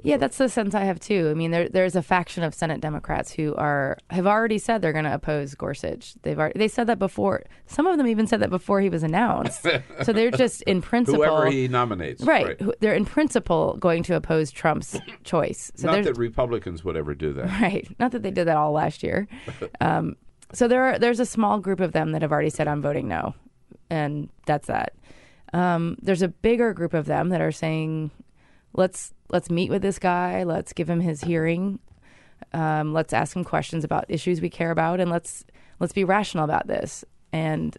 Yeah, 0.04 0.18
that's 0.18 0.38
the 0.38 0.50
sense 0.50 0.76
I 0.76 0.84
have 0.86 1.00
too. 1.00 1.30
I 1.30 1.34
mean, 1.34 1.52
there, 1.52 1.68
there's 1.70 1.96
a 1.96 2.02
faction 2.02 2.44
of 2.44 2.54
Senate 2.54 2.82
Democrats 2.82 3.32
who 3.32 3.56
are 3.56 3.98
have 4.10 4.28
already 4.28 4.58
said 4.58 4.82
they're 4.82 4.94
going 4.94 5.06
to 5.06 5.14
oppose 5.14 5.56
Gorsuch. 5.56 6.14
They've 6.22 6.38
already, 6.38 6.58
they 6.58 6.68
said 6.68 6.88
that 6.88 7.00
before. 7.00 7.44
Some 7.66 7.86
of 7.88 7.98
them 7.98 8.08
even 8.08 8.28
said 8.28 8.40
that 8.42 8.50
before 8.50 8.82
he 8.82 8.90
was 8.90 9.04
announced. 9.04 9.68
so 10.04 10.14
they're 10.14 10.32
just 10.32 10.62
in 10.64 10.82
principle, 10.82 11.24
whoever 11.24 11.48
he 11.48 11.68
nominates, 11.68 12.24
right? 12.24 12.62
right. 12.62 12.76
They're 12.80 12.94
in 12.94 13.06
principle 13.06 13.78
going 13.78 14.04
to 14.04 14.16
oppose 14.16 14.52
Trump's 14.52 14.98
choice. 15.24 15.72
So 15.76 15.88
Not 15.92 16.04
that 16.04 16.18
Republicans 16.18 16.84
would 16.84 16.96
ever 16.96 17.14
do 17.16 17.34
that. 17.34 17.46
right. 17.62 17.88
Not 18.00 18.12
that 18.12 18.24
they 18.24 18.32
did 18.32 18.48
that 18.48 18.58
all 18.58 18.72
last 18.72 19.04
year. 19.04 19.28
Um, 19.82 20.16
so 20.54 20.68
there 20.68 20.84
are, 20.84 21.00
there's 21.00 21.20
a 21.20 21.26
small 21.26 21.60
group 21.60 21.80
of 21.80 21.92
them 21.92 22.12
that 22.12 22.22
have 22.22 22.32
already 22.32 22.50
said 22.50 22.68
I'm 22.68 22.82
voting 22.82 23.08
no, 23.08 23.34
and 23.90 24.30
that's 24.46 24.68
that. 24.68 24.94
Um, 25.54 25.98
there's 26.02 26.22
a 26.22 26.28
bigger 26.28 26.74
group 26.74 26.94
of 26.94 27.06
them 27.06 27.30
that 27.30 27.42
are 27.42 27.52
saying 27.52 28.12
let's 28.74 29.14
let's 29.30 29.50
meet 29.50 29.70
with 29.70 29.82
this 29.82 30.00
guy, 30.00 30.44
let's 30.44 30.74
give 30.74 30.90
him 30.90 31.00
his 31.00 31.22
hearing, 31.22 31.80
um, 32.54 32.94
let's 32.94 33.14
ask 33.14 33.36
him 33.36 33.44
questions 33.44 33.84
about 33.84 34.06
issues 34.10 34.42
we 34.42 34.50
care 34.50 34.72
about, 34.72 35.00
and 35.00 35.10
let's 35.10 35.46
let's 35.80 35.94
be 35.94 36.04
rational 36.04 36.44
about 36.44 36.68
this. 36.68 37.04
And 37.32 37.78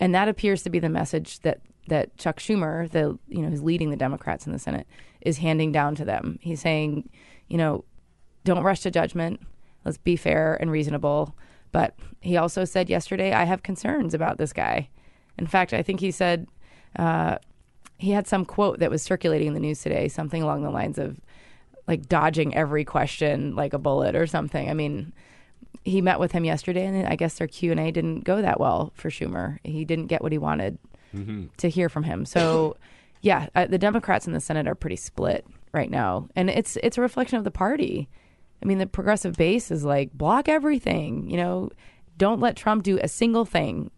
and 0.00 0.14
that 0.14 0.28
appears 0.28 0.62
to 0.62 0.70
be 0.70 0.78
the 0.78 0.88
message 0.88 1.40
that 1.40 1.60
that 1.88 2.16
Chuck 2.16 2.38
Schumer, 2.38 2.90
the 2.90 3.18
you 3.28 3.42
know 3.42 3.48
who's 3.48 3.62
leading 3.62 3.90
the 3.90 3.96
Democrats 3.96 4.46
in 4.46 4.52
the 4.52 4.58
Senate, 4.58 4.86
is 5.20 5.38
handing 5.38 5.72
down 5.72 5.94
to 5.96 6.04
them. 6.04 6.38
He's 6.40 6.60
saying, 6.60 7.08
you 7.48 7.58
know, 7.58 7.84
don't 8.44 8.62
rush 8.62 8.80
to 8.80 8.90
judgment. 8.90 9.40
Let's 9.84 9.98
be 9.98 10.16
fair 10.16 10.56
and 10.60 10.70
reasonable. 10.70 11.36
But 11.72 11.96
he 12.20 12.36
also 12.36 12.64
said 12.64 12.88
yesterday, 12.88 13.32
I 13.32 13.44
have 13.44 13.62
concerns 13.62 14.14
about 14.14 14.38
this 14.38 14.52
guy. 14.52 14.88
In 15.38 15.46
fact, 15.46 15.72
I 15.72 15.82
think 15.82 16.00
he 16.00 16.10
said 16.10 16.46
uh, 16.96 17.38
he 17.98 18.10
had 18.12 18.26
some 18.26 18.44
quote 18.44 18.78
that 18.80 18.90
was 18.90 19.02
circulating 19.02 19.48
in 19.48 19.54
the 19.54 19.60
news 19.60 19.80
today, 19.82 20.08
something 20.08 20.42
along 20.42 20.62
the 20.62 20.70
lines 20.70 20.98
of 20.98 21.20
like 21.86 22.08
dodging 22.08 22.54
every 22.54 22.84
question 22.84 23.54
like 23.54 23.72
a 23.72 23.78
bullet 23.78 24.14
or 24.16 24.26
something. 24.26 24.70
I 24.70 24.74
mean, 24.74 25.12
he 25.84 26.00
met 26.00 26.18
with 26.18 26.32
him 26.32 26.44
yesterday, 26.44 26.86
and 26.86 27.06
I 27.06 27.16
guess 27.16 27.34
their 27.38 27.46
Q 27.46 27.70
and 27.72 27.80
A 27.80 27.90
didn't 27.90 28.20
go 28.24 28.40
that 28.40 28.58
well 28.60 28.92
for 28.94 29.10
Schumer. 29.10 29.58
He 29.64 29.84
didn't 29.84 30.06
get 30.06 30.22
what 30.22 30.32
he 30.32 30.38
wanted 30.38 30.78
Mhm. 31.14 31.48
to 31.58 31.68
hear 31.68 31.88
from 31.88 32.04
him. 32.04 32.24
So, 32.24 32.76
yeah, 33.20 33.48
uh, 33.54 33.66
the 33.66 33.78
Democrats 33.78 34.26
in 34.26 34.32
the 34.32 34.40
Senate 34.40 34.66
are 34.66 34.74
pretty 34.74 34.96
split 34.96 35.46
right 35.72 35.90
now, 35.90 36.28
and 36.36 36.48
it's 36.48 36.76
it's 36.82 36.96
a 36.96 37.00
reflection 37.02 37.36
of 37.38 37.44
the 37.44 37.50
party. 37.50 38.08
I 38.62 38.66
mean, 38.66 38.78
the 38.78 38.86
progressive 38.86 39.36
base 39.36 39.70
is 39.70 39.84
like 39.84 40.12
block 40.14 40.48
everything. 40.48 41.28
You 41.28 41.36
know, 41.36 41.70
don't 42.16 42.40
let 42.40 42.56
Trump 42.56 42.82
do 42.82 42.98
a 43.02 43.08
single 43.08 43.44
thing. 43.44 43.90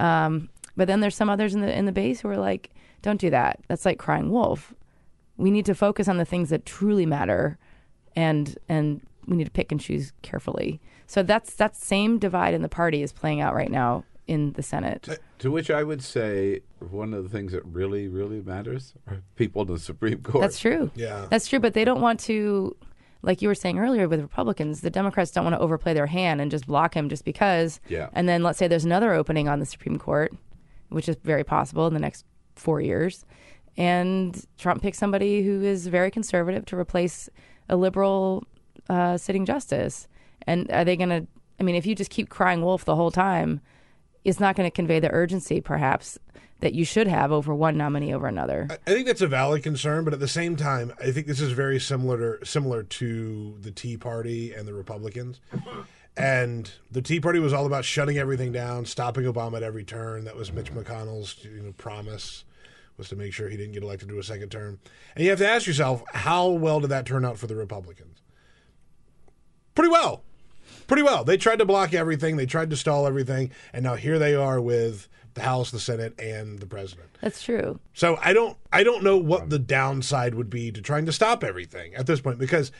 Um, 0.00 0.48
but 0.76 0.86
then 0.88 1.00
there's 1.00 1.16
some 1.16 1.30
others 1.30 1.54
in 1.54 1.60
the 1.60 1.76
in 1.76 1.86
the 1.86 1.92
base 1.92 2.20
who 2.20 2.28
are 2.28 2.36
like, 2.36 2.70
don't 3.02 3.20
do 3.20 3.30
that. 3.30 3.60
That's 3.68 3.84
like 3.84 3.98
crying 3.98 4.30
wolf. 4.30 4.74
We 5.36 5.50
need 5.50 5.66
to 5.66 5.74
focus 5.74 6.08
on 6.08 6.18
the 6.18 6.24
things 6.24 6.50
that 6.50 6.66
truly 6.66 7.06
matter, 7.06 7.58
and 8.14 8.56
and 8.68 9.00
we 9.26 9.36
need 9.36 9.44
to 9.44 9.50
pick 9.50 9.72
and 9.72 9.80
choose 9.80 10.12
carefully. 10.22 10.80
So 11.06 11.22
that's 11.22 11.54
that 11.54 11.76
same 11.76 12.18
divide 12.18 12.54
in 12.54 12.62
the 12.62 12.68
party 12.68 13.02
is 13.02 13.12
playing 13.12 13.40
out 13.40 13.54
right 13.54 13.70
now 13.70 14.04
in 14.26 14.52
the 14.52 14.62
Senate. 14.62 15.20
To 15.38 15.50
which 15.50 15.70
I 15.70 15.82
would 15.82 16.02
say 16.02 16.60
one 16.78 17.12
of 17.12 17.24
the 17.24 17.28
things 17.28 17.52
that 17.52 17.64
really, 17.66 18.08
really 18.08 18.40
matters 18.40 18.94
are 19.08 19.22
people 19.36 19.62
in 19.62 19.68
the 19.68 19.78
Supreme 19.78 20.22
Court. 20.22 20.40
That's 20.40 20.58
true. 20.58 20.90
Yeah. 20.94 21.26
That's 21.28 21.48
true, 21.48 21.58
but 21.58 21.74
they 21.74 21.84
don't 21.84 22.00
want 22.00 22.20
to, 22.20 22.76
like 23.22 23.42
you 23.42 23.48
were 23.48 23.54
saying 23.54 23.78
earlier 23.78 24.08
with 24.08 24.20
Republicans, 24.20 24.80
the 24.80 24.90
Democrats 24.90 25.32
don't 25.32 25.44
want 25.44 25.56
to 25.56 25.60
overplay 25.60 25.92
their 25.92 26.06
hand 26.06 26.40
and 26.40 26.50
just 26.50 26.66
block 26.66 26.94
him 26.94 27.08
just 27.08 27.24
because. 27.24 27.80
Yeah. 27.88 28.08
And 28.12 28.28
then 28.28 28.42
let's 28.42 28.58
say 28.58 28.68
there's 28.68 28.84
another 28.84 29.12
opening 29.12 29.48
on 29.48 29.58
the 29.58 29.66
Supreme 29.66 29.98
Court, 29.98 30.32
which 30.92 31.08
is 31.08 31.16
very 31.22 31.44
possible 31.44 31.86
in 31.86 31.94
the 31.94 32.00
next 32.00 32.24
four 32.54 32.80
years, 32.80 33.24
and 33.76 34.44
Trump 34.58 34.82
picks 34.82 34.98
somebody 34.98 35.42
who 35.42 35.62
is 35.62 35.86
very 35.86 36.10
conservative 36.10 36.64
to 36.66 36.76
replace 36.76 37.28
a 37.68 37.76
liberal 37.76 38.44
uh, 38.88 39.16
sitting 39.16 39.46
justice. 39.46 40.08
And 40.46 40.70
are 40.70 40.84
they 40.84 40.96
going 40.96 41.08
to? 41.08 41.26
I 41.60 41.62
mean, 41.62 41.74
if 41.74 41.86
you 41.86 41.94
just 41.94 42.10
keep 42.10 42.28
crying 42.28 42.62
wolf 42.62 42.84
the 42.84 42.96
whole 42.96 43.10
time, 43.10 43.60
it's 44.24 44.40
not 44.40 44.56
going 44.56 44.66
to 44.66 44.74
convey 44.74 45.00
the 45.00 45.10
urgency, 45.10 45.60
perhaps, 45.60 46.18
that 46.60 46.74
you 46.74 46.84
should 46.84 47.08
have 47.08 47.32
over 47.32 47.54
one 47.54 47.76
nominee 47.76 48.14
over 48.14 48.26
another. 48.26 48.68
I 48.70 48.92
think 48.92 49.06
that's 49.06 49.20
a 49.20 49.26
valid 49.26 49.62
concern, 49.62 50.04
but 50.04 50.12
at 50.12 50.20
the 50.20 50.28
same 50.28 50.56
time, 50.56 50.92
I 51.00 51.10
think 51.10 51.26
this 51.26 51.40
is 51.40 51.52
very 51.52 51.78
similar 51.78 52.44
similar 52.44 52.82
to 52.82 53.56
the 53.60 53.70
Tea 53.70 53.96
Party 53.96 54.52
and 54.52 54.66
the 54.66 54.74
Republicans. 54.74 55.40
And 56.16 56.70
the 56.90 57.00
Tea 57.00 57.20
Party 57.20 57.38
was 57.38 57.52
all 57.52 57.64
about 57.64 57.84
shutting 57.84 58.18
everything 58.18 58.52
down, 58.52 58.84
stopping 58.84 59.24
Obama 59.24 59.56
at 59.56 59.62
every 59.62 59.84
turn. 59.84 60.24
That 60.24 60.36
was 60.36 60.52
Mitch 60.52 60.72
McConnell's 60.72 61.42
you 61.42 61.62
know, 61.62 61.72
promise 61.72 62.44
was 62.98 63.08
to 63.08 63.16
make 63.16 63.32
sure 63.32 63.48
he 63.48 63.56
didn't 63.56 63.72
get 63.72 63.82
elected 63.82 64.08
to 64.08 64.18
a 64.18 64.22
second 64.22 64.50
term. 64.50 64.78
And 65.14 65.24
you 65.24 65.30
have 65.30 65.38
to 65.38 65.48
ask 65.48 65.66
yourself, 65.66 66.02
how 66.12 66.48
well 66.48 66.80
did 66.80 66.90
that 66.90 67.06
turn 67.06 67.24
out 67.24 67.38
for 67.38 67.46
the 67.46 67.56
Republicans? 67.56 68.20
Pretty 69.74 69.90
well. 69.90 70.22
Pretty 70.86 71.02
well. 71.02 71.24
They 71.24 71.36
tried 71.36 71.58
to 71.60 71.64
block 71.64 71.94
everything, 71.94 72.36
they 72.36 72.46
tried 72.46 72.70
to 72.70 72.76
stall 72.76 73.06
everything, 73.06 73.50
and 73.72 73.82
now 73.82 73.94
here 73.94 74.18
they 74.18 74.34
are 74.34 74.60
with 74.60 75.08
the 75.34 75.40
House, 75.40 75.70
the 75.70 75.80
Senate, 75.80 76.18
and 76.20 76.58
the 76.58 76.66
president. 76.66 77.08
That's 77.20 77.42
true. 77.42 77.80
So 77.94 78.18
I 78.22 78.32
don't 78.32 78.58
I 78.72 78.84
don't 78.84 79.02
know 79.02 79.16
what 79.16 79.48
the 79.48 79.58
downside 79.58 80.34
would 80.34 80.50
be 80.50 80.70
to 80.72 80.82
trying 80.82 81.06
to 81.06 81.12
stop 81.12 81.42
everything 81.42 81.94
at 81.94 82.06
this 82.06 82.20
point 82.20 82.38
because 82.38 82.70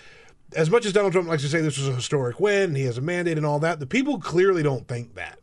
as 0.54 0.70
much 0.70 0.84
as 0.86 0.92
Donald 0.92 1.12
Trump 1.12 1.28
likes 1.28 1.42
to 1.42 1.48
say 1.48 1.60
this 1.60 1.78
was 1.78 1.88
a 1.88 1.94
historic 1.94 2.38
win, 2.40 2.74
he 2.74 2.84
has 2.84 2.98
a 2.98 3.00
mandate 3.02 3.36
and 3.36 3.46
all 3.46 3.58
that, 3.60 3.80
the 3.80 3.86
people 3.86 4.18
clearly 4.18 4.62
don't 4.62 4.86
think 4.88 5.14
that. 5.14 5.38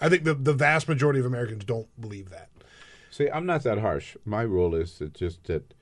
I 0.00 0.08
think 0.08 0.24
the 0.24 0.34
the 0.34 0.52
vast 0.52 0.88
majority 0.88 1.20
of 1.20 1.26
Americans 1.26 1.64
don't 1.64 1.88
believe 2.00 2.30
that. 2.30 2.48
See, 3.10 3.28
I'm 3.30 3.46
not 3.46 3.62
that 3.62 3.78
harsh. 3.78 4.16
My 4.24 4.42
rule 4.42 4.74
is 4.74 4.98
that 4.98 5.14
just 5.14 5.44
that 5.44 5.72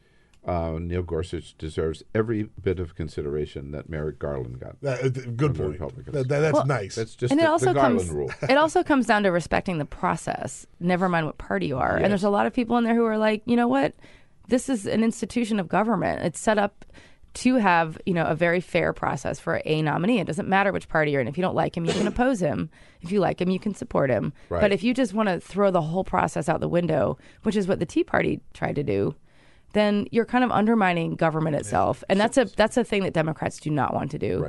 uh, 0.46 0.76
Neil 0.80 1.02
Gorsuch 1.02 1.56
deserves 1.56 2.02
every 2.14 2.48
bit 2.60 2.78
of 2.78 2.94
consideration 2.94 3.70
that 3.70 3.88
Merrick 3.88 4.18
Garland 4.18 4.58
got. 4.60 4.80
That- 4.82 5.04
uh, 5.04 5.08
good 5.08 5.56
from 5.56 5.72
the 5.72 5.78
point. 5.78 6.04
That- 6.06 6.28
that- 6.28 6.40
that's 6.40 6.52
Well, 6.52 6.66
nice. 6.66 6.96
That's 6.96 7.14
just 7.14 7.30
and 7.30 7.40
the, 7.40 7.44
it 7.44 7.48
also 7.48 7.66
the 7.66 7.74
Garland 7.74 8.00
comes 8.00 8.10
rule. 8.10 8.30
it 8.48 8.58
also 8.58 8.82
comes 8.82 9.06
down 9.06 9.22
to 9.22 9.30
respecting 9.30 9.78
the 9.78 9.84
process 9.84 10.66
never 10.80 11.08
mind 11.08 11.26
what 11.26 11.38
party 11.38 11.66
you 11.66 11.78
are 11.78 11.96
and 11.96 12.06
there's 12.10 12.24
a 12.24 12.30
lot 12.30 12.46
of 12.46 12.52
people 12.52 12.76
in 12.76 12.84
there 12.84 12.94
who 12.94 13.04
are 13.04 13.18
like 13.18 13.42
you 13.46 13.54
know 13.56 13.68
what 13.68 13.94
this 14.48 14.68
is 14.68 14.84
an 14.86 15.02
institution 15.04 15.58
of 15.60 15.68
government 15.68 16.22
it's 16.22 16.40
set 16.40 16.58
up 16.58 16.84
to 17.34 17.56
have 17.56 17.98
you 18.04 18.14
know 18.14 18.24
a 18.24 18.34
very 18.34 18.60
fair 18.60 18.92
process 18.92 19.40
for 19.40 19.62
a 19.64 19.82
nominee. 19.82 20.20
It 20.20 20.26
doesn't 20.26 20.48
matter 20.48 20.72
which 20.72 20.88
party 20.88 21.12
you're 21.12 21.20
in. 21.20 21.28
If 21.28 21.36
you 21.36 21.42
don't 21.42 21.54
like 21.54 21.76
him 21.76 21.84
you 21.84 21.92
can 21.92 22.06
oppose 22.08 22.40
him. 22.40 22.70
If 23.00 23.10
you 23.12 23.20
like 23.20 23.40
him 23.40 23.50
you 23.50 23.58
can 23.58 23.74
support 23.74 24.10
him. 24.10 24.32
Right. 24.48 24.60
but 24.60 24.72
if 24.72 24.82
you 24.82 24.94
just 24.94 25.14
want 25.14 25.28
to 25.28 25.40
throw 25.40 25.70
the 25.70 25.82
whole 25.82 26.04
process 26.04 26.48
out 26.48 26.60
the 26.60 26.68
window 26.68 27.18
which 27.42 27.56
is 27.56 27.66
what 27.66 27.78
the 27.78 27.86
tea 27.86 28.04
party 28.04 28.40
tried 28.52 28.76
to 28.76 28.82
do 28.82 29.14
then 29.72 30.06
you're 30.10 30.26
kind 30.26 30.44
of 30.44 30.50
undermining 30.50 31.14
government 31.14 31.56
itself. 31.56 32.04
And 32.08 32.20
that's 32.20 32.36
a 32.36 32.44
that's 32.44 32.76
a 32.76 32.84
thing 32.84 33.02
that 33.04 33.14
democrats 33.14 33.58
do 33.58 33.70
not 33.70 33.94
want 33.94 34.10
to 34.12 34.18
do. 34.18 34.48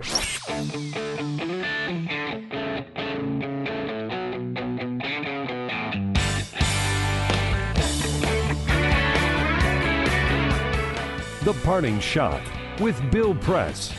The 11.44 11.54
Parting 11.66 12.00
Shot 12.00 12.42
with 12.80 13.00
Bill 13.12 13.36
Press. 13.36 13.94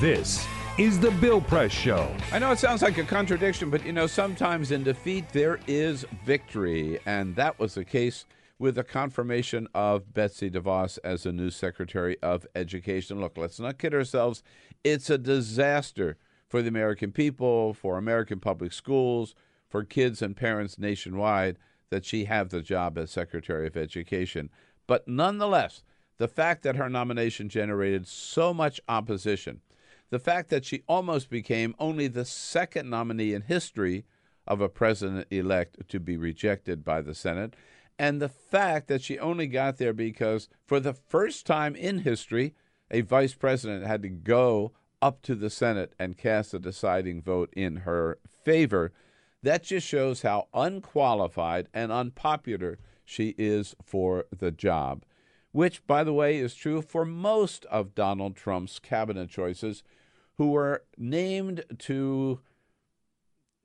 This 0.00 0.46
is 0.78 1.00
The 1.00 1.10
Bill 1.12 1.40
Press 1.40 1.72
Show. 1.72 2.14
I 2.30 2.38
know 2.38 2.52
it 2.52 2.58
sounds 2.58 2.82
like 2.82 2.98
a 2.98 3.04
contradiction, 3.04 3.70
but 3.70 3.84
you 3.84 3.92
know, 3.92 4.06
sometimes 4.06 4.70
in 4.70 4.84
defeat 4.84 5.28
there 5.30 5.58
is 5.66 6.04
victory. 6.24 7.00
And 7.06 7.34
that 7.36 7.58
was 7.58 7.74
the 7.74 7.84
case 7.84 8.26
with 8.58 8.74
the 8.74 8.84
confirmation 8.84 9.66
of 9.74 10.12
Betsy 10.12 10.50
DeVos 10.50 10.98
as 11.02 11.22
the 11.22 11.32
new 11.32 11.50
Secretary 11.50 12.16
of 12.22 12.46
Education. 12.54 13.20
Look, 13.20 13.38
let's 13.38 13.58
not 13.58 13.78
kid 13.78 13.94
ourselves. 13.94 14.42
It's 14.84 15.10
a 15.10 15.18
disaster 15.18 16.18
for 16.48 16.60
the 16.60 16.68
American 16.68 17.12
people, 17.12 17.72
for 17.72 17.96
American 17.96 18.40
public 18.40 18.72
schools, 18.72 19.34
for 19.68 19.84
kids 19.84 20.22
and 20.22 20.36
parents 20.36 20.78
nationwide 20.78 21.56
that 21.90 22.04
she 22.04 22.26
have 22.26 22.50
the 22.50 22.60
job 22.60 22.98
as 22.98 23.10
Secretary 23.10 23.66
of 23.66 23.76
Education. 23.76 24.50
But 24.86 25.08
nonetheless, 25.08 25.82
the 26.18 26.28
fact 26.28 26.62
that 26.62 26.76
her 26.76 26.88
nomination 26.88 27.48
generated 27.48 28.06
so 28.06 28.52
much 28.52 28.80
opposition, 28.88 29.60
the 30.10 30.18
fact 30.18 30.50
that 30.50 30.64
she 30.64 30.82
almost 30.88 31.30
became 31.30 31.74
only 31.78 32.08
the 32.08 32.24
second 32.24 32.90
nominee 32.90 33.34
in 33.34 33.42
history 33.42 34.04
of 34.46 34.60
a 34.60 34.68
president 34.68 35.26
elect 35.30 35.88
to 35.88 36.00
be 36.00 36.16
rejected 36.16 36.84
by 36.84 37.00
the 37.00 37.14
Senate, 37.14 37.54
and 37.98 38.20
the 38.20 38.28
fact 38.28 38.88
that 38.88 39.02
she 39.02 39.18
only 39.18 39.46
got 39.46 39.76
there 39.76 39.92
because, 39.92 40.48
for 40.64 40.80
the 40.80 40.94
first 40.94 41.46
time 41.46 41.74
in 41.74 42.00
history, 42.00 42.54
a 42.90 43.00
vice 43.02 43.34
president 43.34 43.86
had 43.86 44.02
to 44.02 44.08
go 44.08 44.72
up 45.02 45.20
to 45.22 45.34
the 45.34 45.50
Senate 45.50 45.92
and 45.98 46.16
cast 46.16 46.54
a 46.54 46.58
deciding 46.58 47.20
vote 47.22 47.52
in 47.54 47.76
her 47.78 48.18
favor. 48.26 48.92
That 49.42 49.62
just 49.62 49.86
shows 49.86 50.22
how 50.22 50.48
unqualified 50.54 51.68
and 51.74 51.92
unpopular 51.92 52.78
she 53.04 53.34
is 53.38 53.76
for 53.82 54.26
the 54.36 54.50
job, 54.50 55.04
which, 55.58 55.84
by 55.88 56.04
the 56.04 56.12
way, 56.12 56.38
is 56.38 56.54
true 56.54 56.80
for 56.80 57.04
most 57.04 57.64
of 57.64 57.92
Donald 57.92 58.36
Trump's 58.36 58.78
cabinet 58.78 59.28
choices, 59.28 59.82
who 60.36 60.52
were 60.52 60.84
named 60.96 61.64
to 61.80 62.38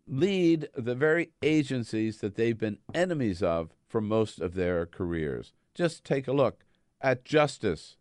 lead 0.08 0.68
the 0.76 0.96
very 0.96 1.30
agencies 1.44 2.18
that 2.18 2.34
they've 2.34 2.58
been 2.58 2.80
enemies 2.96 3.44
of 3.44 3.76
for 3.88 4.02
most 4.02 4.40
of 4.42 4.56
their 4.56 4.88
careers. 4.88 5.54
Just 5.76 6.04
take 6.04 6.28
a 6.28 6.34
look 6.34 6.66
at 7.00 7.26
Justice, 7.26 7.98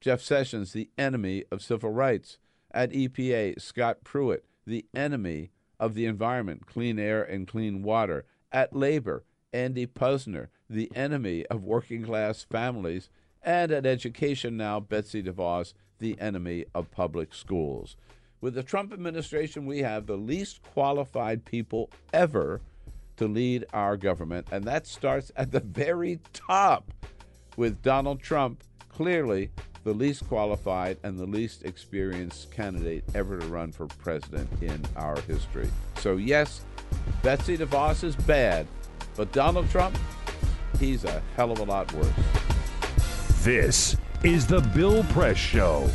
Jeff 0.00 0.20
Sessions, 0.20 0.72
the 0.72 0.90
enemy 0.98 1.44
of 1.52 1.62
civil 1.62 1.90
rights, 1.90 2.38
at 2.72 2.90
EPA, 2.90 3.62
Scott 3.62 3.98
Pruitt, 4.02 4.44
the 4.66 4.86
enemy 4.92 5.52
of 5.78 5.94
the 5.94 6.06
environment, 6.06 6.66
clean 6.66 6.98
air 6.98 7.22
and 7.22 7.46
clean 7.46 7.84
water, 7.84 8.24
at 8.50 8.74
labor, 8.74 9.24
Andy 9.52 9.86
Puzder, 9.86 10.48
the 10.68 10.90
enemy 10.96 11.46
of 11.46 11.62
working 11.62 12.02
class 12.02 12.42
families, 12.42 13.08
and 13.46 13.70
at 13.70 13.86
education 13.86 14.56
now, 14.56 14.80
Betsy 14.80 15.22
DeVos, 15.22 15.72
the 16.00 16.20
enemy 16.20 16.66
of 16.74 16.90
public 16.90 17.32
schools. 17.32 17.96
With 18.40 18.54
the 18.54 18.62
Trump 18.62 18.92
administration, 18.92 19.64
we 19.64 19.78
have 19.78 20.06
the 20.06 20.16
least 20.16 20.62
qualified 20.74 21.44
people 21.44 21.88
ever 22.12 22.60
to 23.16 23.26
lead 23.26 23.64
our 23.72 23.96
government, 23.96 24.48
and 24.50 24.64
that 24.64 24.86
starts 24.86 25.32
at 25.36 25.52
the 25.52 25.60
very 25.60 26.20
top 26.34 26.92
with 27.56 27.80
Donald 27.82 28.20
Trump 28.20 28.62
clearly 28.90 29.50
the 29.84 29.94
least 29.94 30.26
qualified 30.26 30.98
and 31.04 31.16
the 31.16 31.24
least 31.24 31.64
experienced 31.64 32.50
candidate 32.50 33.04
ever 33.14 33.38
to 33.38 33.46
run 33.46 33.70
for 33.70 33.86
president 33.86 34.50
in 34.60 34.84
our 34.96 35.20
history. 35.22 35.68
So, 35.98 36.16
yes, 36.16 36.62
Betsy 37.22 37.56
DeVos 37.56 38.02
is 38.02 38.16
bad, 38.16 38.66
but 39.16 39.30
Donald 39.32 39.70
Trump, 39.70 39.96
he's 40.80 41.04
a 41.04 41.22
hell 41.36 41.52
of 41.52 41.60
a 41.60 41.64
lot 41.64 41.90
worse. 41.92 42.55
This 43.46 43.96
is 44.24 44.44
the 44.44 44.60
Bill 44.60 45.04
Press 45.04 45.36
Show. 45.36 45.88